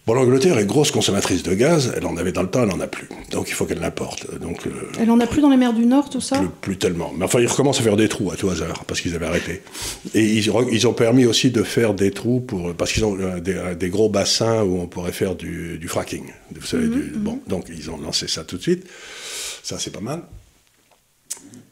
Bon, 0.07 0.12
l'Angleterre 0.12 0.59
est 0.59 0.66
grosse 0.66 0.90
consommatrice 0.90 1.42
de 1.42 1.55
gaz, 1.55 1.94
elle 1.96 2.05
en 2.05 2.18
avait 2.18 2.32
dans 2.32 2.42
le 2.42 2.50
temps, 2.50 2.62
elle 2.62 2.68
n'en 2.68 2.80
a 2.80 2.86
plus. 2.86 3.09
Donc 3.30 3.48
il 3.48 3.55
faut 3.55 3.64
qu'elle 3.64 3.80
l'importe. 3.80 4.38
Donc, 4.38 4.68
elle 4.98 5.11
en 5.11 5.18
a 5.18 5.26
plus 5.26 5.40
dans 5.40 5.48
les 5.48 5.57
mers 5.57 5.72
du 5.72 5.86
Nord, 5.86 6.11
tout 6.11 6.20
ça 6.20 6.42
plus, 6.61 6.76
tellement. 6.76 7.11
Mais 7.16 7.24
enfin, 7.24 7.40
ils 7.40 7.46
recommencent 7.46 7.80
à 7.80 7.82
faire 7.82 7.96
des 7.96 8.09
trous 8.09 8.30
à 8.30 8.36
tout 8.36 8.50
hasard, 8.50 8.84
parce 8.84 9.00
qu'ils 9.00 9.14
avaient 9.14 9.26
arrêté. 9.26 9.62
Et 10.12 10.22
ils, 10.22 10.52
ils, 10.72 10.86
ont 10.86 10.92
permis 10.92 11.24
aussi 11.24 11.50
de 11.50 11.62
faire 11.62 11.94
des 11.94 12.11
trous, 12.11 12.40
pour, 12.40 12.74
parce 12.74 12.92
qu'ils 12.92 13.07
ont 13.07 13.18
euh, 13.18 13.40
euh, 13.48 13.74
des, 13.74 13.88
gros 13.88 14.11
bassins 14.11 14.62
où 14.62 14.78
on 14.78 14.86
pourrait 14.86 15.12
faire 15.12 15.36
du, 15.36 15.80
fracking. 15.88 16.24
Vous 16.55 16.66
savez, 16.66 16.84
mhm, 16.84 16.96
mhm. 16.96 17.11
Bon, 17.20 17.40
donc 17.46 17.66
ils 17.70 17.90
ont 17.90 17.96
lancé 17.96 18.28
ça 18.28 18.44
tout 18.44 18.59
de 18.59 18.62
suite. 18.62 18.86
Ça, 19.62 19.78
c'est 19.78 19.90
pas 19.92 20.00
mal. 20.00 20.22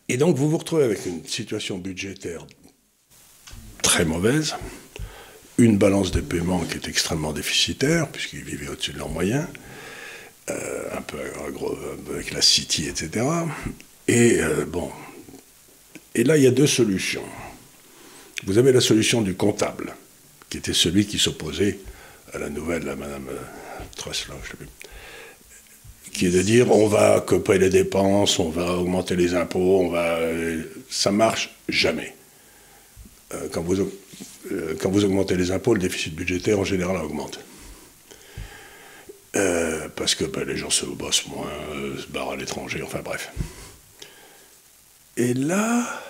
Et 0.08 0.16
donc 0.16 0.36
vous 0.36 0.48
vous 0.48 0.58
retrouvez 0.58 0.84
avec 0.84 1.04
une 1.04 1.24
situation 1.24 1.78
budgétaire 1.78 2.46
très 3.82 4.04
mauvaise 4.04 4.54
une 5.58 5.78
balance 5.78 6.10
de 6.10 6.20
paiement 6.20 6.60
qui 6.60 6.74
est 6.74 6.88
extrêmement 6.88 7.32
déficitaire, 7.32 8.08
puisqu'ils 8.08 8.44
vivaient 8.44 8.68
au-dessus 8.68 8.92
de 8.92 8.98
leurs 8.98 9.08
moyens, 9.08 9.46
euh, 10.50 10.96
un 10.96 11.02
peu 11.02 11.18
avec 12.12 12.32
la 12.32 12.42
City, 12.42 12.88
etc. 12.88 13.26
Et 14.08 14.40
euh. 14.40 14.64
Et 16.14 16.24
là, 16.24 16.36
il 16.36 16.42
y 16.42 16.46
a 16.46 16.50
deux 16.50 16.66
solutions. 16.66 17.24
Vous 18.44 18.58
avez 18.58 18.72
la 18.72 18.80
solution 18.80 19.22
du 19.22 19.34
comptable, 19.34 19.94
qui 20.50 20.58
était 20.58 20.74
celui 20.74 21.06
qui 21.06 21.18
s'opposait 21.18 21.78
à 22.34 22.38
la 22.38 22.50
nouvelle, 22.50 22.88
à 22.88 22.96
Madame 22.96 23.28
euh, 23.30 24.10
plus, 24.58 24.66
qui 26.12 26.26
est 26.26 26.30
de 26.30 26.42
dire 26.42 26.70
on 26.70 26.88
va 26.88 27.20
couper 27.20 27.58
les 27.58 27.70
dépenses, 27.70 28.38
on 28.38 28.50
va 28.50 28.72
augmenter 28.76 29.16
les 29.16 29.34
impôts, 29.34 29.80
on 29.80 29.90
va. 29.90 30.18
Ça 30.90 31.12
marche 31.12 31.54
jamais. 31.68 32.14
Quand 33.52 33.62
vous 33.62 33.80
euh, 34.50 34.74
quand 34.80 34.90
vous 34.90 35.04
augmentez 35.04 35.36
les 35.36 35.50
impôts, 35.50 35.74
le 35.74 35.80
déficit 35.80 36.14
budgétaire 36.14 36.58
en 36.58 36.64
général 36.64 36.96
augmente. 36.96 37.40
Euh, 39.34 39.88
parce 39.96 40.14
que 40.14 40.24
ben, 40.24 40.44
les 40.44 40.56
gens 40.56 40.70
se 40.70 40.84
bossent 40.84 41.26
moins, 41.26 41.50
euh, 41.74 41.98
se 41.98 42.06
barrent 42.06 42.32
à 42.32 42.36
l'étranger, 42.36 42.82
enfin 42.82 43.00
bref. 43.02 43.32
Et 45.16 45.32
là, 45.32 46.02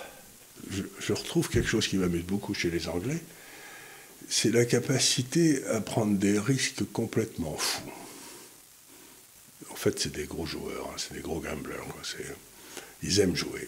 je, 0.69 1.13
retrouve 1.13 1.49
quelque 1.49 1.67
chose 1.67 1.87
qui 1.87 1.97
m'amuse 1.97 2.23
beaucoup 2.23 2.53
chez 2.53 2.69
les 2.69 2.87
Anglais, 2.87 3.21
c'est 4.29 4.51
la 4.51 4.65
capacité 4.65 5.63
à 5.67 5.81
prendre 5.81 6.17
des 6.17 6.39
risques 6.39 6.83
complètement 6.91 7.55
fous. 7.57 7.91
En 9.69 9.75
fait, 9.75 9.99
c'est 9.99 10.13
des 10.13 10.25
gros 10.25 10.45
joueurs, 10.45 10.89
hein, 10.89 10.95
c'est 10.97 11.13
des 11.13 11.21
gros 11.21 11.39
gamblers. 11.39 11.83
ils 13.03 13.19
aiment 13.19 13.35
jouer. 13.35 13.67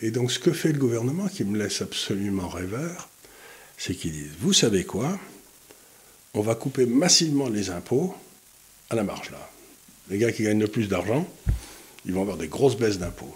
Et 0.00 0.10
donc, 0.10 0.30
ce 0.30 0.38
que 0.38 0.52
fait 0.52 0.72
le 0.72 0.78
gouvernement, 0.78 1.28
qui 1.28 1.44
me 1.44 1.58
laisse 1.58 1.82
absolument 1.82 2.48
rêveur, 2.48 3.08
c'est 3.78 3.94
qu'ils 3.94 4.12
disent, 4.12 4.34
vous 4.40 4.52
savez 4.52 4.84
quoi? 4.84 5.18
On 6.34 6.42
va 6.42 6.54
couper 6.54 6.84
massivement 6.84 7.48
les 7.48 7.70
impôts 7.70 8.14
à 8.90 8.96
la 8.96 9.04
marge 9.04 9.30
là. 9.30 9.50
Les 10.10 10.18
gars 10.18 10.32
qui 10.32 10.42
gagnent 10.42 10.60
le 10.60 10.68
plus 10.68 10.88
d'argent, 10.88 11.26
ils 12.04 12.12
vont 12.12 12.22
avoir 12.22 12.36
des 12.36 12.48
grosses 12.48 12.76
baisses 12.76 12.98
d'impôts. 12.98 13.34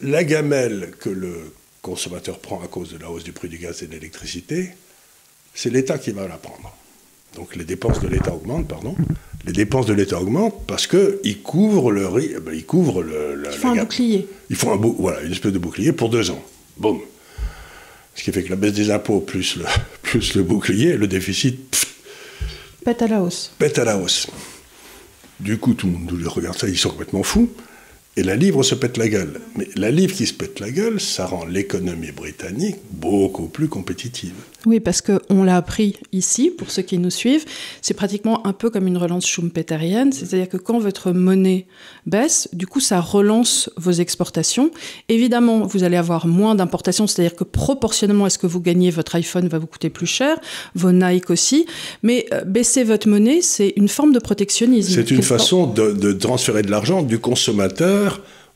La 0.00 0.24
gamelle 0.24 0.92
que 1.00 1.08
le 1.08 1.52
consommateur 1.80 2.38
prend 2.38 2.62
à 2.62 2.68
cause 2.68 2.92
de 2.92 2.98
la 2.98 3.10
hausse 3.10 3.24
du 3.24 3.32
prix 3.32 3.48
du 3.48 3.58
gaz 3.58 3.82
et 3.82 3.86
de 3.86 3.92
l'électricité, 3.92 4.70
c'est 5.54 5.70
l'État 5.70 5.98
qui 5.98 6.12
va 6.12 6.28
la 6.28 6.36
prendre. 6.36 6.74
Donc 7.34 7.56
les 7.56 7.64
dépenses 7.64 8.00
de 8.00 8.08
l'État 8.08 8.34
augmentent, 8.34 8.68
pardon. 8.68 8.94
Les 9.46 9.52
dépenses 9.52 9.86
de 9.86 9.94
l'État 9.94 10.20
augmentent 10.20 10.66
parce 10.66 10.86
qu'ils 10.86 11.42
couvrent 11.42 11.90
le 11.90 12.06
riz, 12.06 12.34
ben, 12.42 12.54
ils 12.54 12.66
couvrent 12.66 13.02
le. 13.02 13.42
ils 13.46 13.58
font 13.58 13.70
un 13.70 13.76
bouclier. 13.76 14.28
Ils 14.50 14.56
font 14.56 14.72
un 14.72 14.76
bou 14.76 14.94
voilà, 14.98 15.22
une 15.22 15.32
espèce 15.32 15.52
de 15.52 15.58
bouclier 15.58 15.92
pour 15.92 16.10
deux 16.10 16.30
ans. 16.30 16.42
Boum. 16.76 17.00
Ce 18.14 18.22
qui 18.22 18.32
fait 18.32 18.42
que 18.42 18.50
la 18.50 18.56
baisse 18.56 18.74
des 18.74 18.90
impôts 18.90 19.20
plus 19.20 19.56
le, 19.56 19.64
plus 20.02 20.34
le 20.34 20.42
bouclier, 20.42 20.96
le 20.96 21.06
déficit 21.06 21.86
Pète 22.84 23.02
à 23.02 23.06
la 23.06 23.22
hausse. 23.22 23.52
Pète 23.58 23.78
à 23.78 23.84
la 23.84 23.96
hausse. 23.96 24.26
Du 25.38 25.58
coup, 25.58 25.74
tout 25.74 25.86
le 25.86 25.92
monde 25.92 26.26
regarde 26.26 26.58
ça, 26.58 26.68
ils 26.68 26.78
sont 26.78 26.90
complètement 26.90 27.22
fous. 27.22 27.52
Et 28.14 28.22
la 28.22 28.36
livre 28.36 28.62
se 28.62 28.74
pète 28.74 28.98
la 28.98 29.08
gueule. 29.08 29.40
Mais 29.56 29.66
la 29.74 29.90
livre 29.90 30.14
qui 30.14 30.26
se 30.26 30.34
pète 30.34 30.60
la 30.60 30.70
gueule, 30.70 31.00
ça 31.00 31.24
rend 31.24 31.46
l'économie 31.46 32.12
britannique 32.12 32.76
beaucoup 32.90 33.46
plus 33.46 33.68
compétitive. 33.68 34.34
Oui, 34.66 34.80
parce 34.80 35.00
qu'on 35.00 35.42
l'a 35.42 35.56
appris 35.56 35.96
ici, 36.12 36.50
pour 36.50 36.70
ceux 36.70 36.82
qui 36.82 36.98
nous 36.98 37.10
suivent, 37.10 37.46
c'est 37.80 37.94
pratiquement 37.94 38.46
un 38.46 38.52
peu 38.52 38.68
comme 38.68 38.86
une 38.86 38.98
relance 38.98 39.26
schumpeterienne, 39.26 40.12
c'est-à-dire 40.12 40.48
que 40.48 40.58
quand 40.58 40.78
votre 40.78 41.12
monnaie 41.12 41.66
baisse, 42.04 42.48
du 42.52 42.66
coup, 42.66 42.80
ça 42.80 43.00
relance 43.00 43.70
vos 43.78 43.92
exportations. 43.92 44.70
Évidemment, 45.08 45.66
vous 45.66 45.82
allez 45.82 45.96
avoir 45.96 46.26
moins 46.26 46.54
d'importations, 46.54 47.06
c'est-à-dire 47.06 47.34
que 47.34 47.44
proportionnellement 47.44 48.26
à 48.26 48.30
ce 48.30 48.38
que 48.38 48.46
vous 48.46 48.60
gagnez, 48.60 48.90
votre 48.90 49.16
iPhone 49.16 49.48
va 49.48 49.58
vous 49.58 49.66
coûter 49.66 49.88
plus 49.88 50.06
cher, 50.06 50.38
vos 50.74 50.92
Nike 50.92 51.30
aussi, 51.30 51.64
mais 52.02 52.26
euh, 52.34 52.44
baisser 52.44 52.84
votre 52.84 53.08
monnaie, 53.08 53.40
c'est 53.40 53.72
une 53.76 53.88
forme 53.88 54.12
de 54.12 54.18
protectionnisme. 54.18 54.92
C'est 54.94 55.10
une 55.10 55.22
façon 55.22 55.66
de, 55.66 55.92
de 55.92 56.12
transférer 56.12 56.60
de 56.60 56.70
l'argent 56.70 57.02
du 57.02 57.18
consommateur 57.18 58.01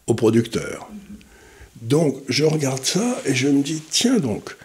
au 0.06 0.14
producteur. 0.14 0.88
Donc, 1.82 2.16
je 2.28 2.44
regarde 2.44 2.84
ça 2.84 3.20
et 3.26 3.34
je 3.34 3.48
me 3.48 3.62
dis, 3.62 3.82
tiens 3.90 4.18
donc, 4.18 4.56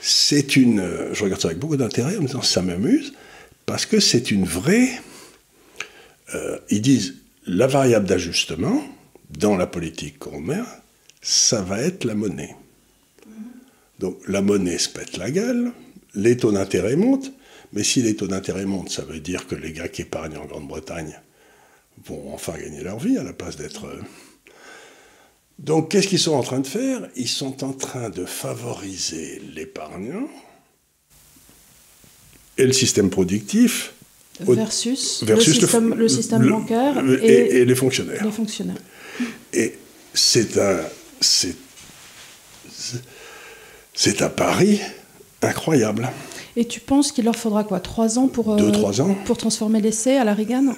c'est 0.00 0.56
une. 0.56 1.08
Je 1.12 1.24
regarde 1.24 1.40
ça 1.40 1.48
avec 1.48 1.58
beaucoup 1.58 1.76
d'intérêt 1.76 2.16
en 2.16 2.22
me 2.22 2.26
disant 2.26 2.42
ça 2.42 2.62
m'amuse, 2.62 3.14
parce 3.66 3.86
que 3.86 4.00
c'est 4.00 4.30
une 4.30 4.44
vraie. 4.44 4.90
Euh, 6.34 6.58
ils 6.70 6.82
disent 6.82 7.16
la 7.46 7.66
variable 7.66 8.06
d'ajustement 8.06 8.82
dans 9.30 9.56
la 9.56 9.66
politique 9.66 10.18
qu'on 10.18 10.40
met, 10.40 10.60
ça 11.22 11.62
va 11.62 11.80
être 11.80 12.04
la 12.04 12.14
monnaie. 12.14 12.54
Donc 13.98 14.18
la 14.28 14.42
monnaie 14.42 14.78
se 14.78 14.88
pète 14.88 15.16
la 15.16 15.30
gueule, 15.30 15.72
les 16.14 16.36
taux 16.36 16.52
d'intérêt 16.52 16.96
montent, 16.96 17.32
mais 17.72 17.82
si 17.82 18.02
les 18.02 18.14
taux 18.14 18.28
d'intérêt 18.28 18.66
montent, 18.66 18.90
ça 18.90 19.02
veut 19.02 19.20
dire 19.20 19.46
que 19.46 19.54
les 19.54 19.72
gars 19.72 19.88
qui 19.88 20.02
épargnent 20.02 20.36
en 20.36 20.44
Grande-Bretagne 20.44 21.18
vont 22.06 22.32
enfin 22.32 22.56
gagner 22.56 22.82
leur 22.82 22.98
vie 22.98 23.18
à 23.18 23.24
la 23.24 23.32
place 23.32 23.56
d'être. 23.56 23.86
Euh, 23.86 24.00
donc, 25.58 25.90
qu'est-ce 25.90 26.06
qu'ils 26.06 26.20
sont 26.20 26.34
en 26.34 26.42
train 26.42 26.60
de 26.60 26.66
faire? 26.66 27.08
Ils 27.16 27.28
sont 27.28 27.64
en 27.64 27.72
train 27.72 28.10
de 28.10 28.24
favoriser 28.24 29.42
l'épargnant 29.54 30.28
et 32.56 32.64
le 32.64 32.72
système 32.72 33.10
productif 33.10 33.92
versus, 34.40 35.24
le, 35.26 35.40
système, 35.40 36.48
bancaire 36.48 36.98
et, 37.22 37.64
les 37.64 37.74
fonctionnaires. 37.74 38.24
Les 38.24 38.30
fonctionnaires. 38.30 38.76
Et 39.52 39.74
c'est 40.14 40.56
un, 40.58 40.78
c'est, 41.20 41.56
c'est 43.94 44.22
un 44.22 44.28
pari 44.28 44.80
incroyable. 45.42 46.08
Et 46.60 46.64
tu 46.64 46.80
penses 46.80 47.12
qu'il 47.12 47.24
leur 47.24 47.36
faudra 47.36 47.62
quoi 47.62 47.78
Trois 47.78 48.18
ans 48.18 48.26
pour, 48.26 48.56
Deux, 48.56 48.72
trois 48.72 49.00
ans. 49.00 49.16
pour 49.26 49.36
transformer 49.36 49.80
l'essai 49.80 50.16
à 50.16 50.24
la 50.24 50.34
Reagan 50.34 50.74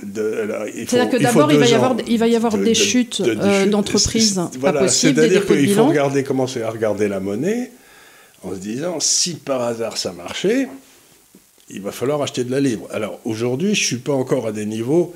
C'est-à-dire 0.76 1.08
que 1.08 1.16
d'abord, 1.16 1.50
il, 1.50 1.58
va 1.58 1.66
y 1.66 1.72
avoir, 1.72 1.96
il 2.06 2.18
va 2.18 2.28
y 2.28 2.36
avoir 2.36 2.58
des 2.58 2.74
chutes 2.74 3.22
euh, 3.22 3.64
d'entreprises 3.64 4.38
pas 4.60 4.74
possibles, 4.74 5.18
C'est-à-dire 5.18 5.46
qu'il 5.46 5.72
faut 5.72 5.86
regarder, 5.86 6.22
commencer 6.22 6.60
à 6.60 6.68
regarder 6.68 7.08
la 7.08 7.18
monnaie 7.18 7.72
en 8.42 8.52
se 8.52 8.58
disant, 8.58 9.00
si 9.00 9.36
par 9.36 9.62
hasard 9.62 9.96
ça 9.96 10.12
marchait, 10.12 10.68
il 11.70 11.80
va 11.80 11.92
falloir 11.92 12.20
acheter 12.20 12.44
de 12.44 12.50
la 12.50 12.60
livre. 12.60 12.86
Alors 12.90 13.18
aujourd'hui, 13.24 13.74
je 13.74 13.80
ne 13.80 13.86
suis 13.86 13.96
pas 13.96 14.12
encore 14.12 14.46
à 14.46 14.52
des 14.52 14.66
niveaux 14.66 15.14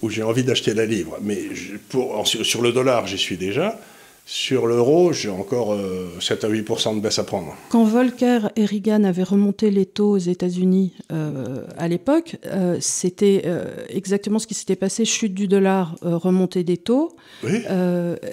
où 0.00 0.10
j'ai 0.10 0.22
envie 0.22 0.44
d'acheter 0.44 0.74
la 0.74 0.86
livre, 0.86 1.18
mais 1.22 1.42
pour, 1.88 2.24
sur 2.24 2.62
le 2.62 2.70
dollar, 2.70 3.08
j'y 3.08 3.18
suis 3.18 3.36
déjà. 3.36 3.80
Sur 4.26 4.66
l'euro, 4.66 5.12
j'ai 5.12 5.28
encore 5.28 5.76
7 6.18 6.44
euh, 6.44 6.46
à 6.46 6.50
8 6.50 6.62
de 6.62 7.00
baisse 7.00 7.18
à 7.18 7.24
prendre. 7.24 7.54
Quand 7.68 7.84
Volcker 7.84 8.48
et 8.56 8.64
Reagan 8.64 9.04
avaient 9.04 9.22
remonté 9.22 9.70
les 9.70 9.84
taux 9.84 10.12
aux 10.12 10.18
États-Unis 10.18 10.94
euh, 11.12 11.66
à 11.76 11.88
l'époque, 11.88 12.36
euh, 12.46 12.78
c'était 12.80 13.44
exactement 13.90 14.38
ce 14.38 14.46
qui 14.46 14.54
s'était 14.54 14.76
passé 14.76 15.04
chute 15.04 15.34
du 15.34 15.46
dollar, 15.46 15.96
remontée 16.00 16.64
des 16.64 16.78
taux. 16.78 17.16
Oui. 17.42 17.62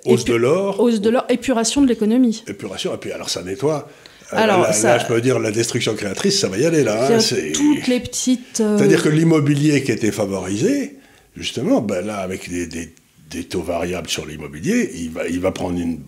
hausse 0.06 0.24
de 0.24 0.36
l'or. 0.36 0.80
Hausse 0.80 1.02
de 1.02 1.10
l'or, 1.10 1.26
épuration 1.28 1.82
de 1.82 1.88
l'économie. 1.88 2.44
Épuration, 2.48 2.94
et 2.94 2.98
puis 2.98 3.12
alors 3.12 3.30
ça 3.30 3.44
nettoie. 3.44 3.90
Alors, 4.34 4.62
là, 4.62 4.72
ça, 4.72 4.98
je 4.98 5.06
peux 5.08 5.20
dire, 5.20 5.40
la 5.40 5.52
destruction 5.52 5.94
créatrice, 5.94 6.40
ça 6.40 6.48
va 6.48 6.58
y 6.58 6.66
aller 6.66 6.86
là. 6.86 7.10
Hein, 7.14 7.18
toutes 7.54 7.88
les 7.88 8.00
petites. 8.00 8.56
C'est-à-dire 8.56 9.04
que 9.04 9.10
l'immobilier 9.10 9.84
qui 9.84 9.92
était 9.92 10.14
favorisé, 10.14 11.00
justement, 11.36 11.82
ben 11.82 12.06
là, 12.06 12.20
avec 12.20 12.50
des, 12.50 12.66
des 12.66 12.94
des 13.32 13.46
taux 13.46 13.62
variables 13.62 14.10
sur 14.10 14.26
l'immobilier, 14.26 14.92
il 14.96 15.12
va, 15.12 15.28
il 15.28 15.40
va 15.40 15.52
prendre 15.52 15.80
une, 15.80 16.00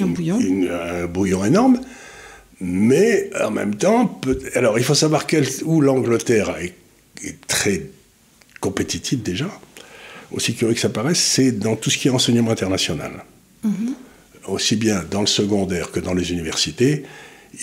un, 0.00 0.06
bouillon. 0.06 0.38
un, 0.70 1.06
bouillon. 1.06 1.44
énorme. 1.44 1.80
Mais 2.60 3.30
en 3.40 3.50
même 3.50 3.76
temps, 3.76 4.20
alors 4.54 4.78
il 4.78 4.84
faut 4.84 4.94
savoir 4.94 5.26
quel, 5.26 5.46
où 5.64 5.80
l'Angleterre 5.80 6.56
est, 6.60 6.74
très 7.46 7.86
compétitive 8.60 9.22
déjà, 9.22 9.48
aussi 10.30 10.54
curieux 10.54 10.74
que 10.74 10.80
ça 10.80 10.88
paraisse, 10.88 11.18
c'est 11.18 11.52
dans 11.52 11.74
tout 11.74 11.90
ce 11.90 11.98
qui 11.98 12.08
est 12.08 12.10
enseignement 12.10 12.50
international. 12.50 13.24
Mhm. 13.64 13.94
Aussi 14.46 14.76
bien 14.76 15.04
dans 15.10 15.20
le 15.20 15.26
secondaire 15.26 15.90
que 15.90 16.00
dans 16.00 16.14
les 16.14 16.32
universités, 16.32 17.04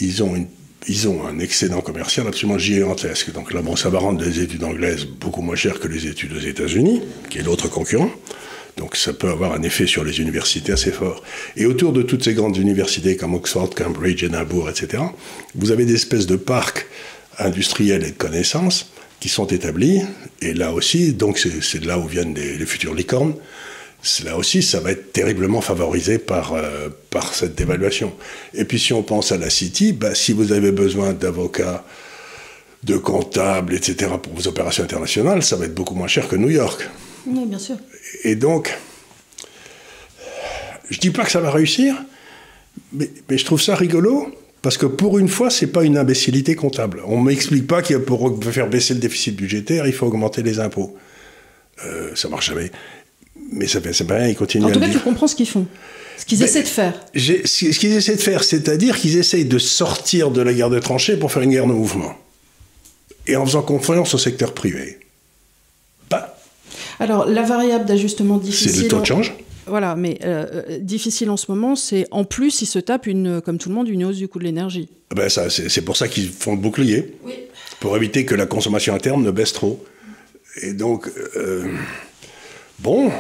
ils 0.01 0.23
ont, 0.23 0.36
une, 0.36 0.47
ils 0.88 1.07
ont 1.07 1.26
un 1.26 1.39
excédent 1.39 1.82
commercial 1.82 2.28
absolument 2.28 2.57
gigantesque. 2.57 3.32
Donc 3.32 3.53
là, 3.53 3.61
bon, 3.61 3.76
ça 3.76 3.89
va 3.89 3.99
rendre 3.99 4.23
les 4.23 4.39
études 4.41 4.63
anglaises 4.63 5.05
beaucoup 5.05 5.41
moins 5.41 5.55
chères 5.55 5.80
que 5.80 5.88
les 5.88 6.07
études 6.07 6.34
aux 6.34 6.39
États-Unis, 6.39 7.01
qui 7.30 7.39
est 7.39 7.43
l'autre 7.43 7.69
concurrent. 7.69 8.11
Donc 8.78 8.97
ça 8.97 9.13
peut 9.13 9.30
avoir 9.30 9.53
un 9.53 9.61
effet 9.61 9.88
sur 9.88 10.03
les 10.03 10.19
universités 10.19 10.73
assez 10.73 10.91
fort. 10.91 11.23
Et 11.55 11.65
autour 11.65 11.93
de 11.93 12.01
toutes 12.01 12.23
ces 12.23 12.34
grandes 12.34 12.57
universités 12.57 13.15
comme 13.15 13.34
Oxford, 13.34 13.69
Cambridge, 13.69 14.23
Edinburgh, 14.23 14.69
etc., 14.69 15.03
vous 15.55 15.71
avez 15.71 15.86
des 15.86 15.95
espèces 15.95 16.28
de 16.28 16.36
parcs 16.36 16.88
industriels 17.39 18.03
et 18.03 18.11
de 18.11 18.17
connaissances 18.17 18.91
qui 19.19 19.30
sont 19.30 19.47
établis. 19.47 20.01
Et 20.41 20.53
là 20.53 20.73
aussi, 20.73 21.13
donc 21.13 21.38
c'est 21.38 21.80
de 21.80 21.88
là 21.88 21.97
où 21.97 22.07
viennent 22.07 22.36
les, 22.36 22.65
futures 22.65 22.93
licornes. 22.93 23.36
Là 24.23 24.38
aussi, 24.38 24.61
ça 24.61 24.82
va 24.82 24.91
être 24.91 25.13
terriblement 25.13 25.61
favorisé 25.61 26.19
par, 26.19 26.53
euh, 26.53 26.89
par 27.09 27.34
cette 27.34 27.55
dévaluation. 27.55 28.13
Et 28.53 28.65
puis 28.65 28.78
si 28.78 28.93
on 28.93 29.01
pense 29.01 29.32
à 29.32 29.38
la 29.38 29.49
City, 29.49 29.93
bah, 29.93 30.13
si 30.13 30.32
vous 30.32 30.51
avez 30.51 30.71
besoin 30.71 31.13
d'avocats, 31.13 31.84
de 32.84 32.97
comptables, 32.97 33.73
etc., 33.73 34.11
pour 34.21 34.34
vos 34.34 34.47
opérations 34.47 34.84
internationales, 34.84 35.41
ça 35.41 35.55
va 35.55 35.65
être 35.65 35.73
beaucoup 35.73 35.95
moins 35.95 36.07
cher 36.07 36.28
que 36.28 36.36
New 36.36 36.51
York. 36.51 36.88
Oui, 37.28 37.45
bien 37.45 37.59
sûr. 37.59 37.78
Et 38.23 38.36
donc, 38.36 38.78
je 40.89 40.99
dis 40.99 41.11
pas 41.11 41.23
que 41.23 41.32
ça 41.32 41.41
va 41.41 41.51
réussir, 41.51 41.95
mais, 42.93 43.09
je 43.30 43.45
trouve 43.45 43.61
ça 43.61 43.76
rigolo. 43.76 44.34
Parce 44.61 44.80
que 44.80 44.88
pour 44.88 45.19
une 45.19 45.28
fois, 45.28 45.51
c'est 45.51 45.67
pas 45.67 45.84
une 45.84 45.95
imbécilité 45.95 46.55
comptable. 46.55 47.03
On 47.05 47.21
m'explique 47.21 47.67
pas 47.67 47.84
qu'il 47.84 47.99
pour 47.99 48.43
faire 48.51 48.67
baisser 48.67 48.95
le 48.95 48.99
déficit 48.99 49.36
budgétaire, 49.36 49.86
il 49.86 49.93
faut 49.93 50.07
augmenter 50.07 50.41
les 50.41 50.59
impôts. 50.59 50.97
Euh, 51.86 52.15
ça 52.15 52.30
marche 52.30 52.47
jamais. 52.47 52.71
Mais 53.51 53.67
ça 53.67 53.80
fait, 53.80 54.03
pas 54.05 54.15
rien, 54.15 54.30
ils 54.30 54.36
continuent. 54.36 54.65
En 54.65 54.71
tout 54.71 54.80
cas, 54.80 54.89
tu 54.89 54.97
comprends 54.97 55.28
ce 55.28 55.36
qu'ils 55.36 55.47
font. 55.47 55.67
Ce 56.17 56.26
qu'ils 56.26 56.41
essaient 56.41 56.63
de 56.63 56.67
faire. 56.67 56.99
Ce 57.13 57.78
qu'ils 57.78 57.93
essaient 57.93 58.15
de 58.15 58.21
faire, 58.21 58.43
c'est-à-dire 58.43 58.97
qu'ils 58.97 59.17
essayent 59.17 59.45
de 59.45 59.59
sortir 59.59 60.32
de 60.32 60.41
la 60.41 60.51
guerre 60.51 60.71
de 60.71 60.80
tranchées 60.80 61.17
pour 61.17 61.32
faire 61.32 61.43
une 61.43 61.51
guerre 61.51 61.67
de 61.67 61.73
mouvement. 61.73 62.15
Et 63.28 63.36
en 63.36 63.45
faisant 63.45 63.61
confiance 63.61 64.15
au 64.15 64.17
secteur 64.17 64.53
privé. 64.55 64.97
Alors, 66.99 67.25
la 67.25 67.43
variable 67.43 67.85
d'ajustement 67.85 68.37
difficile. 68.37 68.71
C'est 68.71 68.81
le 68.83 68.87
taux 68.87 68.99
de 68.99 69.05
change 69.05 69.33
voilà, 69.67 69.95
mais 69.95 70.19
euh, 70.23 70.45
euh, 70.69 70.77
difficile 70.79 71.29
en 71.29 71.37
ce 71.37 71.51
moment, 71.51 71.75
c'est 71.75 72.07
en 72.11 72.23
plus, 72.23 72.61
ils 72.61 72.67
se 72.67 72.77
tapent, 72.79 73.07
une, 73.07 73.41
comme 73.41 73.57
tout 73.57 73.69
le 73.69 73.75
monde, 73.75 73.87
une 73.87 74.05
hausse 74.05 74.17
du 74.17 74.27
coût 74.27 74.39
de 74.39 74.43
l'énergie. 74.43 74.89
Ah 75.09 75.15
ben 75.15 75.29
ça, 75.29 75.49
c'est 75.49 75.81
pour 75.81 75.97
ça 75.97 76.07
qu'ils 76.07 76.29
font 76.29 76.51
le 76.51 76.59
bouclier. 76.59 77.15
Oui. 77.23 77.33
Pour 77.79 77.95
éviter 77.97 78.25
que 78.25 78.35
la 78.35 78.45
consommation 78.45 78.93
interne 78.93 79.23
ne 79.23 79.31
baisse 79.31 79.53
trop. 79.53 79.83
Et 80.61 80.73
donc, 80.73 81.11
euh, 81.35 81.65
bon, 82.79 83.11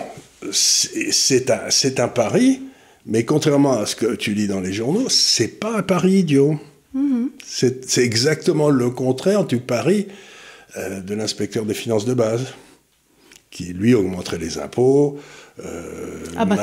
c'est 0.51 1.49
un, 1.49 2.03
un 2.03 2.07
pari, 2.07 2.61
mais 3.05 3.25
contrairement 3.25 3.73
à 3.79 3.85
ce 3.85 3.95
que 3.95 4.15
tu 4.15 4.33
lis 4.33 4.47
dans 4.47 4.61
les 4.61 4.71
journaux, 4.71 5.09
c'est 5.09 5.59
pas 5.59 5.77
un 5.77 5.81
pari 5.81 6.19
idiot. 6.19 6.59
Mm-hmm. 6.95 7.29
C'est 7.43 8.03
exactement 8.03 8.69
le 8.69 8.89
contraire 8.91 9.45
du 9.45 9.57
pari 9.57 10.07
de 10.77 11.15
l'inspecteur 11.15 11.65
des 11.65 11.73
finances 11.73 12.05
de 12.05 12.13
base 12.13 12.47
qui 13.55 13.71
lui 13.71 13.93
augmenterait 13.93 14.37
les 14.37 14.57
impôts, 14.57 15.17
euh, 15.63 16.25
ah 16.35 16.43
bah, 16.43 16.57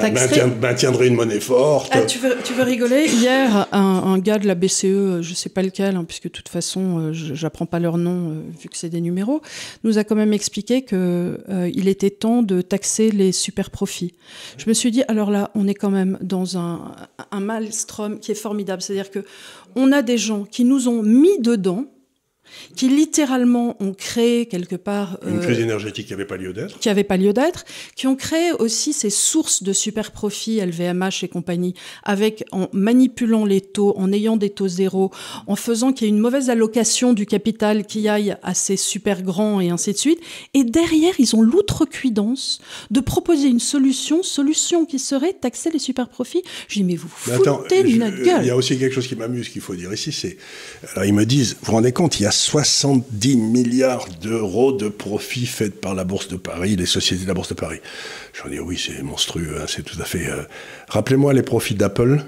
maintiendrait 0.61 1.09
une 1.09 1.14
monnaie 1.14 1.40
forte. 1.40 1.90
Ah, 1.95 2.03
tu, 2.03 2.18
veux, 2.18 2.36
tu 2.45 2.53
veux 2.53 2.64
rigoler? 2.64 3.07
Hier, 3.07 3.66
un, 3.72 4.18
gars 4.18 4.38
de 4.38 4.47
la 4.47 4.55
BCE, 4.55 5.22
je 5.22 5.30
ne 5.30 5.34
sais 5.34 5.49
pas 5.49 5.62
lequel, 5.62 5.97
hein, 5.97 6.05
puisque 6.05 6.24
de 6.24 6.28
toute 6.28 6.51
façon, 6.51 6.99
euh, 6.99 7.12
je 7.14 7.43
n'apprends 7.43 7.64
pas 7.64 7.78
leur 7.78 7.97
nom, 7.97 8.28
euh, 8.28 8.43
vu 8.61 8.68
que 8.68 8.76
c'est 8.76 8.90
des 8.90 9.01
numéros, 9.01 9.40
nous 9.84 9.97
a 9.97 10.05
quand 10.05 10.14
même 10.14 10.34
expliqué 10.34 10.82
qu'il 10.84 10.99
euh, 10.99 11.70
il 11.74 11.88
était 11.88 12.11
temps 12.11 12.43
de 12.43 12.61
taxer 12.61 13.11
les 13.11 13.32
super 13.32 13.70
profits. 13.70 14.12
Je 14.59 14.68
me 14.68 14.74
suis 14.74 14.90
dit, 14.90 15.03
alors 15.09 15.30
là, 15.30 15.51
on 15.55 15.66
est 15.66 15.74
quand 15.74 15.90
même 15.90 16.18
dans 16.20 16.59
un, 16.59 16.93
un 17.30 17.40
maelstrom 17.40 18.20
qui 18.20 18.32
est 18.32 18.34
formidable. 18.34 18.82
C'est-à-dire 18.82 19.11
que 19.11 19.24
on 19.76 19.93
a 19.93 20.03
des 20.03 20.18
gens 20.18 20.45
qui 20.45 20.64
nous 20.64 20.88
ont 20.88 21.03
mis 21.03 21.38
dedans, 21.38 21.86
qui 22.76 22.88
littéralement 22.88 23.76
ont 23.80 23.92
créé 23.92 24.46
quelque 24.46 24.76
part... 24.76 25.18
Une 25.26 25.40
crise 25.40 25.61
énergétique 25.61 26.07
qui 26.07 26.12
n'avait 26.12 26.24
pas 26.24 26.36
lieu 26.36 26.53
d'être. 26.53 26.78
Qui 26.78 26.88
n'avait 26.88 27.05
pas 27.05 27.16
lieu 27.16 27.32
d'être, 27.32 27.64
qui 27.96 28.07
ont 28.07 28.16
créé 28.16 28.53
aussi 28.53 28.92
ces 28.92 29.11
sources 29.11 29.62
de 29.62 29.72
super 29.72 30.12
profits, 30.12 30.61
LVMH 30.61 31.22
et 31.22 31.28
compagnie, 31.28 31.74
avec, 32.03 32.44
en 32.53 32.68
manipulant 32.72 33.44
les 33.44 33.61
taux, 33.61 33.94
en 33.96 34.12
ayant 34.12 34.36
des 34.36 34.50
taux 34.50 34.68
zéro, 34.68 35.11
en 35.46 35.57
faisant 35.57 35.92
qu'il 35.92 36.07
y 36.07 36.11
ait 36.11 36.14
une 36.14 36.20
mauvaise 36.20 36.50
allocation 36.50 37.12
du 37.12 37.26
capital 37.26 37.86
qui 37.86 38.09
aille 38.09 38.36
à 38.42 38.55
ces 38.55 38.76
super 38.76 39.22
grands 39.22 39.61
et 39.61 39.70
ainsi 39.70 39.92
de 39.92 39.98
suite. 39.98 40.20
Et 40.55 40.64
derrière, 40.64 41.14
ils 41.18 41.34
ont 41.36 41.42
l'outrecuidance 41.42 42.61
de 42.90 43.00
proposer 43.00 43.48
une 43.48 43.61
solution, 43.61 44.22
solution 44.22 44.84
qui 44.84 44.98
serait 44.98 45.32
taxer 45.32 45.70
les 45.70 45.78
super 45.78 46.09
profits. 46.09 46.42
Je 46.68 46.74
dis, 46.74 46.84
mais 46.84 46.96
vous 46.96 47.09
foutez 47.09 47.82
de 47.82 47.98
notre 47.98 48.22
gueule. 48.22 48.42
Il 48.42 48.46
y 48.46 48.50
a 48.50 48.57
aussi 48.57 48.78
quelque 48.78 48.94
chose 48.94 49.07
qui 49.07 49.16
m'amuse 49.16 49.48
qu'il 49.48 49.61
faut 49.61 49.74
dire 49.74 49.92
ici, 49.92 50.12
c'est, 50.12 50.36
alors 50.92 51.05
ils 51.05 51.14
me 51.14 51.24
disent, 51.24 51.55
vous 51.61 51.66
vous 51.66 51.72
rendez 51.72 51.92
compte, 51.92 52.20
il 52.20 52.24
y 52.24 52.26
a 52.26 52.30
70 52.43 53.36
milliards 53.36 54.09
d'euros 54.20 54.72
de 54.72 54.88
profits 54.88 55.47
faits 55.47 55.80
par 55.80 55.95
la 55.95 56.05
Bourse 56.05 56.28
de 56.28 56.36
Paris, 56.36 56.74
les 56.74 56.86
sociétés 56.86 57.22
de 57.22 57.28
la 57.28 57.34
Bourse 57.34 57.51
de 57.51 57.55
Paris. 57.55 57.78
J'en 58.34 58.51
dis, 58.51 58.59
oui, 58.59 58.80
c'est 58.84 59.03
monstrueux, 59.03 59.59
hein, 59.61 59.66
c'est 59.68 59.84
tout 59.84 60.01
à 60.01 60.05
fait... 60.05 60.26
Euh, 60.26 60.43
rappelez-moi 60.88 61.32
les 61.34 61.43
profits 61.43 61.74
d'Apple, 61.74 62.24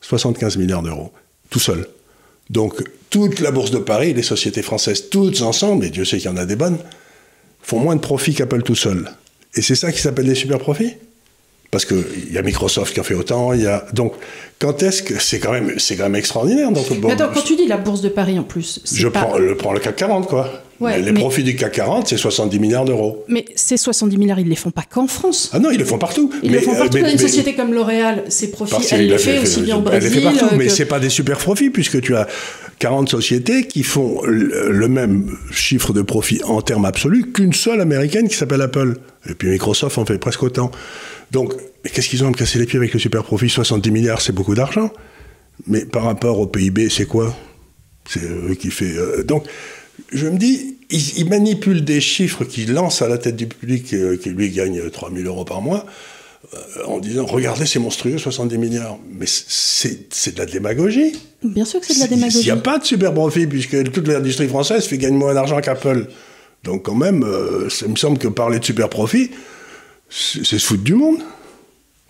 75 0.00 0.56
milliards 0.56 0.82
d'euros, 0.82 1.12
tout 1.50 1.58
seul. 1.58 1.86
Donc, 2.48 2.82
toute 3.10 3.40
la 3.40 3.50
Bourse 3.50 3.70
de 3.70 3.78
Paris, 3.78 4.14
les 4.14 4.22
sociétés 4.22 4.62
françaises, 4.62 5.10
toutes 5.10 5.42
ensemble, 5.42 5.84
et 5.84 5.90
Dieu 5.90 6.06
sait 6.06 6.16
qu'il 6.16 6.30
y 6.30 6.32
en 6.32 6.38
a 6.38 6.46
des 6.46 6.56
bonnes, 6.56 6.78
font 7.60 7.78
moins 7.78 7.96
de 7.96 8.00
profits 8.00 8.34
qu'Apple 8.34 8.62
tout 8.62 8.74
seul. 8.74 9.10
Et 9.54 9.60
c'est 9.60 9.74
ça 9.74 9.92
qui 9.92 10.00
s'appelle 10.00 10.26
des 10.26 10.34
super 10.34 10.58
profits 10.58 10.94
parce 11.72 11.86
qu'il 11.86 12.30
y 12.30 12.36
a 12.36 12.42
Microsoft 12.42 12.92
qui 12.92 13.00
en 13.00 13.02
fait 13.02 13.14
autant, 13.14 13.54
il 13.54 13.62
y 13.62 13.66
a 13.66 13.86
donc 13.94 14.12
quand 14.60 14.82
est-ce 14.82 15.02
que 15.02 15.18
c'est 15.18 15.40
quand 15.40 15.52
même 15.52 15.72
c'est 15.78 15.96
quand 15.96 16.04
même 16.04 16.14
extraordinaire 16.14 16.70
donc 16.70 16.84
mais 16.90 17.12
attends, 17.12 17.30
quand 17.34 17.40
tu 17.40 17.56
dis 17.56 17.66
la 17.66 17.78
bourse 17.78 18.02
de 18.02 18.10
Paris 18.10 18.38
en 18.38 18.44
plus, 18.44 18.80
je 18.92 19.08
prends 19.08 19.38
le 19.38 19.56
prends 19.56 19.72
le 19.72 19.80
CAC 19.80 19.96
40 19.96 20.28
quoi. 20.28 20.61
Les 20.80 21.12
profits 21.12 21.44
du 21.44 21.54
CAC 21.54 21.72
40, 21.72 22.08
c'est 22.08 22.16
70 22.16 22.58
milliards 22.58 22.84
d'euros. 22.84 23.24
Mais 23.28 23.44
ces 23.54 23.76
70 23.76 24.16
milliards, 24.16 24.40
ils 24.40 24.44
ne 24.44 24.50
les 24.50 24.56
font 24.56 24.70
pas 24.70 24.84
qu'en 24.88 25.06
France. 25.06 25.50
Ah 25.52 25.58
non, 25.58 25.70
ils 25.70 25.78
le 25.78 25.84
font 25.84 25.98
partout. 25.98 26.32
Ils 26.42 26.52
le 26.52 26.60
font 26.60 26.74
partout. 26.74 26.98
une 26.98 27.18
société 27.18 27.54
comme 27.54 27.72
L'Oréal, 27.72 28.24
ses 28.28 28.50
profits, 28.50 28.86
elle 28.90 29.08
les 29.08 29.18
fait, 29.18 29.38
aussi 29.38 29.62
bien 29.62 29.76
au 29.76 29.80
Brésil. 29.80 30.08
Elle 30.08 30.14
les 30.14 30.20
fait 30.20 30.38
partout, 30.38 30.54
mais 30.56 30.68
c'est 30.68 30.86
pas 30.86 31.00
des 31.00 31.10
super 31.10 31.38
profits 31.38 31.70
puisque 31.70 32.00
tu 32.00 32.16
as 32.16 32.26
40 32.78 33.08
sociétés 33.08 33.66
qui 33.66 33.82
font 33.82 34.22
le 34.24 34.88
même 34.88 35.36
chiffre 35.52 35.92
de 35.92 36.02
profit 36.02 36.42
en 36.44 36.62
termes 36.62 36.84
absolus 36.84 37.30
qu'une 37.32 37.52
seule 37.52 37.80
américaine 37.80 38.28
qui 38.28 38.36
s'appelle 38.36 38.62
Apple. 38.62 38.96
Et 39.28 39.34
puis 39.34 39.48
Microsoft 39.48 39.98
en 39.98 40.04
fait 40.04 40.18
presque 40.18 40.42
autant. 40.42 40.70
Donc, 41.30 41.54
qu'est-ce 41.92 42.08
qu'ils 42.08 42.22
ont 42.24 42.26
à 42.26 42.30
me 42.30 42.34
casser 42.34 42.58
les 42.58 42.66
pieds 42.66 42.78
avec 42.78 42.92
le 42.92 42.98
super 42.98 43.24
profit? 43.24 43.48
70 43.48 43.90
milliards, 43.90 44.20
c'est 44.20 44.32
beaucoup 44.32 44.54
d'argent. 44.54 44.90
Mais 45.66 45.84
par 45.84 46.04
rapport 46.04 46.38
au 46.38 46.46
PIB, 46.46 46.88
c'est 46.90 47.06
quoi? 47.06 47.34
C'est 48.08 48.22
eux 48.22 48.54
qui 48.58 48.70
fait. 48.70 48.96
Euh, 48.96 49.22
donc, 49.22 49.44
je 50.12 50.26
me 50.28 50.38
dis, 50.38 50.76
ils, 50.90 51.28
manipulent 51.28 51.84
des 51.84 52.00
chiffres 52.00 52.44
qu'ils 52.44 52.72
lancent 52.72 53.02
à 53.02 53.08
la 53.08 53.18
tête 53.18 53.36
du 53.36 53.46
public 53.46 53.92
euh, 53.94 54.16
qui 54.16 54.30
lui 54.30 54.50
gagne 54.50 54.90
3000 54.90 55.26
euros 55.26 55.44
par 55.44 55.62
mois 55.62 55.86
euh, 56.54 56.84
en 56.86 56.98
disant 56.98 57.24
regardez 57.24 57.66
c'est 57.66 57.78
monstrueux 57.78 58.18
70 58.18 58.58
milliards 58.58 58.98
mais 59.10 59.26
c'est 59.26 60.34
de 60.34 60.38
la 60.38 60.44
démagogie 60.44 61.12
bien 61.42 61.64
sûr 61.64 61.80
que 61.80 61.86
c'est 61.86 61.94
de 61.94 62.00
la 62.00 62.08
démagogie 62.08 62.40
il 62.40 62.44
n'y 62.44 62.50
a 62.50 62.56
pas 62.56 62.78
de 62.78 62.84
super 62.84 63.14
profit 63.14 63.46
puisque 63.46 63.90
toute 63.90 64.08
l'industrie 64.08 64.48
française 64.48 64.84
fait 64.84 64.98
gagner 64.98 65.16
moins 65.16 65.32
d'argent 65.32 65.60
qu'Apple 65.60 66.08
donc 66.64 66.82
quand 66.82 66.94
même 66.94 67.24
ça 67.70 67.86
me 67.86 67.96
semble 67.96 68.18
que 68.18 68.28
parler 68.28 68.58
de 68.58 68.64
super 68.64 68.88
profit 68.88 69.30
c'est 70.12 70.44
se 70.44 70.58
foutre 70.58 70.82
du 70.82 70.94
monde. 70.94 71.18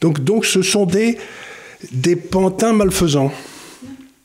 Donc, 0.00 0.22
donc 0.22 0.44
ce 0.44 0.62
sont 0.62 0.86
des, 0.86 1.18
des 1.92 2.16
pantins 2.16 2.72
malfaisants. 2.72 3.32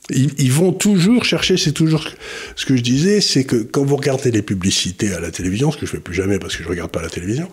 Ils, 0.10 0.52
vont 0.52 0.72
toujours 0.72 1.26
chercher, 1.26 1.58
c'est 1.58 1.74
toujours 1.74 2.08
ce 2.56 2.66
que 2.66 2.78
je 2.78 2.82
disais, 2.82 3.20
c'est 3.20 3.44
que 3.44 3.58
quand 3.58 3.84
vous 3.84 3.98
regardez 3.98 4.32
les 4.32 4.42
publicités 4.42 5.14
à 5.14 5.20
la 5.20 5.32
télévision, 5.32 5.72
ce 5.72 5.78
que 5.78 5.86
je 5.86 5.92
ne 5.92 5.98
fais 5.98 6.04
plus 6.04 6.14
jamais 6.14 6.40
parce 6.40 6.56
que 6.56 6.64
je 6.64 6.68
ne 6.68 6.72
regarde 6.72 6.92
pas 6.92 7.02
la 7.02 7.10
télévision, 7.10 7.50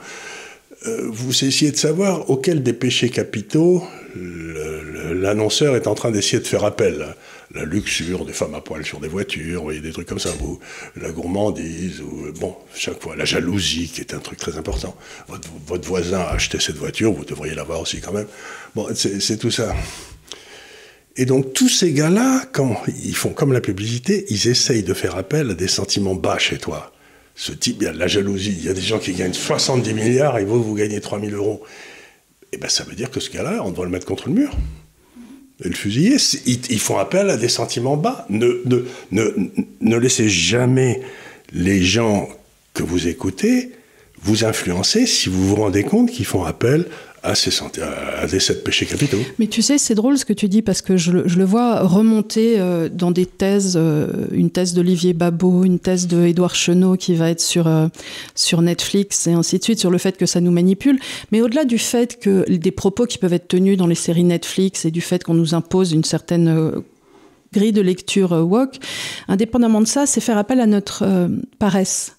euh, 0.86 1.08
vous 1.10 1.44
essayez 1.44 1.72
de 1.72 1.76
savoir 1.76 2.30
auquel 2.30 2.62
des 2.62 2.72
péchés 2.72 3.08
capitaux 3.08 3.82
l'annonceur 4.14 5.74
est 5.76 5.86
en 5.86 5.94
train 5.94 6.10
d'essayer 6.10 6.40
de 6.40 6.46
faire 6.46 6.64
appel 6.64 7.14
la 7.54 7.64
luxure 7.64 8.24
des 8.24 8.32
femmes 8.32 8.54
à 8.54 8.60
poil 8.60 8.84
sur 8.84 9.00
des 9.00 9.08
voitures, 9.08 9.58
vous 9.58 9.64
voyez, 9.64 9.80
des 9.80 9.92
trucs 9.92 10.08
comme 10.08 10.18
ça, 10.18 10.30
ou 10.42 10.58
la 10.96 11.10
gourmandise, 11.10 12.00
ou 12.00 12.32
bon, 12.40 12.56
chaque 12.74 13.00
fois, 13.00 13.14
la 13.16 13.24
jalousie 13.24 13.88
qui 13.88 14.00
est 14.00 14.12
un 14.12 14.18
truc 14.18 14.38
très 14.38 14.58
important. 14.58 14.96
Votre, 15.28 15.86
voisin 15.86 16.20
a 16.20 16.30
acheté 16.30 16.58
cette 16.58 16.76
voiture, 16.76 17.12
vous 17.12 17.24
devriez 17.24 17.54
l'avoir 17.54 17.80
aussi 17.80 18.00
quand 18.00 18.12
même. 18.12 18.26
Bon, 18.74 18.88
c'est 18.94 19.38
tout 19.38 19.50
ça. 19.50 19.74
Et 21.16 21.26
donc 21.26 21.52
tous 21.52 21.68
ces 21.68 21.92
gars-là, 21.92 22.44
quand 22.52 22.76
ils 23.04 23.14
font 23.14 23.30
comme 23.30 23.52
la 23.52 23.60
publicité, 23.60 24.26
ils 24.30 24.48
essayent 24.48 24.82
de 24.82 24.94
faire 24.94 25.16
appel 25.16 25.50
à 25.50 25.54
des 25.54 25.68
sentiments 25.68 26.14
bas 26.14 26.38
chez 26.38 26.58
toi. 26.58 26.92
Ce 27.36 27.52
type, 27.52 27.76
il 27.80 27.84
y 27.84 27.88
a 27.88 27.92
de 27.92 27.98
la 27.98 28.06
jalousie, 28.06 28.54
il 28.56 28.64
y 28.64 28.68
a 28.68 28.74
des 28.74 28.80
gens 28.80 28.98
qui 28.98 29.12
gagnent 29.12 29.32
70 29.32 29.94
milliards 29.94 30.38
et 30.38 30.44
vous, 30.44 30.62
vous 30.62 30.74
gagnez 30.74 31.00
3000 31.00 31.34
euros. 31.34 31.62
Eh 32.52 32.56
bien 32.56 32.68
ça 32.68 32.84
veut 32.84 32.94
dire 32.94 33.10
que 33.10 33.20
ce 33.20 33.30
gars-là, 33.30 33.62
on 33.64 33.70
doit 33.70 33.84
le 33.84 33.90
mettre 33.90 34.06
contre 34.06 34.28
le 34.28 34.34
mur 34.34 34.56
et 35.64 35.68
le 35.68 35.74
fusiller. 35.74 36.16
Ils, 36.46 36.80
font 36.80 36.98
appel 36.98 37.30
à 37.30 37.36
des 37.36 37.48
sentiments 37.48 37.96
bas. 37.96 38.26
Ne, 38.28 38.62
ne 39.10 39.96
laissez 39.96 40.28
jamais 40.28 41.00
les 41.52 41.82
gens 41.82 42.28
que 42.74 42.82
vous 42.82 43.06
écoutez 43.06 43.70
vous 44.24 44.44
influencer 44.44 45.06
si 45.06 45.28
vous 45.28 45.46
vous 45.46 45.56
rendez 45.56 45.84
compte 45.84 46.10
qu'ils 46.10 46.24
font 46.24 46.44
appel 46.44 46.86
à, 47.24 47.34
ces, 47.34 47.50
à 47.80 48.26
des 48.26 48.38
sept 48.38 48.62
péchés 48.62 48.84
capitaux. 48.84 49.18
Mais 49.38 49.46
tu 49.46 49.62
sais, 49.62 49.78
c'est 49.78 49.94
drôle 49.94 50.18
ce 50.18 50.26
que 50.26 50.34
tu 50.34 50.46
dis 50.46 50.60
parce 50.60 50.82
que 50.82 50.98
je, 50.98 51.10
le 51.10 51.44
vois 51.44 51.80
remonter 51.80 52.60
euh, 52.60 52.90
dans 52.90 53.10
des 53.10 53.24
thèses, 53.24 53.76
euh, 53.76 54.26
une 54.32 54.50
thèse 54.50 54.74
d'Olivier 54.74 55.14
Babot, 55.14 55.64
une 55.64 55.78
thèse 55.78 56.06
de 56.06 56.26
Édouard 56.26 56.54
Chenot 56.54 56.96
qui 56.96 57.14
va 57.14 57.30
être 57.30 57.40
sur, 57.40 57.66
euh, 57.66 57.88
sur 58.34 58.60
Netflix 58.60 59.26
et 59.26 59.32
ainsi 59.32 59.58
de 59.58 59.64
suite, 59.64 59.80
sur 59.80 59.90
le 59.90 59.96
fait 59.96 60.18
que 60.18 60.26
ça 60.26 60.42
nous 60.42 60.50
manipule. 60.50 60.98
Mais 61.32 61.40
au-delà 61.40 61.64
du 61.64 61.78
fait 61.78 62.20
que 62.20 62.44
des 62.48 62.70
propos 62.70 63.06
qui 63.06 63.16
peuvent 63.16 63.32
être 63.32 63.48
tenus 63.48 63.78
dans 63.78 63.86
les 63.86 63.94
séries 63.94 64.24
Netflix 64.24 64.84
et 64.84 64.90
du 64.90 65.00
fait 65.00 65.24
qu'on 65.24 65.34
nous 65.34 65.54
impose 65.54 65.92
une 65.92 66.04
certaine 66.04 66.72
grille 67.54 67.72
de 67.72 67.80
lecture 67.80 68.32
woke, 68.32 68.76
indépendamment 69.28 69.80
de 69.80 69.86
ça, 69.86 70.04
c'est 70.04 70.20
faire 70.20 70.36
appel 70.36 70.60
à 70.60 70.66
notre 70.66 71.28
paresse. 71.58 72.16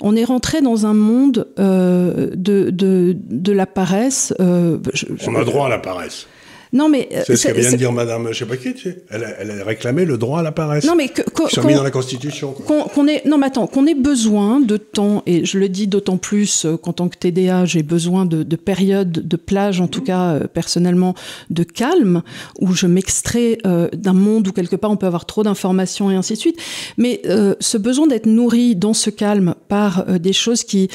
On 0.00 0.16
est 0.16 0.24
rentré 0.24 0.60
dans 0.60 0.86
un 0.86 0.94
monde 0.94 1.48
euh, 1.58 2.30
de, 2.34 2.70
de, 2.70 3.16
de, 3.16 3.52
la 3.52 3.66
paresse. 3.66 4.34
Euh, 4.40 4.78
on 5.26 5.34
a 5.36 5.44
droit 5.44 5.66
à 5.66 5.68
la 5.68 5.78
paresse. 5.78 6.26
Non, 6.72 6.88
mais. 6.88 7.08
Euh, 7.12 7.22
c'est 7.26 7.36
ce 7.36 7.48
qu'elle 7.48 7.60
vient 7.60 7.72
de 7.72 7.76
dire 7.76 7.92
Madame, 7.92 8.28
je 8.30 8.38
sais 8.38 8.46
pas 8.46 8.56
qui, 8.56 8.74
tu 8.74 8.90
sais. 8.90 9.02
Elle, 9.10 9.24
a 9.24 9.64
réclamé 9.64 10.04
le 10.04 10.18
droit 10.18 10.40
à 10.40 10.42
la 10.42 10.52
paresse. 10.52 10.84
Non, 10.84 10.94
mais 10.94 11.08
que, 11.08 11.22
qui 11.22 11.54
sont 11.54 11.64
mis 11.64 11.74
dans 11.74 11.82
la 11.82 11.90
Constitution. 11.90 12.52
Qu'on 12.52 13.08
ait, 13.08 13.22
non, 13.26 13.38
mais 13.38 13.46
attends, 13.46 13.66
qu'on 13.66 13.86
ait 13.86 13.94
besoin 13.94 14.60
de 14.60 14.76
temps, 14.76 15.22
et 15.26 15.44
je 15.44 15.58
le 15.58 15.68
dis 15.68 15.86
d'autant 15.86 16.16
plus 16.16 16.64
euh, 16.64 16.76
qu'en 16.76 16.92
tant 16.92 17.08
que 17.08 17.16
TDA, 17.16 17.64
j'ai 17.64 17.82
besoin 17.82 18.24
de, 18.24 18.42
de 18.42 18.56
périodes, 18.56 19.10
de 19.10 19.36
plage, 19.36 19.80
en 19.80 19.88
tout 19.88 20.02
cas, 20.02 20.34
euh, 20.34 20.46
personnellement, 20.46 21.14
de 21.50 21.64
calme, 21.64 22.22
où 22.60 22.72
je 22.72 22.86
m'extrais 22.86 23.58
d'un 23.92 24.12
monde 24.12 24.48
où 24.48 24.52
quelque 24.52 24.76
part 24.76 24.90
on 24.90 24.96
peut 24.96 25.06
avoir 25.06 25.24
trop 25.24 25.42
d'informations 25.42 26.10
et 26.10 26.14
ainsi 26.14 26.34
de 26.34 26.38
suite. 26.38 26.58
Mais 26.98 27.22
ce 27.60 27.78
besoin 27.78 28.06
d'être 28.06 28.26
nourri 28.26 28.76
dans 28.76 28.94
ce 28.94 29.10
calme 29.10 29.54
par 29.68 30.04
des 30.18 30.32
choses 30.32 30.62
qui. 30.64 30.88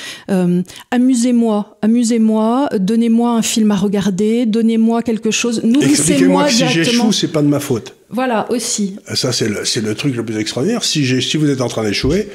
amusez-moi, 0.92 1.78
amusez-moi, 1.82 2.70
donnez-moi 2.78 3.32
un 3.32 3.42
film 3.42 3.72
à 3.72 3.76
regarder, 3.76 4.46
donnez-moi 4.46 5.02
quelque 5.02 5.32
chose 5.32 5.62
Expliquez-moi 5.82 6.46
que 6.46 6.52
si 6.52 6.68
j'échoue, 6.68 7.12
c'est 7.12 7.32
pas 7.32 7.42
de 7.42 7.48
ma 7.48 7.60
faute. 7.60 7.96
Voilà, 8.10 8.50
aussi. 8.52 8.98
Ça, 9.14 9.32
c'est 9.32 9.50
le, 9.50 9.64
le, 9.82 9.96
truc 9.96 10.16
le 10.16 10.24
plus 10.24 10.38
extraordinaire. 10.38 10.84
Si, 10.84 11.22
si 11.22 11.38
vous 11.38 11.50
êtes 11.50 11.62
en 11.62 11.68
train 11.68 11.84
d'échouer, 11.84 12.30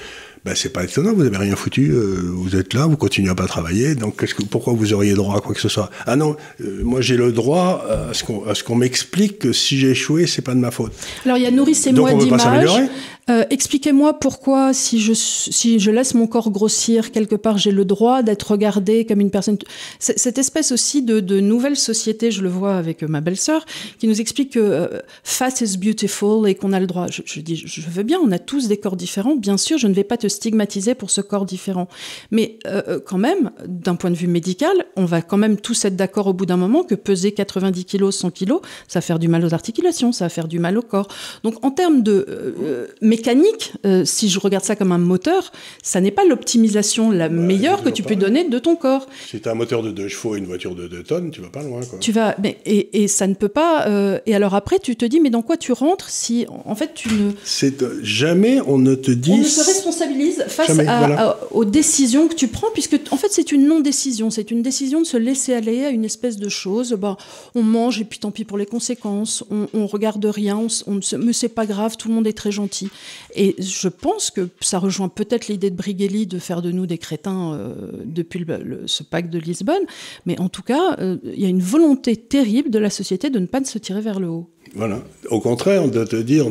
ben, 0.44 0.54
c'est 0.54 0.72
pas 0.72 0.84
étonnant, 0.84 1.12
vous 1.12 1.24
avez 1.24 1.36
rien 1.36 1.54
foutu, 1.54 1.90
euh, 1.90 2.18
vous 2.32 2.56
êtes 2.56 2.72
là, 2.72 2.86
vous 2.86 2.96
continuez 2.96 3.28
à 3.28 3.34
pas 3.34 3.46
travailler, 3.46 3.94
donc 3.94 4.16
que, 4.16 4.42
pourquoi 4.44 4.72
vous 4.72 4.94
auriez 4.94 5.12
droit 5.12 5.36
à 5.36 5.40
quoi 5.40 5.54
que 5.54 5.60
ce 5.60 5.68
soit? 5.68 5.90
Ah 6.06 6.16
non, 6.16 6.34
euh, 6.62 6.80
moi 6.82 7.02
j'ai 7.02 7.18
le 7.18 7.30
droit 7.30 7.84
à 8.08 8.14
ce 8.14 8.64
qu'on 8.64 8.74
m'explique 8.74 9.40
que 9.40 9.52
si 9.52 9.78
j'ai 9.78 9.90
échoué, 9.90 10.26
c'est 10.26 10.40
pas 10.40 10.54
de 10.54 10.60
ma 10.60 10.70
faute. 10.70 10.92
Alors 11.26 11.36
il 11.36 11.44
y 11.44 11.46
a 11.46 11.50
nourrissez-moi 11.50 12.14
d'image. 12.14 12.88
Euh, 13.30 13.44
expliquez-moi 13.50 14.18
pourquoi, 14.18 14.74
si 14.74 15.00
je, 15.00 15.90
laisse 15.90 16.14
mon 16.14 16.26
corps 16.26 16.50
grossir, 16.50 17.12
quelque 17.12 17.36
part, 17.36 17.58
j'ai 17.58 17.70
le 17.70 17.84
droit 17.84 18.22
d'être 18.22 18.50
regardé 18.50 19.04
comme 19.04 19.20
une 19.20 19.30
personne. 19.30 19.56
Cette 20.00 20.38
espèce 20.38 20.72
aussi 20.72 21.02
de, 21.02 21.40
nouvelle 21.40 21.76
société, 21.76 22.32
je 22.32 22.42
le 22.42 22.48
vois 22.48 22.76
avec 22.76 23.02
ma 23.02 23.20
belle-sœur, 23.20 23.64
qui 23.98 24.08
nous 24.08 24.20
explique 24.20 24.54
que 24.54 24.90
fat 25.22 25.52
is 25.60 25.76
beautiful 25.78 26.48
et 26.48 26.54
qu'on 26.56 26.72
a 26.72 26.80
le 26.80 26.86
droit. 26.86 27.06
Je, 27.08 27.40
dis, 27.40 27.56
je 27.56 27.80
veux 27.88 28.02
bien, 28.02 28.18
on 28.22 28.32
a 28.32 28.38
tous 28.38 28.66
des 28.66 28.78
corps 28.78 28.96
différents, 28.96 29.36
bien 29.36 29.56
sûr, 29.56 29.78
je 29.78 29.86
ne 29.86 29.94
vais 29.94 30.04
pas 30.04 30.16
te 30.16 30.26
stigmatisé 30.26 30.94
pour 30.94 31.10
ce 31.10 31.20
corps 31.20 31.46
différent. 31.46 31.88
Mais 32.30 32.58
euh, 32.66 32.82
euh, 32.88 33.00
quand 33.04 33.18
même, 33.18 33.52
d'un 33.66 33.94
point 33.94 34.10
de 34.10 34.16
vue 34.16 34.26
médical, 34.26 34.72
on 34.96 35.04
va 35.04 35.22
quand 35.22 35.38
même 35.38 35.56
tous 35.56 35.84
être 35.84 35.96
d'accord 35.96 36.26
au 36.26 36.32
bout 36.32 36.46
d'un 36.46 36.56
moment 36.56 36.82
que 36.82 36.96
peser 36.96 37.32
90 37.32 37.84
kg, 37.84 38.10
100 38.10 38.30
kg, 38.30 38.54
ça 38.88 38.98
va 38.98 39.00
faire 39.02 39.18
du 39.20 39.28
mal 39.28 39.44
aux 39.44 39.54
articulations, 39.54 40.10
ça 40.10 40.24
va 40.24 40.28
faire 40.28 40.48
du 40.48 40.58
mal 40.58 40.76
au 40.76 40.82
corps. 40.82 41.08
Donc 41.44 41.64
en 41.64 41.70
termes 41.70 42.02
de... 42.02 42.88
Euh, 43.20 43.34
mécanique, 43.34 43.72
euh, 43.84 44.04
si 44.04 44.28
je 44.28 44.38
regarde 44.38 44.64
ça 44.64 44.76
comme 44.76 44.92
un 44.92 44.98
moteur, 44.98 45.52
ça 45.82 46.00
n'est 46.00 46.10
pas 46.10 46.24
l'optimisation 46.24 47.10
la 47.10 47.28
meilleure 47.28 47.82
que 47.82 47.88
tu 47.88 48.02
peux 48.02 48.16
donner 48.16 48.48
de 48.48 48.58
ton 48.58 48.76
corps. 48.76 49.06
Si 49.28 49.40
tu 49.40 49.48
as 49.48 49.52
un 49.52 49.54
moteur 49.54 49.82
de 49.82 49.90
2 49.90 50.08
chevaux 50.08 50.36
et 50.36 50.38
une 50.38 50.46
voiture 50.46 50.74
de 50.74 50.88
2 50.88 51.02
tonnes, 51.02 51.30
tu 51.30 51.40
vas 51.40 51.48
pas 51.48 51.62
loin. 51.62 51.80
Quoi. 51.84 51.98
Tu 51.98 52.12
vas, 52.12 52.34
mais, 52.42 52.58
et, 52.64 53.02
et, 53.02 53.08
ça 53.08 53.26
ne 53.26 53.34
peut 53.34 53.48
pas. 53.48 53.86
Euh, 53.86 54.18
et 54.26 54.34
alors 54.34 54.54
après, 54.54 54.78
tu 54.78 54.96
te 54.96 55.04
dis, 55.04 55.20
mais 55.20 55.30
dans 55.30 55.42
quoi 55.42 55.56
tu 55.56 55.72
rentres 55.72 56.08
si 56.08 56.46
en 56.48 56.74
fait 56.74 56.94
tu 56.94 57.08
ne. 57.12 57.32
C'est 57.44 57.84
jamais 58.02 58.60
on 58.66 58.78
ne 58.78 58.94
te 58.94 59.10
dit. 59.10 59.32
On 59.32 59.38
ne 59.38 59.44
se 59.44 59.64
responsabilise 59.64 60.44
face 60.48 60.78
à, 60.78 61.38
aux 61.50 61.64
décisions 61.64 62.28
que 62.28 62.34
tu 62.34 62.48
prends, 62.48 62.70
puisque 62.72 62.98
en 63.10 63.16
fait 63.16 63.28
c'est 63.30 63.52
une 63.52 63.66
non-décision, 63.66 64.30
c'est 64.30 64.50
une 64.50 64.62
décision 64.62 65.00
de 65.00 65.06
se 65.06 65.16
laisser 65.16 65.52
aller 65.52 65.84
à 65.84 65.90
une 65.90 66.04
espèce 66.04 66.36
de 66.36 66.48
chose. 66.48 66.92
Bah, 66.98 67.16
on 67.54 67.62
mange 67.62 68.00
et 68.00 68.04
puis 68.04 68.18
tant 68.18 68.30
pis 68.30 68.44
pour 68.44 68.58
les 68.58 68.66
conséquences. 68.66 69.44
On, 69.50 69.68
on 69.74 69.86
regarde 69.86 70.24
rien, 70.24 70.56
on, 70.56 70.68
on 70.86 71.00
mais 71.18 71.32
c'est 71.32 71.48
pas 71.48 71.66
grave, 71.66 71.96
tout 71.96 72.08
le 72.08 72.14
monde 72.14 72.26
est 72.26 72.36
très 72.36 72.50
gentil. 72.50 72.88
Et 73.34 73.56
je 73.58 73.88
pense 73.88 74.30
que 74.30 74.48
ça 74.60 74.78
rejoint 74.78 75.08
peut-être 75.08 75.48
l'idée 75.48 75.70
de 75.70 75.76
Brigelli 75.76 76.26
de 76.26 76.38
faire 76.38 76.62
de 76.62 76.70
nous 76.70 76.86
des 76.86 76.98
crétins 76.98 77.54
euh, 77.54 77.74
depuis 78.04 78.44
ce 78.86 79.02
pacte 79.02 79.30
de 79.30 79.38
Lisbonne, 79.38 79.82
mais 80.26 80.38
en 80.40 80.48
tout 80.48 80.62
cas, 80.62 80.96
euh, 80.98 81.16
il 81.24 81.40
y 81.40 81.46
a 81.46 81.48
une 81.48 81.62
volonté 81.62 82.16
terrible 82.16 82.70
de 82.70 82.78
la 82.78 82.90
société 82.90 83.30
de 83.30 83.38
ne 83.38 83.46
pas 83.46 83.62
se 83.64 83.78
tirer 83.78 84.00
vers 84.00 84.20
le 84.20 84.28
haut. 84.28 84.50
Voilà. 84.74 85.02
Au 85.30 85.40
contraire, 85.40 85.88
de 85.88 86.04
te 86.04 86.16
dire, 86.16 86.46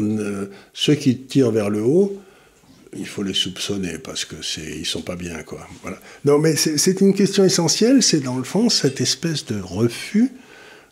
ceux 0.73 0.95
qui 0.95 1.17
tirent 1.17 1.51
vers 1.51 1.69
le 1.69 1.81
haut, 1.81 2.17
il 2.97 3.05
faut 3.05 3.23
les 3.23 3.33
soupçonner 3.33 3.97
parce 3.99 4.25
que 4.25 4.35
c'est 4.41 4.77
ils 4.79 4.85
sont 4.85 5.01
pas 5.01 5.15
bien 5.15 5.43
quoi. 5.43 5.67
Non 6.25 6.39
mais 6.39 6.55
c'est 6.55 7.01
une 7.01 7.13
question 7.13 7.43
essentielle, 7.43 8.01
c'est 8.01 8.19
dans 8.19 8.37
le 8.37 8.43
fond 8.43 8.69
cette 8.69 8.99
espèce 8.99 9.45
de 9.45 9.59
refus 9.61 10.31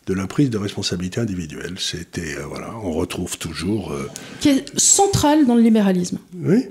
de 0.08 0.14
la 0.14 0.26
prise 0.26 0.48
de 0.48 0.56
responsabilité 0.56 1.20
individuelle. 1.20 1.74
C'était, 1.78 2.36
euh, 2.36 2.46
voilà, 2.48 2.70
on 2.82 2.92
retrouve 2.92 3.36
toujours. 3.36 3.92
Euh, 3.92 4.08
Qui 4.40 4.48
est 4.48 4.78
centrale 4.78 5.46
dans 5.46 5.54
le 5.54 5.60
libéralisme. 5.60 6.18
Oui. 6.34 6.64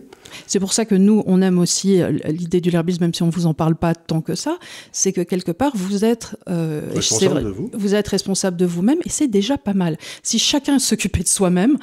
C'est 0.47 0.59
pour 0.59 0.73
ça 0.73 0.85
que 0.85 0.95
nous, 0.95 1.23
on 1.27 1.41
aime 1.41 1.59
aussi 1.59 2.01
euh, 2.01 2.11
l'idée 2.25 2.61
du 2.61 2.69
libéralisme, 2.69 3.03
même 3.03 3.13
si 3.13 3.21
on 3.21 3.27
ne 3.27 3.31
vous 3.31 3.45
en 3.45 3.53
parle 3.53 3.75
pas 3.75 3.93
tant 3.93 4.21
que 4.21 4.33
ça, 4.33 4.57
c'est 4.91 5.13
que 5.13 5.21
quelque 5.21 5.51
part, 5.51 5.71
vous 5.75 6.03
êtes, 6.03 6.35
responsable 6.47 7.43
de 7.43 7.49
vous. 7.49 7.71
vous 7.73 7.95
êtes 7.95 8.07
responsable 8.07 8.57
de 8.57 8.65
vous-même, 8.65 8.99
et 9.05 9.09
c'est 9.09 9.27
déjà 9.27 9.57
pas 9.57 9.73
mal. 9.73 9.97
Si 10.23 10.39
chacun 10.39 10.79
s'occupait 10.79 11.23
de 11.23 11.27
soi-même, 11.27 11.77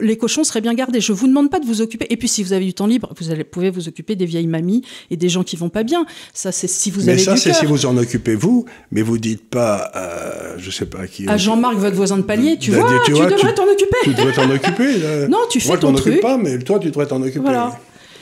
les 0.00 0.16
cochons 0.16 0.44
seraient 0.44 0.60
bien 0.60 0.74
gardés. 0.74 1.00
Je 1.00 1.12
vous 1.12 1.26
demande 1.26 1.50
pas 1.50 1.58
de 1.58 1.66
vous 1.66 1.80
occuper. 1.80 2.06
Et 2.10 2.16
puis, 2.16 2.28
si 2.28 2.42
vous 2.42 2.52
avez 2.52 2.64
du 2.64 2.74
temps 2.74 2.86
libre, 2.86 3.12
vous 3.18 3.30
allez, 3.30 3.44
pouvez 3.44 3.70
vous 3.70 3.88
occuper 3.88 4.14
des 4.16 4.26
vieilles 4.26 4.46
mamies 4.46 4.82
et 5.10 5.16
des 5.16 5.28
gens 5.28 5.42
qui 5.42 5.56
vont 5.56 5.68
pas 5.68 5.82
bien. 5.82 6.06
Ça, 6.34 6.52
c'est 6.52 6.68
si 6.68 6.90
vous 6.90 7.02
mais 7.04 7.12
avez 7.12 7.22
ça, 7.22 7.36
c'est 7.36 7.52
si 7.52 7.66
vous 7.66 7.86
en 7.86 7.96
occupez 7.96 8.34
vous, 8.34 8.66
mais 8.90 9.02
vous 9.02 9.18
dites 9.18 9.48
pas, 9.48 9.90
euh, 9.96 10.54
je 10.58 10.70
sais 10.70 10.86
pas 10.86 11.06
qui. 11.06 11.28
À 11.28 11.36
Jean-Marc, 11.36 11.76
votre 11.76 11.96
voisin 11.96 12.18
de 12.18 12.22
palier, 12.22 12.58
tu, 12.58 12.72
vois, 12.72 12.86
tu, 13.04 13.12
devrais 13.12 13.54
t'en 13.54 13.64
occuper. 13.64 13.96
Tu 14.04 14.14
devrais 14.14 14.32
t'en 14.32 14.50
occuper. 14.50 15.28
non, 15.28 15.38
tu 15.50 15.60
fais 15.60 15.68
Moi, 15.68 15.78
ton 15.78 15.92
truc. 15.92 16.20
pas, 16.20 16.36
mais 16.36 16.58
toi, 16.58 16.78
tu 16.78 16.88
devrais 16.88 17.06
t'en 17.06 17.22
occuper. 17.22 17.40
Voilà. 17.40 17.78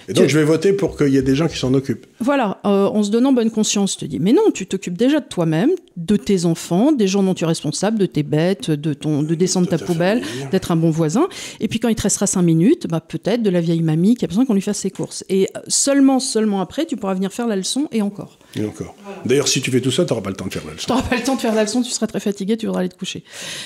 Et 0.08 0.12
donc, 0.12 0.28
je 0.28 0.38
vais 0.38 0.44
voter 0.44 0.72
pour 0.72 0.96
qu'il 0.96 1.08
y 1.08 1.16
ait 1.16 1.22
des 1.22 1.34
gens 1.34 1.48
qui 1.48 1.56
s'en 1.58 1.72
occupent. 1.74 2.06
Voilà, 2.20 2.60
euh, 2.66 2.86
en 2.86 3.02
se 3.02 3.10
donnant 3.10 3.32
bonne 3.32 3.50
conscience, 3.50 3.96
tu 3.96 4.04
te 4.04 4.10
dis, 4.10 4.18
mais 4.18 4.32
non, 4.32 4.50
tu 4.52 4.66
t'occupes 4.66 4.96
déjà 4.96 5.20
de 5.20 5.26
toi-même, 5.26 5.70
de 5.96 6.16
tes 6.16 6.44
enfants, 6.44 6.92
des 6.92 7.06
gens 7.06 7.22
dont 7.22 7.34
tu 7.34 7.44
es 7.44 7.46
responsable, 7.46 7.98
de 7.98 8.06
tes 8.06 8.22
bêtes, 8.22 8.70
de, 8.70 8.94
ton, 8.94 9.22
de 9.22 9.34
descendre 9.34 9.68
ta, 9.68 9.78
poubelle, 9.78 10.22
d'être 10.50 10.72
un 10.72 10.76
bon 10.76 10.90
voisin. 10.90 11.28
Et 11.60 11.68
puis 11.68 11.80
quand 11.80 11.88
il 11.88 11.94
te 11.94 12.02
restera 12.02 12.26
cinq 12.26 12.42
minutes, 12.42 12.86
bah, 12.88 13.00
peut-être 13.00 13.42
de 13.42 13.50
la 13.50 13.60
vieille 13.60 13.82
mamie 13.82 14.16
qui 14.16 14.24
a 14.24 14.28
besoin 14.28 14.44
qu'on 14.44 14.54
lui 14.54 14.60
fasse 14.60 14.78
ses 14.78 14.90
courses. 14.90 15.24
Et 15.28 15.48
seulement, 15.68 16.20
seulement 16.20 16.60
après, 16.60 16.86
tu 16.86 16.96
pourras 16.96 17.14
venir 17.14 17.32
faire 17.32 17.46
la 17.46 17.56
leçon 17.56 17.88
et 17.92 18.02
encore. 18.02 18.38
Et 18.56 18.64
encore. 18.64 18.94
D'ailleurs, 19.24 19.48
si 19.48 19.60
tu 19.60 19.70
fais 19.70 19.80
tout 19.80 19.90
ça, 19.90 20.04
tu 20.04 20.12
n'auras 20.12 20.22
pas 20.22 20.30
le 20.30 20.36
temps 20.36 20.46
de 20.46 20.52
faire 20.52 20.66
la 20.66 20.72
leçon. 20.72 20.86
Tu 20.86 20.92
n'auras 20.92 21.08
pas 21.08 21.16
le 21.16 21.22
temps 21.22 21.36
de 21.36 21.40
faire 21.40 21.54
la 21.54 21.64
leçon, 21.64 21.82
tu 21.82 21.90
seras 21.90 22.06
très 22.06 22.20
fatigué, 22.20 22.56
tu 22.56 22.66
voudras 22.66 22.80
aller 22.80 22.88
te 22.88 22.98
coucher. 22.98 23.24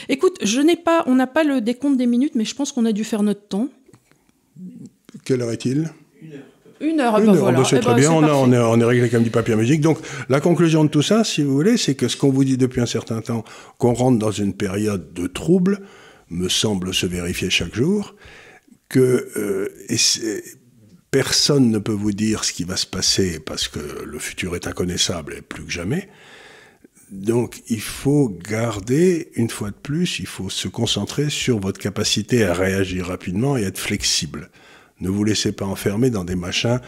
Écoute, 0.08 0.36
je 0.42 0.60
n'ai 0.60 0.76
pas, 0.76 1.04
on 1.06 1.14
n'a 1.14 1.26
pas 1.26 1.44
le 1.44 1.60
décompte 1.60 1.96
des 1.96 2.06
minutes, 2.06 2.34
mais 2.34 2.44
je 2.44 2.54
pense 2.54 2.72
qu'on 2.72 2.84
a 2.84 2.92
dû 2.92 3.04
faire 3.04 3.22
notre 3.22 3.46
temps. 3.46 3.68
Quelle 5.24 5.42
heure 5.42 5.50
est-il? 5.50 5.90
Une 6.22 6.32
heure. 6.32 6.40
Une 6.80 7.00
heure, 7.00 7.18
Une 7.18 7.28
heure. 7.30 7.34
voilà. 7.36 7.58
Ben, 7.58 7.64
c'est 7.64 7.76
Eh 7.76 7.80
très 7.80 7.90
ben, 7.94 8.00
bien, 8.00 8.10
c'est 8.10 8.14
on, 8.16 8.22
a, 8.22 8.26
parfait. 8.28 8.42
on, 8.44 8.52
est, 8.52 8.58
on 8.58 8.80
est 8.80 8.84
réglé 8.84 9.08
comme 9.08 9.24
du 9.24 9.30
papier 9.30 9.54
à 9.54 9.56
musique. 9.56 9.80
Donc, 9.80 9.98
la 10.28 10.40
conclusion 10.40 10.84
de 10.84 10.88
tout 10.90 11.02
ça, 11.02 11.24
si 11.24 11.42
vous 11.42 11.52
voulez, 11.52 11.76
c'est 11.76 11.94
que 11.94 12.06
ce 12.08 12.16
qu'on 12.16 12.30
vous 12.30 12.44
dit 12.44 12.56
depuis 12.56 12.80
un 12.80 12.86
certain 12.86 13.20
temps, 13.20 13.44
qu'on 13.78 13.94
rentre 13.94 14.18
dans 14.18 14.30
une 14.30 14.54
période 14.54 15.12
de 15.12 15.26
trouble, 15.26 15.80
me 16.30 16.48
semble 16.48 16.94
se 16.94 17.06
vérifier 17.06 17.50
chaque 17.50 17.74
jour, 17.74 18.14
que 18.88 19.28
euh, 19.36 19.68
et 19.88 19.96
personne 21.10 21.70
ne 21.70 21.78
peut 21.78 21.92
vous 21.92 22.12
dire 22.12 22.44
ce 22.44 22.52
qui 22.52 22.64
va 22.64 22.76
se 22.76 22.86
passer 22.86 23.40
parce 23.40 23.66
que 23.68 23.80
le 24.04 24.18
futur 24.18 24.54
est 24.54 24.66
inconnaissable 24.66 25.34
et 25.36 25.42
plus 25.42 25.64
que 25.64 25.70
jamais. 25.72 26.08
Donc, 27.10 27.62
il 27.70 27.80
faut 27.80 28.28
garder, 28.28 29.30
une 29.34 29.48
fois 29.48 29.70
de 29.70 29.76
plus, 29.76 30.18
il 30.18 30.26
faut 30.26 30.50
se 30.50 30.68
concentrer 30.68 31.30
sur 31.30 31.58
votre 31.58 31.80
capacité 31.80 32.44
à 32.44 32.52
réagir 32.52 33.06
rapidement 33.06 33.56
et 33.56 33.62
être 33.62 33.78
flexible. 33.78 34.50
Ne 35.00 35.08
vous 35.08 35.24
laissez 35.24 35.52
pas 35.52 35.64
enfermer 35.64 36.10
dans 36.10 36.24
des 36.24 36.36
machins 36.36 36.80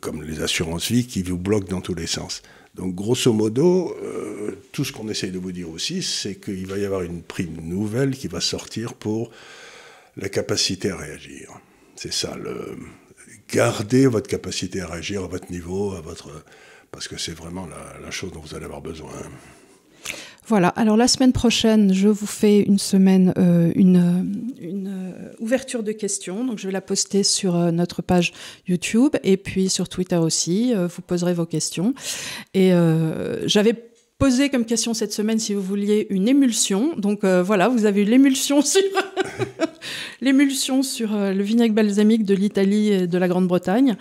comme 0.00 0.22
les 0.22 0.42
assurances 0.42 0.90
vie 0.90 1.06
qui 1.06 1.22
vous 1.22 1.38
bloquent 1.38 1.68
dans 1.68 1.80
tous 1.80 1.94
les 1.94 2.06
sens. 2.06 2.42
Donc, 2.74 2.94
grosso 2.94 3.32
modo, 3.32 3.96
euh, 4.02 4.56
tout 4.72 4.84
ce 4.84 4.92
qu'on 4.92 5.08
essaye 5.08 5.30
de 5.30 5.38
vous 5.38 5.52
dire 5.52 5.70
aussi, 5.70 6.02
c'est 6.02 6.34
qu'il 6.34 6.66
va 6.66 6.76
y 6.76 6.84
avoir 6.84 7.02
une 7.02 7.22
prime 7.22 7.56
nouvelle 7.62 8.16
qui 8.16 8.28
va 8.28 8.40
sortir 8.40 8.94
pour 8.94 9.30
la 10.16 10.28
capacité 10.28 10.90
à 10.90 10.96
réagir. 10.96 11.50
C'est 11.94 12.12
ça, 12.12 12.36
le... 12.36 12.76
votre 14.08 14.28
capacité 14.28 14.80
à 14.80 14.88
réagir 14.88 15.24
à 15.24 15.28
votre 15.28 15.50
niveau, 15.50 15.94
à 15.94 16.00
votre... 16.00 16.44
parce 16.90 17.08
que 17.08 17.16
c'est 17.16 17.32
vraiment 17.32 17.66
la 18.02 18.10
chose 18.10 18.32
dont 18.32 18.40
vous 18.40 18.54
allez 18.54 18.64
avoir 18.64 18.82
besoin. 18.82 19.12
Voilà, 20.48 20.68
alors 20.68 20.96
la 20.96 21.08
semaine 21.08 21.32
prochaine, 21.32 21.92
je 21.92 22.06
vous 22.06 22.26
fais 22.26 22.60
une 22.60 22.78
semaine, 22.78 23.34
euh, 23.36 23.72
une, 23.74 23.96
euh, 23.96 24.62
euh, 24.64 25.32
ouverture 25.40 25.82
de 25.82 25.90
questions. 25.90 26.44
Donc 26.44 26.58
je 26.58 26.68
vais 26.68 26.72
la 26.72 26.80
poster 26.80 27.24
sur 27.24 27.54
notre 27.72 28.00
page 28.00 28.32
YouTube 28.68 29.16
et 29.24 29.36
puis 29.36 29.68
sur 29.68 29.88
Twitter 29.88 30.16
aussi. 30.16 30.72
Vous 30.74 31.02
poserez 31.02 31.34
vos 31.34 31.46
questions. 31.46 31.94
Et 32.54 32.72
j'avais 33.44 33.74
posé 34.18 34.48
comme 34.48 34.64
question 34.64 34.94
cette 34.94 35.12
semaine, 35.12 35.38
si 35.38 35.52
vous 35.52 35.62
vouliez, 35.62 36.06
une 36.10 36.28
émulsion. 36.28 36.94
Donc 36.96 37.24
voilà, 37.24 37.68
vous 37.68 37.84
avez 37.84 38.02
eu 38.02 38.04
l'émulsion 38.04 38.62
sur, 38.62 38.82
l'émulsion 40.20 40.82
sur 40.82 41.10
le 41.12 41.42
vinaigre 41.42 41.74
balsamique 41.74 42.24
de 42.24 42.34
l'Italie 42.34 42.92
et 42.92 43.06
de 43.06 43.18
la 43.18 43.26
Grande-Bretagne. 43.26 43.96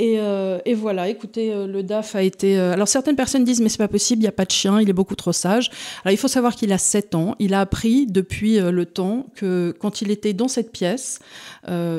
Et, 0.00 0.18
euh, 0.18 0.58
et 0.64 0.72
voilà, 0.72 1.10
écoutez, 1.10 1.52
euh, 1.52 1.66
le 1.66 1.82
DAF 1.82 2.14
a 2.14 2.22
été. 2.22 2.58
euh, 2.58 2.72
alors 2.72 2.88
certaines 2.88 3.16
personnes 3.16 3.44
disent 3.44 3.60
mais 3.60 3.68
c'est 3.68 3.76
pas 3.76 3.86
possible, 3.86 4.20
il 4.20 4.22
n'y 4.22 4.28
a 4.28 4.32
pas 4.32 4.46
de 4.46 4.50
chien, 4.50 4.80
il 4.80 4.88
est 4.88 4.94
beaucoup 4.94 5.14
trop 5.14 5.34
sage. 5.34 5.70
Alors 6.04 6.12
il 6.14 6.16
faut 6.16 6.26
savoir 6.26 6.56
qu'il 6.56 6.72
a 6.72 6.78
7 6.78 7.14
ans, 7.14 7.36
il 7.38 7.52
a 7.52 7.60
appris 7.60 8.06
depuis 8.06 8.58
le 8.58 8.86
temps 8.86 9.26
que 9.34 9.74
quand 9.78 10.00
il 10.00 10.10
était 10.10 10.32
dans 10.32 10.48
cette 10.48 10.72
pièce, 10.72 11.18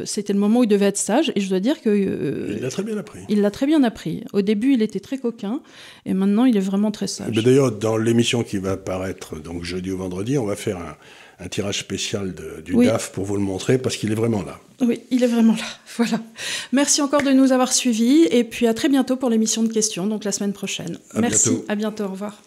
c'était 0.06 0.34
le 0.34 0.40
moment 0.40 0.62
où 0.62 0.64
il 0.64 0.68
devait 0.68 0.88
être 0.88 0.98
sage. 0.98 1.32
Et 1.36 1.42
je 1.42 1.50
dois 1.50 1.60
dire 1.60 1.80
que 1.80 2.56
Il 2.58 2.66
a 2.66 2.72
très 2.72 2.82
bien 2.82 2.98
appris. 2.98 3.20
il 3.30 3.42
l'a 3.42 3.52
très 3.52 3.68
bien 3.68 3.84
appris. 3.84 4.24
Au 4.34 4.42
début, 4.42 4.74
il 4.74 4.82
était 4.82 5.00
très 5.00 5.20
coquin, 5.20 5.62
et 6.08 6.16
maintenant 6.16 6.46
il 6.46 6.58
est 6.58 6.62
vraiment 6.72 6.90
très 6.90 7.08
sage. 7.08 7.32
Mais 7.36 7.44
D'ailleurs, 7.44 7.72
dans 7.72 7.98
l'émission 7.98 8.44
qui 8.44 8.58
va 8.58 8.78
paraître 8.78 9.40
donc 9.40 9.64
jeudi 9.64 9.92
ou 9.92 9.98
vendredi, 9.98 10.40
on 10.40 10.46
va 10.46 10.56
faire 10.56 10.78
un, 10.78 10.96
un 11.44 11.48
tirage 11.48 11.80
spécial 11.80 12.34
de- 12.34 12.62
du 12.62 12.74
Oui. 12.76 12.86
DAF 12.86 13.12
pour 13.12 13.26
vous 13.26 13.36
le 13.36 13.42
montrer 13.42 13.78
parce 13.78 13.98
qu'il 13.98 14.12
est 14.12 14.16
vraiment 14.16 14.44
là. 14.44 14.60
Oui, 14.82 15.02
il 15.12 15.24
est 15.24 15.28
vraiment 15.28 15.54
là. 15.54 15.64
Voilà. 15.98 16.20
Merci 16.72 17.02
encore 17.02 17.22
de 17.22 17.32
nous 17.32 17.52
avoir 17.52 17.74
suivis, 17.74 18.24
et 18.32 18.44
puis 18.46 18.66
à 18.68 18.74
très 18.74 18.88
bientôt 18.88 19.18
pour 19.18 19.30
l'émission 19.30 19.62
de 19.64 19.72
questions, 19.74 20.08
donc 20.08 20.24
la 20.24 20.32
semaine 20.32 20.54
prochaine. 20.54 20.98
À 21.14 21.20
Merci. 21.22 21.50
bientôt. 21.50 21.66
À 21.68 21.76
bientôt. 21.76 22.04
Au 22.06 22.10
revoir. 22.10 22.42